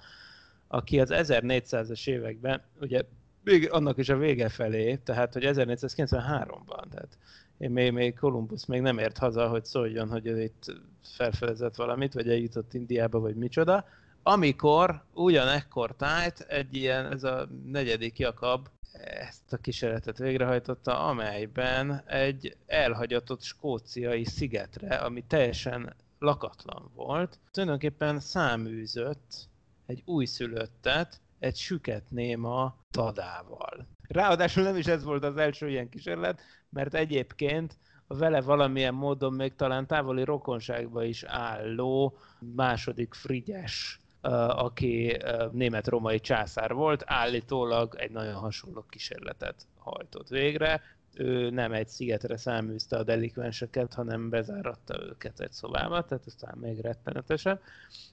aki 0.68 1.00
az 1.00 1.08
1400-es 1.12 2.08
években, 2.08 2.62
ugye 2.80 3.02
még 3.44 3.72
annak 3.72 3.98
is 3.98 4.08
a 4.08 4.16
vége 4.16 4.48
felé, 4.48 4.96
tehát 4.96 5.32
hogy 5.32 5.42
1493-ban, 5.46 6.84
tehát 6.90 7.18
én 7.58 7.70
még, 7.70 7.92
még 7.92 8.18
Columbus 8.18 8.66
még 8.66 8.80
nem 8.80 8.98
ért 8.98 9.18
haza, 9.18 9.48
hogy 9.48 9.64
szóljon, 9.64 10.08
hogy 10.08 10.26
ő 10.26 10.42
itt 10.42 10.64
felfedezett 11.02 11.76
valamit, 11.76 12.14
vagy 12.14 12.28
eljutott 12.28 12.74
Indiába, 12.74 13.18
vagy 13.18 13.34
micsoda, 13.34 13.84
amikor 14.28 15.02
ugyanekkor 15.12 15.96
tájt 15.96 16.40
egy 16.40 16.76
ilyen, 16.76 17.12
ez 17.12 17.24
a 17.24 17.48
negyedik 17.64 18.18
Jakab 18.18 18.68
ezt 18.92 19.52
a 19.52 19.56
kísérletet 19.56 20.18
végrehajtotta, 20.18 20.98
amelyben 20.98 22.02
egy 22.06 22.56
elhagyatott 22.66 23.42
skóciai 23.42 24.24
szigetre, 24.24 24.96
ami 24.96 25.24
teljesen 25.26 25.94
lakatlan 26.18 26.90
volt, 26.94 27.38
tulajdonképpen 27.50 28.20
száműzött 28.20 29.48
egy 29.86 30.02
újszülöttet 30.04 31.20
egy 31.38 31.56
süket 31.56 32.10
néma 32.10 32.76
dadával. 32.90 33.86
Ráadásul 34.08 34.62
nem 34.62 34.76
is 34.76 34.86
ez 34.86 35.04
volt 35.04 35.24
az 35.24 35.36
első 35.36 35.68
ilyen 35.68 35.88
kísérlet, 35.88 36.40
mert 36.70 36.94
egyébként 36.94 37.78
a 38.06 38.16
vele 38.16 38.40
valamilyen 38.40 38.94
módon 38.94 39.32
még 39.32 39.54
talán 39.54 39.86
távoli 39.86 40.24
rokonságba 40.24 41.04
is 41.04 41.22
álló 41.22 42.18
második 42.54 43.14
Frigyes 43.14 44.00
aki 44.48 45.16
német-romai 45.52 46.20
császár 46.20 46.72
volt, 46.72 47.02
állítólag 47.06 47.94
egy 47.98 48.10
nagyon 48.10 48.34
hasonló 48.34 48.84
kísérletet 48.88 49.66
hajtott 49.78 50.28
végre. 50.28 50.80
Ő 51.18 51.50
nem 51.50 51.72
egy 51.72 51.88
szigetre 51.88 52.36
száműzte 52.36 52.96
a 52.96 53.02
delikvenseket, 53.02 53.94
hanem 53.94 54.28
bezáratta 54.28 55.02
őket 55.02 55.40
egy 55.40 55.52
szobába, 55.52 56.04
tehát 56.04 56.26
aztán 56.26 56.58
még 56.58 56.80
rettenetesebb. 56.80 57.60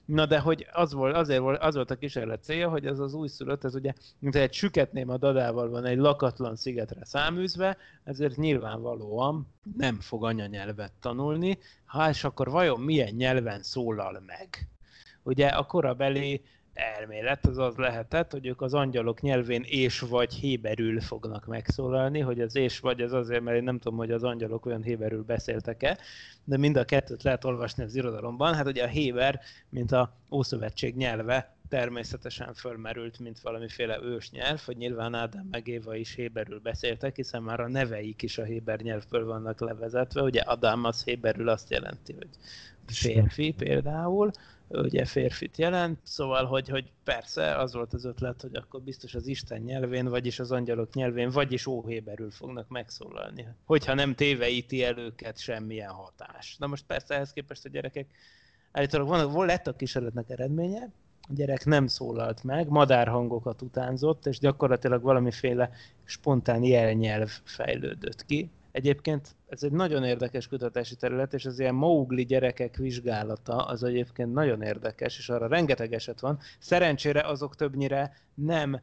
Na 0.04 0.26
de 0.26 0.38
hogy 0.38 0.66
az 0.72 0.92
volt, 0.92 1.16
azért 1.16 1.40
volt, 1.40 1.62
az 1.62 1.74
volt 1.74 1.90
a 1.90 1.96
kísérlet 1.96 2.42
célja, 2.42 2.68
hogy 2.68 2.86
ez 2.86 2.98
az 2.98 3.14
újszülött, 3.14 3.64
ez 3.64 3.74
ugye, 3.74 3.92
mint 4.18 4.36
egy 4.36 4.52
süketném 4.52 5.08
a 5.08 5.16
dadával 5.16 5.68
van 5.68 5.84
egy 5.84 5.98
lakatlan 5.98 6.56
szigetre 6.56 7.04
száműzve, 7.04 7.76
ezért 8.04 8.36
nyilvánvalóan 8.36 9.48
nem 9.76 10.00
fog 10.00 10.24
anyanyelvet 10.24 10.92
tanulni, 11.00 11.58
ha 11.84 12.08
és 12.08 12.24
akkor 12.24 12.50
vajon 12.50 12.80
milyen 12.80 13.14
nyelven 13.14 13.62
szólal 13.62 14.22
meg? 14.26 14.68
Ugye 15.24 15.46
a 15.46 15.66
korabeli 15.66 16.42
elmélet 16.74 17.46
az 17.46 17.58
az 17.58 17.76
lehetett, 17.76 18.32
hogy 18.32 18.46
ők 18.46 18.60
az 18.60 18.74
angyalok 18.74 19.20
nyelvén 19.20 19.62
és 19.66 20.00
vagy 20.00 20.34
héberül 20.34 21.00
fognak 21.00 21.46
megszólalni, 21.46 22.20
hogy 22.20 22.40
az 22.40 22.56
és 22.56 22.80
vagy 22.80 23.00
az 23.00 23.12
azért, 23.12 23.42
mert 23.42 23.56
én 23.56 23.62
nem 23.62 23.78
tudom, 23.78 23.98
hogy 23.98 24.10
az 24.10 24.24
angyalok 24.24 24.66
olyan 24.66 24.82
héberül 24.82 25.22
beszéltek-e, 25.22 25.98
de 26.44 26.56
mind 26.56 26.76
a 26.76 26.84
kettőt 26.84 27.22
lehet 27.22 27.44
olvasni 27.44 27.82
az 27.82 27.94
irodalomban. 27.94 28.54
Hát 28.54 28.66
ugye 28.66 28.84
a 28.84 28.88
héber, 28.88 29.40
mint 29.68 29.92
a 29.92 30.12
Ószövetség 30.30 30.96
nyelve, 30.96 31.56
természetesen 31.68 32.54
fölmerült, 32.54 33.18
mint 33.18 33.40
valamiféle 33.40 33.98
ős 34.02 34.30
nyelv, 34.30 34.62
hogy 34.64 34.76
nyilván 34.76 35.14
Ádám 35.14 35.48
meg 35.50 35.68
Éva 35.68 35.94
is 35.94 36.14
héberül 36.14 36.60
beszéltek, 36.60 37.16
hiszen 37.16 37.42
már 37.42 37.60
a 37.60 37.68
neveik 37.68 38.22
is 38.22 38.38
a 38.38 38.44
héber 38.44 38.80
nyelvből 38.80 39.24
vannak 39.24 39.60
levezetve. 39.60 40.22
Ugye 40.22 40.40
Adám 40.40 40.84
az 40.84 41.04
héberül 41.04 41.48
azt 41.48 41.70
jelenti, 41.70 42.12
hogy 42.12 42.28
férfi 42.86 43.54
például, 43.56 44.30
ugye 44.68 45.04
férfit 45.04 45.56
jelent, 45.56 45.98
szóval, 46.02 46.44
hogy, 46.44 46.68
hogy 46.68 46.92
persze 47.04 47.56
az 47.56 47.74
volt 47.74 47.92
az 47.92 48.04
ötlet, 48.04 48.40
hogy 48.42 48.56
akkor 48.56 48.82
biztos 48.82 49.14
az 49.14 49.26
Isten 49.26 49.60
nyelvén, 49.60 50.08
vagyis 50.08 50.38
az 50.38 50.52
angyalok 50.52 50.94
nyelvén, 50.94 51.30
vagyis 51.30 51.66
óhéberül 51.66 52.30
fognak 52.30 52.68
megszólalni, 52.68 53.46
hogyha 53.64 53.94
nem 53.94 54.14
téveíti 54.14 54.84
el 54.84 54.98
őket 54.98 55.38
semmilyen 55.38 55.90
hatás. 55.90 56.56
Na 56.58 56.66
most 56.66 56.84
persze 56.86 57.14
ehhez 57.14 57.32
képest 57.32 57.64
a 57.64 57.68
gyerekek 57.68 58.06
állítólag 58.72 59.08
van, 59.08 59.32
van 59.32 59.46
lett 59.46 59.66
a 59.66 59.76
kísérletnek 59.76 60.30
eredménye, 60.30 60.90
a 61.28 61.32
gyerek 61.32 61.64
nem 61.64 61.86
szólalt 61.86 62.44
meg, 62.44 62.68
madárhangokat 62.68 63.62
utánzott, 63.62 64.26
és 64.26 64.38
gyakorlatilag 64.38 65.02
valamiféle 65.02 65.70
spontán 66.04 66.62
jelnyelv 66.62 67.30
fejlődött 67.44 68.24
ki, 68.24 68.50
Egyébként 68.74 69.36
ez 69.48 69.62
egy 69.62 69.72
nagyon 69.72 70.04
érdekes 70.04 70.48
kutatási 70.48 70.96
terület, 70.96 71.34
és 71.34 71.44
az 71.44 71.58
ilyen 71.58 71.74
Mowgli 71.74 72.24
gyerekek 72.24 72.76
vizsgálata 72.76 73.56
az 73.56 73.82
egyébként 73.82 74.32
nagyon 74.32 74.62
érdekes, 74.62 75.18
és 75.18 75.28
arra 75.28 75.46
rengeteg 75.46 75.92
eset 75.92 76.20
van. 76.20 76.38
Szerencsére 76.58 77.20
azok 77.20 77.54
többnyire 77.54 78.16
nem 78.34 78.80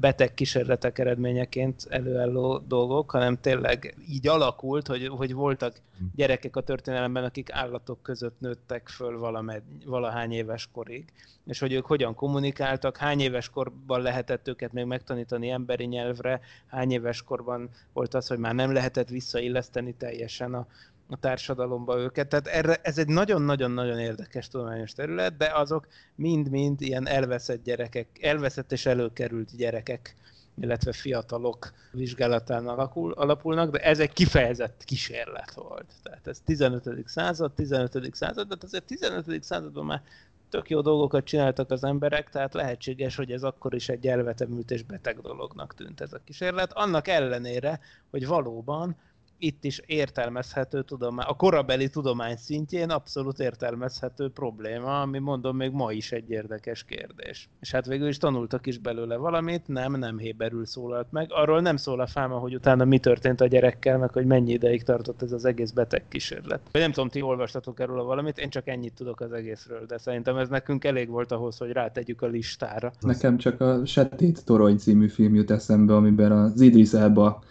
beteg 0.00 0.34
kísérletek 0.34 0.98
eredményeként 0.98 1.86
előálló 1.88 2.58
dolgok, 2.58 3.10
hanem 3.10 3.40
tényleg 3.40 3.94
így 4.08 4.28
alakult, 4.28 4.86
hogy, 4.86 5.06
hogy 5.06 5.34
voltak 5.34 5.80
gyerekek 6.14 6.56
a 6.56 6.60
történelemben, 6.60 7.24
akik 7.24 7.52
állatok 7.52 8.02
között 8.02 8.40
nőttek 8.40 8.88
föl 8.88 9.18
valamed, 9.18 9.62
valahány 9.84 10.32
éves 10.32 10.68
korig, 10.72 11.12
és 11.46 11.58
hogy 11.58 11.72
ők 11.72 11.86
hogyan 11.86 12.14
kommunikáltak, 12.14 12.96
hány 12.96 13.20
éves 13.20 13.50
korban 13.50 14.02
lehetett 14.02 14.48
őket 14.48 14.72
még 14.72 14.84
megtanítani 14.84 15.50
emberi 15.50 15.84
nyelvre, 15.84 16.40
hány 16.66 16.92
éves 16.92 17.22
korban 17.22 17.70
volt 17.92 18.14
az, 18.14 18.26
hogy 18.26 18.38
már 18.38 18.54
nem 18.54 18.72
lehetett 18.72 19.08
visszailleszteni 19.08 19.94
teljesen 19.94 20.54
a, 20.54 20.66
a 21.08 21.16
társadalomba 21.16 21.98
őket. 21.98 22.28
Tehát 22.28 22.46
erre, 22.46 22.74
ez 22.82 22.98
egy 22.98 23.08
nagyon-nagyon-nagyon 23.08 23.98
érdekes 23.98 24.48
tudományos 24.48 24.92
terület, 24.92 25.36
de 25.36 25.52
azok 25.54 25.86
mind-mind 26.14 26.80
ilyen 26.80 27.08
elveszett 27.08 27.62
gyerekek, 27.62 28.08
elveszett 28.20 28.72
és 28.72 28.86
előkerült 28.86 29.56
gyerekek, 29.56 30.16
illetve 30.60 30.92
fiatalok 30.92 31.72
vizsgálatán 31.92 32.68
alakul, 32.68 33.12
alapulnak, 33.12 33.70
de 33.70 33.78
ez 33.78 33.98
egy 33.98 34.12
kifejezett 34.12 34.84
kísérlet 34.84 35.54
volt. 35.54 35.92
Tehát 36.02 36.26
ez 36.26 36.40
15. 36.44 37.02
század, 37.04 37.52
15. 37.52 38.14
század, 38.14 38.48
de 38.48 38.56
azért 38.60 38.84
15. 38.84 39.42
században 39.42 39.84
már 39.84 40.02
tök 40.48 40.70
jó 40.70 40.80
dolgokat 40.80 41.24
csináltak 41.24 41.70
az 41.70 41.84
emberek, 41.84 42.30
tehát 42.30 42.54
lehetséges, 42.54 43.16
hogy 43.16 43.32
ez 43.32 43.42
akkor 43.42 43.74
is 43.74 43.88
egy 43.88 44.06
elvetemült 44.06 44.70
és 44.70 44.82
beteg 44.82 45.20
dolognak 45.20 45.74
tűnt 45.74 46.00
ez 46.00 46.12
a 46.12 46.20
kísérlet. 46.24 46.72
Annak 46.72 47.08
ellenére, 47.08 47.80
hogy 48.10 48.26
valóban 48.26 48.96
itt 49.38 49.64
is 49.64 49.80
értelmezhető 49.86 50.82
tudomány, 50.82 51.26
a 51.28 51.36
korabeli 51.36 51.88
tudomány 51.88 52.36
szintjén 52.36 52.90
abszolút 52.90 53.38
értelmezhető 53.38 54.30
probléma, 54.30 55.00
ami 55.00 55.18
mondom 55.18 55.56
még 55.56 55.70
ma 55.70 55.92
is 55.92 56.12
egy 56.12 56.30
érdekes 56.30 56.84
kérdés. 56.84 57.48
És 57.60 57.70
hát 57.70 57.86
végül 57.86 58.08
is 58.08 58.18
tanultak 58.18 58.66
is 58.66 58.78
belőle 58.78 59.16
valamit, 59.16 59.68
nem, 59.68 59.92
nem 59.92 60.18
héberül 60.18 60.66
szólalt 60.66 61.12
meg. 61.12 61.26
Arról 61.32 61.60
nem 61.60 61.76
szól 61.76 62.00
a 62.00 62.06
fáma, 62.06 62.38
hogy 62.38 62.54
utána 62.54 62.84
mi 62.84 62.98
történt 62.98 63.40
a 63.40 63.46
gyerekkel, 63.46 63.98
meg 63.98 64.12
hogy 64.12 64.26
mennyi 64.26 64.52
ideig 64.52 64.82
tartott 64.82 65.22
ez 65.22 65.32
az 65.32 65.44
egész 65.44 65.70
beteg 65.70 66.04
kísérlet. 66.08 66.60
Nem 66.72 66.92
tudom, 66.92 67.08
ti 67.08 67.22
olvastatok 67.22 67.80
erről 67.80 68.02
valamit, 68.04 68.38
én 68.38 68.50
csak 68.50 68.68
ennyit 68.68 68.94
tudok 68.94 69.20
az 69.20 69.32
egészről, 69.32 69.86
de 69.86 69.98
szerintem 69.98 70.36
ez 70.36 70.48
nekünk 70.48 70.84
elég 70.84 71.08
volt 71.08 71.32
ahhoz, 71.32 71.58
hogy 71.58 71.70
rátegyük 71.70 72.22
a 72.22 72.26
listára. 72.26 72.92
Nekem 73.00 73.36
csak 73.36 73.60
a 73.60 73.86
Setét 73.86 74.44
Torony 74.44 74.76
című 74.76 75.08
film 75.08 75.34
jut 75.34 75.50
eszembe, 75.50 75.94
amiben 75.94 76.32
az 76.32 76.60
Idris 76.60 76.92
Elba 76.92 77.42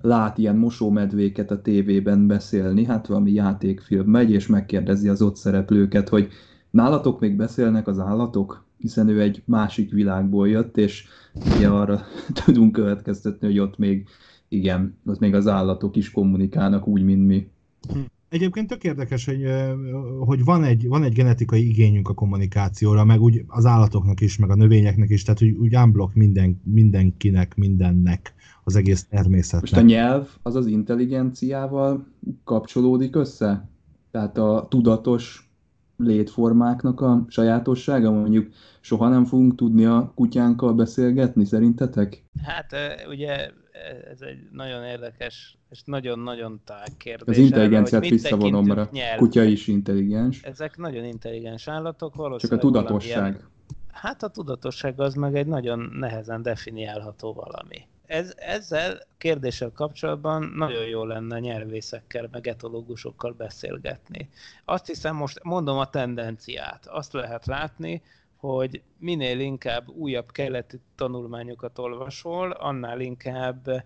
lát 0.00 0.38
ilyen 0.38 0.56
mosómedvéket 0.56 1.50
a 1.50 1.62
tévében 1.62 2.26
beszélni, 2.26 2.84
hát 2.84 3.06
valami 3.06 3.32
játékfilm 3.32 4.06
megy, 4.06 4.30
és 4.30 4.46
megkérdezi 4.46 5.08
az 5.08 5.22
ott 5.22 5.36
szereplőket, 5.36 6.08
hogy 6.08 6.28
nálatok 6.70 7.20
még 7.20 7.36
beszélnek 7.36 7.86
az 7.86 7.98
állatok? 7.98 8.68
hiszen 8.80 9.08
ő 9.08 9.20
egy 9.20 9.42
másik 9.44 9.90
világból 9.90 10.48
jött, 10.48 10.76
és 10.76 11.04
ugye 11.56 11.68
arra 11.68 12.00
tudunk 12.44 12.72
következtetni, 12.72 13.46
hogy 13.46 13.58
ott 13.58 13.78
még 13.78 14.08
igen, 14.48 14.96
ott 15.06 15.18
még 15.18 15.34
az 15.34 15.46
állatok 15.46 15.96
is 15.96 16.10
kommunikálnak 16.10 16.86
úgy, 16.86 17.02
mint 17.02 17.26
mi. 17.26 17.50
Egyébként 18.30 18.68
tök 18.68 18.84
érdekes, 18.84 19.24
hogy, 19.24 19.44
hogy 20.18 20.44
van, 20.44 20.64
egy, 20.64 20.88
van 20.88 21.02
egy 21.02 21.12
genetikai 21.12 21.68
igényünk 21.68 22.08
a 22.08 22.14
kommunikációra, 22.14 23.04
meg 23.04 23.20
úgy 23.20 23.44
az 23.46 23.66
állatoknak 23.66 24.20
is, 24.20 24.38
meg 24.38 24.50
a 24.50 24.54
növényeknek 24.54 25.10
is, 25.10 25.22
tehát 25.22 25.42
úgy, 25.42 25.50
úgy 25.50 25.76
unblock 25.76 26.14
minden, 26.14 26.60
mindenkinek, 26.64 27.56
mindennek, 27.56 28.34
az 28.64 28.76
egész 28.76 29.04
természetnek. 29.04 29.70
Most 29.70 29.82
a 29.82 29.86
nyelv 29.86 30.28
az 30.42 30.54
az 30.54 30.66
intelligenciával 30.66 32.06
kapcsolódik 32.44 33.16
össze? 33.16 33.68
Tehát 34.10 34.38
a 34.38 34.66
tudatos 34.70 35.49
létformáknak 36.02 37.00
a 37.00 37.24
sajátossága, 37.28 38.10
mondjuk 38.10 38.48
soha 38.80 39.08
nem 39.08 39.24
fogunk 39.24 39.54
tudni 39.54 39.84
a 39.84 40.12
kutyánkkal 40.14 40.72
beszélgetni, 40.74 41.44
szerintetek? 41.44 42.24
Hát 42.42 42.74
ugye 43.08 43.50
ez 44.10 44.20
egy 44.20 44.38
nagyon 44.52 44.84
érdekes 44.84 45.58
és 45.70 45.82
nagyon-nagyon 45.84 46.60
tág 46.64 46.88
kérdés. 46.96 47.36
Az 47.36 47.42
intelligenciát 47.42 48.08
visszavonom, 48.08 48.66
mert 48.66 48.92
a 48.92 49.16
kutya 49.16 49.42
is 49.42 49.66
intelligens. 49.66 50.42
Ezek 50.42 50.76
nagyon 50.76 51.04
intelligens 51.04 51.68
állatok, 51.68 52.14
valószínűleg 52.14 52.60
Csak 52.60 52.70
a 52.70 52.72
tudatosság. 52.72 53.16
Valamilyen... 53.16 53.48
Hát 53.92 54.22
a 54.22 54.28
tudatosság 54.28 55.00
az 55.00 55.14
meg 55.14 55.36
egy 55.36 55.46
nagyon 55.46 55.90
nehezen 55.98 56.42
definiálható 56.42 57.32
valami. 57.32 57.76
Ez, 58.10 58.34
ezzel 58.36 59.00
kérdéssel 59.18 59.70
kapcsolatban 59.74 60.42
nagyon 60.42 60.84
jó 60.86 61.04
lenne 61.04 61.38
nyelvészekkel, 61.38 62.28
meg 62.30 62.46
etológusokkal 62.46 63.32
beszélgetni. 63.32 64.28
Azt 64.64 64.86
hiszem, 64.86 65.16
most 65.16 65.42
mondom 65.42 65.78
a 65.78 65.90
tendenciát. 65.90 66.86
Azt 66.86 67.12
lehet 67.12 67.46
látni, 67.46 68.02
hogy 68.36 68.82
minél 68.98 69.40
inkább 69.40 69.88
újabb 69.88 70.30
keleti 70.32 70.80
tanulmányokat 70.94 71.78
olvasol, 71.78 72.50
annál 72.50 73.00
inkább 73.00 73.84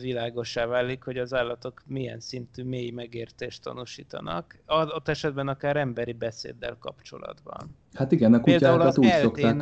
világosá 0.00 0.66
válik, 0.66 1.02
hogy 1.02 1.18
az 1.18 1.34
állatok 1.34 1.82
milyen 1.86 2.20
szintű 2.20 2.64
mély 2.64 2.90
megértést 2.90 3.62
tanúsítanak, 3.62 4.58
ott 4.66 5.08
esetben 5.08 5.48
akár 5.48 5.76
emberi 5.76 6.12
beszéddel 6.12 6.76
kapcsolatban. 6.78 7.76
Hát 7.92 8.12
igen, 8.12 8.34
a 8.34 8.40
kutyákat 8.40 8.98
úgy 8.98 9.12
szokták 9.20 9.56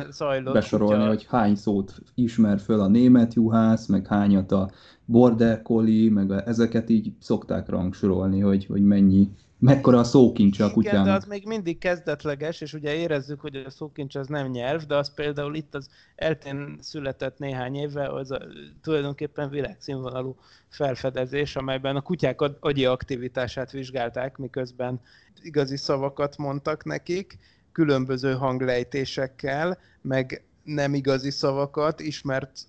besorolni, 0.51 0.95
kutya... 0.95 1.07
hogy 1.07 1.25
hány 1.29 1.55
szót 1.55 1.95
ismer 2.15 2.59
föl 2.59 2.79
a 2.81 2.87
német 2.87 3.33
juhász, 3.33 3.87
meg 3.87 4.07
hányat 4.07 4.51
a 4.51 4.69
border 5.05 5.61
collie, 5.61 6.11
meg 6.11 6.31
a, 6.31 6.47
ezeket 6.47 6.89
így 6.89 7.13
szokták 7.19 7.69
rangsorolni, 7.69 8.39
hogy, 8.39 8.65
hogy 8.65 8.81
mennyi 8.81 9.29
mekkora 9.59 9.99
a 9.99 10.03
szókincs 10.03 10.59
a 10.59 10.71
kutyának. 10.71 11.01
Igen, 11.01 11.03
de 11.03 11.13
az 11.13 11.25
még 11.25 11.45
mindig 11.45 11.77
kezdetleges, 11.77 12.61
és 12.61 12.73
ugye 12.73 12.93
érezzük, 12.93 13.39
hogy 13.39 13.55
a 13.55 13.69
szókincs 13.69 14.15
az 14.15 14.27
nem 14.27 14.47
nyelv, 14.47 14.83
de 14.83 14.95
az 14.95 15.13
például 15.13 15.55
itt 15.55 15.75
az 15.75 15.89
eltén 16.15 16.77
született 16.81 17.37
néhány 17.37 17.75
éve, 17.75 18.07
az 18.07 18.31
a, 18.31 18.41
tulajdonképpen 18.81 19.49
világszínvonalú 19.49 20.35
felfedezés, 20.69 21.55
amelyben 21.55 21.95
a 21.95 22.01
kutyák 22.01 22.41
agyi 22.59 22.85
aktivitását 22.85 23.71
vizsgálták, 23.71 24.37
miközben 24.37 25.01
igazi 25.41 25.77
szavakat 25.77 26.37
mondtak 26.37 26.83
nekik, 26.83 27.37
különböző 27.71 28.33
hanglejtésekkel, 28.33 29.77
meg 30.01 30.43
nem 30.63 30.93
igazi 30.93 31.31
szavakat, 31.31 31.99
ismert 31.99 32.59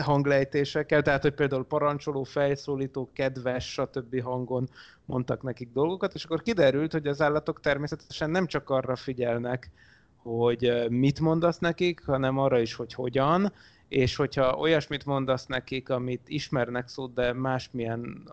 hanglejtésekkel, 0.00 1.02
tehát 1.02 1.22
hogy 1.22 1.34
például 1.34 1.64
parancsoló, 1.64 2.22
fejszólító, 2.22 3.10
kedves, 3.12 3.72
stb. 3.72 4.22
hangon 4.22 4.68
mondtak 5.04 5.42
nekik 5.42 5.72
dolgokat, 5.72 6.14
és 6.14 6.24
akkor 6.24 6.42
kiderült, 6.42 6.92
hogy 6.92 7.06
az 7.06 7.20
állatok 7.20 7.60
természetesen 7.60 8.30
nem 8.30 8.46
csak 8.46 8.70
arra 8.70 8.96
figyelnek, 8.96 9.70
hogy 10.16 10.86
mit 10.88 11.20
mondasz 11.20 11.58
nekik, 11.58 12.04
hanem 12.04 12.38
arra 12.38 12.58
is, 12.60 12.74
hogy 12.74 12.94
hogyan, 12.94 13.52
és 13.94 14.16
hogyha 14.16 14.56
olyasmit 14.56 15.04
mondasz 15.04 15.46
nekik, 15.46 15.88
amit 15.88 16.28
ismernek 16.28 16.88
szót, 16.88 17.14
de 17.14 17.32
másmilyen 17.32 18.30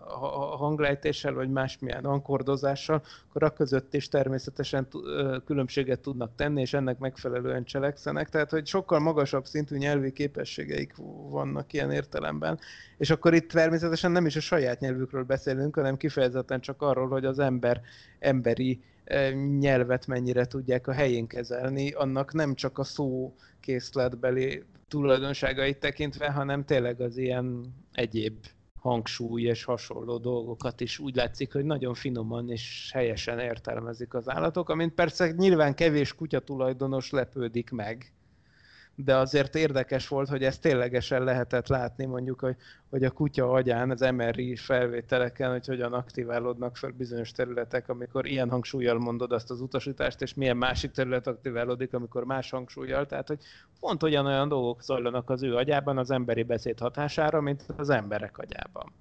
hanglejtéssel, 0.56 1.32
vagy 1.32 1.50
másmilyen 1.50 2.04
ankordozással, 2.04 3.02
akkor 3.28 3.42
a 3.42 3.52
között 3.52 3.94
is 3.94 4.08
természetesen 4.08 4.88
különbséget 5.44 6.00
tudnak 6.00 6.34
tenni, 6.36 6.60
és 6.60 6.74
ennek 6.74 6.98
megfelelően 6.98 7.64
cselekszenek. 7.64 8.28
Tehát, 8.28 8.50
hogy 8.50 8.66
sokkal 8.66 8.98
magasabb 8.98 9.46
szintű 9.46 9.76
nyelvi 9.76 10.12
képességeik 10.12 10.94
vannak 11.30 11.72
ilyen 11.72 11.90
értelemben. 11.90 12.58
És 12.98 13.10
akkor 13.10 13.34
itt 13.34 13.50
természetesen 13.50 14.10
nem 14.10 14.26
is 14.26 14.36
a 14.36 14.40
saját 14.40 14.80
nyelvükről 14.80 15.24
beszélünk, 15.24 15.74
hanem 15.74 15.96
kifejezetten 15.96 16.60
csak 16.60 16.82
arról, 16.82 17.08
hogy 17.08 17.24
az 17.24 17.38
ember 17.38 17.80
emberi 18.18 18.82
nyelvet 19.58 20.06
mennyire 20.06 20.46
tudják 20.46 20.86
a 20.86 20.92
helyén 20.92 21.26
kezelni, 21.26 21.90
annak 21.90 22.32
nem 22.32 22.54
csak 22.54 22.78
a 22.78 22.84
szó 22.84 23.34
készletbeli 23.60 24.64
tulajdonságait 24.92 25.78
tekintve, 25.78 26.30
hanem 26.30 26.64
tényleg 26.64 27.00
az 27.00 27.16
ilyen 27.16 27.74
egyéb 27.92 28.46
hangsúly 28.78 29.42
és 29.42 29.64
hasonló 29.64 30.18
dolgokat 30.18 30.80
is 30.80 30.98
úgy 30.98 31.16
látszik, 31.16 31.52
hogy 31.52 31.64
nagyon 31.64 31.94
finoman 31.94 32.50
és 32.50 32.90
helyesen 32.92 33.38
értelmezik 33.38 34.14
az 34.14 34.28
állatok, 34.28 34.68
amint 34.68 34.94
persze 34.94 35.30
nyilván 35.30 35.74
kevés 35.74 36.14
kutyatulajdonos 36.14 37.10
lepődik 37.10 37.70
meg, 37.70 38.12
de 38.94 39.16
azért 39.16 39.54
érdekes 39.54 40.08
volt, 40.08 40.28
hogy 40.28 40.44
ezt 40.44 40.60
ténylegesen 40.60 41.24
lehetett 41.24 41.68
látni 41.68 42.04
mondjuk, 42.04 42.40
hogy, 42.40 42.56
hogy 42.90 43.04
a 43.04 43.10
kutya 43.10 43.50
agyán 43.50 43.90
az 43.90 44.00
MRI 44.00 44.56
felvételeken, 44.56 45.50
hogy 45.50 45.66
hogyan 45.66 45.92
aktiválódnak 45.92 46.76
fel 46.76 46.90
bizonyos 46.90 47.32
területek, 47.32 47.88
amikor 47.88 48.26
ilyen 48.26 48.50
hangsúlyjal 48.50 48.98
mondod 48.98 49.32
azt 49.32 49.50
az 49.50 49.60
utasítást, 49.60 50.22
és 50.22 50.34
milyen 50.34 50.56
másik 50.56 50.90
terület 50.90 51.26
aktiválódik, 51.26 51.94
amikor 51.94 52.24
más 52.24 52.50
hangsúlyjal. 52.50 53.06
Tehát, 53.06 53.28
hogy 53.28 53.38
pont 53.80 54.02
olyan 54.02 54.48
dolgok 54.48 54.82
zajlanak 54.82 55.30
az 55.30 55.42
ő 55.42 55.56
agyában 55.56 55.98
az 55.98 56.10
emberi 56.10 56.42
beszéd 56.42 56.78
hatására, 56.78 57.40
mint 57.40 57.64
az 57.76 57.90
emberek 57.90 58.38
agyában 58.38 58.92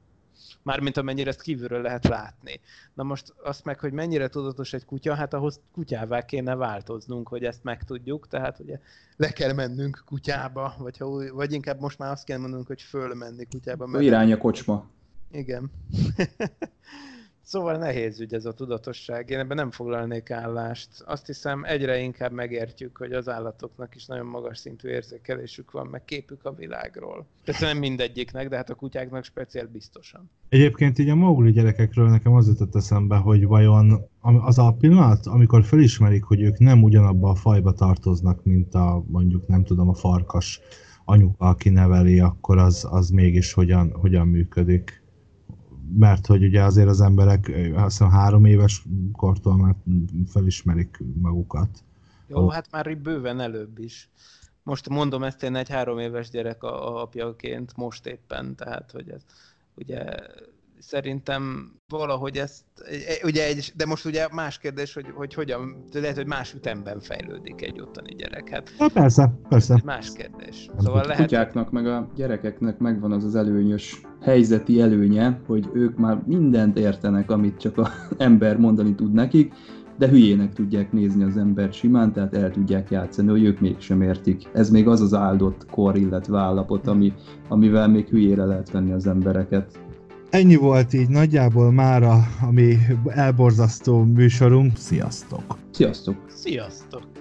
mármint 0.64 0.98
amennyire 0.98 1.30
ezt 1.30 1.42
kívülről 1.42 1.82
lehet 1.82 2.08
látni. 2.08 2.60
Na 2.94 3.04
most 3.04 3.34
azt 3.44 3.64
meg, 3.66 3.80
hogy 3.80 3.92
mennyire 3.92 4.28
tudatos 4.28 4.74
egy 4.74 4.86
kutya, 4.86 5.16
hát 5.16 5.34
ahhoz 5.34 5.60
kutyává 5.72 6.26
kéne 6.26 6.56
változnunk, 6.56 7.28
hogy 7.28 7.44
ezt 7.44 7.64
megtudjuk, 7.64 8.28
tehát 8.28 8.60
ugye 8.60 8.80
le 9.16 9.32
kell 9.32 9.54
mennünk 9.54 10.04
kutyába, 10.06 10.76
vagy, 10.78 10.98
ha, 10.98 11.34
vagy 11.34 11.54
inkább 11.54 11.80
most 11.80 11.98
már 11.98 12.12
azt 12.12 12.26
kell 12.26 12.38
mondanunk, 12.38 12.68
hogy 12.68 12.82
fölmenni 12.82 13.48
kutyába. 13.52 13.86
Mert... 13.86 14.04
Irány 14.04 14.32
a 14.32 14.38
kocsma. 14.38 14.86
Igen. 15.32 15.72
Szóval 17.52 17.78
nehéz 17.78 18.20
ügy 18.20 18.34
ez 18.34 18.46
a 18.46 18.54
tudatosság. 18.54 19.30
Én 19.30 19.40
ebben 19.40 19.58
nem 19.58 19.72
foglalnék 19.72 20.32
állást. 20.32 20.90
Azt 21.06 21.26
hiszem 21.26 21.64
egyre 21.64 22.00
inkább 22.00 22.32
megértjük, 22.32 22.98
hogy 22.98 23.12
az 23.12 23.30
állatoknak 23.30 23.96
is 23.96 24.06
nagyon 24.06 24.26
magas 24.26 24.58
szintű 24.58 24.90
érzékelésük 24.90 25.72
van, 25.72 25.88
meg 25.88 26.06
képük 26.06 26.46
a 26.46 26.54
világról. 26.54 27.26
Persze 27.46 27.66
nem 27.66 27.78
mindegyiknek, 27.78 28.50
de 28.50 28.56
hát 28.56 28.70
a 28.70 28.76
kutyáknak 28.76 29.24
speciál 29.24 29.68
biztosan. 29.72 30.30
Egyébként 30.50 31.00
így 31.00 31.10
a 31.10 31.16
mogli 31.16 31.52
gyerekekről 31.52 32.10
nekem 32.10 32.34
az 32.34 32.48
jutott 32.48 32.76
eszembe, 32.76 33.16
hogy 33.16 33.46
vajon 33.46 34.10
az 34.22 34.58
a 34.58 34.76
pillanat, 34.80 35.26
amikor 35.26 35.64
felismerik, 35.64 36.24
hogy 36.24 36.42
ők 36.42 36.58
nem 36.58 36.84
ugyanabba 36.84 37.30
a 37.30 37.36
fajba 37.36 37.74
tartoznak, 37.74 38.44
mint 38.44 38.74
a 38.74 39.04
mondjuk 39.08 39.48
nem 39.48 39.64
tudom, 39.64 39.90
a 39.90 39.94
farkas 39.94 40.60
anyuka, 41.06 41.46
aki 41.46 41.70
neveli, 41.70 42.20
akkor 42.20 42.58
az, 42.58 42.88
az 42.92 43.10
mégis 43.10 43.54
hogyan, 43.54 43.92
hogyan 43.94 44.28
működik 44.28 45.01
mert 45.98 46.26
hogy 46.26 46.44
ugye 46.44 46.64
azért 46.64 46.88
az 46.88 47.02
emberek 47.02 47.52
azt 47.76 47.98
hiszem 47.98 48.10
három 48.10 48.46
éves 48.46 48.84
kortól 49.12 49.58
már 49.58 49.76
felismerik 50.28 51.04
magukat. 51.22 51.84
Jó, 52.28 52.50
hát 52.50 52.68
már 52.72 52.98
bőven 52.98 53.40
előbb 53.40 53.80
is. 53.80 54.10
Most 54.64 54.90
mondom 54.90 55.24
ezt 55.24 55.44
én 55.44 55.56
egy 55.56 55.70
három 55.70 56.00
éves 56.00 56.30
gyerek 56.30 56.64
apjaként 56.64 57.78
most 57.78 58.06
éppen, 58.06 58.56
tehát 58.56 58.92
hogy 58.92 59.10
ez 59.10 59.22
ugye 59.76 60.06
szerintem 60.82 61.74
valahogy 61.88 62.38
ezt, 62.38 62.64
ugye 63.24 63.46
egy, 63.46 63.72
de 63.76 63.86
most 63.86 64.06
ugye 64.06 64.28
más 64.32 64.58
kérdés, 64.58 64.94
hogy, 64.94 65.06
hogy 65.16 65.34
hogyan, 65.34 65.86
lehet, 65.94 66.16
hogy 66.16 66.28
más 66.28 66.54
ütemben 66.54 67.00
fejlődik 67.00 67.62
egy 67.62 67.82
ottani 67.82 68.16
gyerek. 68.16 68.50
Hát, 68.50 68.72
Na 68.80 68.88
persze, 68.88 69.34
persze. 69.50 69.82
Más 69.86 70.14
kérdés. 70.14 70.70
Szóval 70.80 71.04
a 71.04 71.08
lehet... 71.08 71.22
kutyáknak 71.22 71.72
meg 71.72 71.88
a 71.88 72.10
gyerekeknek 72.16 72.78
megvan 72.78 73.12
az 73.12 73.24
az 73.24 73.36
előnyös 73.36 74.02
helyzeti 74.22 74.82
előnye, 74.82 75.42
hogy 75.48 75.70
ők 75.74 75.98
már 75.98 76.22
mindent 76.26 76.78
értenek, 76.78 77.32
amit 77.32 77.60
csak 77.60 77.78
az 77.78 77.90
ember 78.18 78.58
mondani 78.58 78.96
tud 78.96 79.14
nekik, 79.14 79.54
de 79.98 80.08
hülyének 80.08 80.54
tudják 80.54 80.92
nézni 80.92 81.24
az 81.24 81.38
embert 81.38 81.74
simán, 81.74 82.14
tehát 82.14 82.36
el 82.36 82.52
tudják 82.52 82.90
játszani, 82.90 83.30
hogy 83.30 83.44
ők 83.44 83.60
mégsem 83.60 84.02
értik. 84.02 84.50
Ez 84.54 84.70
még 84.70 84.88
az 84.88 85.02
az 85.02 85.14
áldott 85.14 85.66
kor, 85.66 85.98
illetve 85.98 86.40
állapot, 86.40 86.88
ami, 86.88 87.14
amivel 87.48 87.88
még 87.88 88.08
hülyére 88.08 88.46
lehet 88.46 88.72
venni 88.72 88.92
az 88.92 89.08
embereket. 89.08 89.80
Ennyi 90.32 90.56
volt 90.56 90.94
így 90.94 91.10
nagyjából 91.10 91.72
mára, 91.72 92.28
ami 92.42 92.78
elborzasztó 93.08 94.04
műsorunk. 94.04 94.78
Sziasztok! 94.78 95.58
Sziasztok! 95.72 96.16
Sziasztok! 96.36 97.21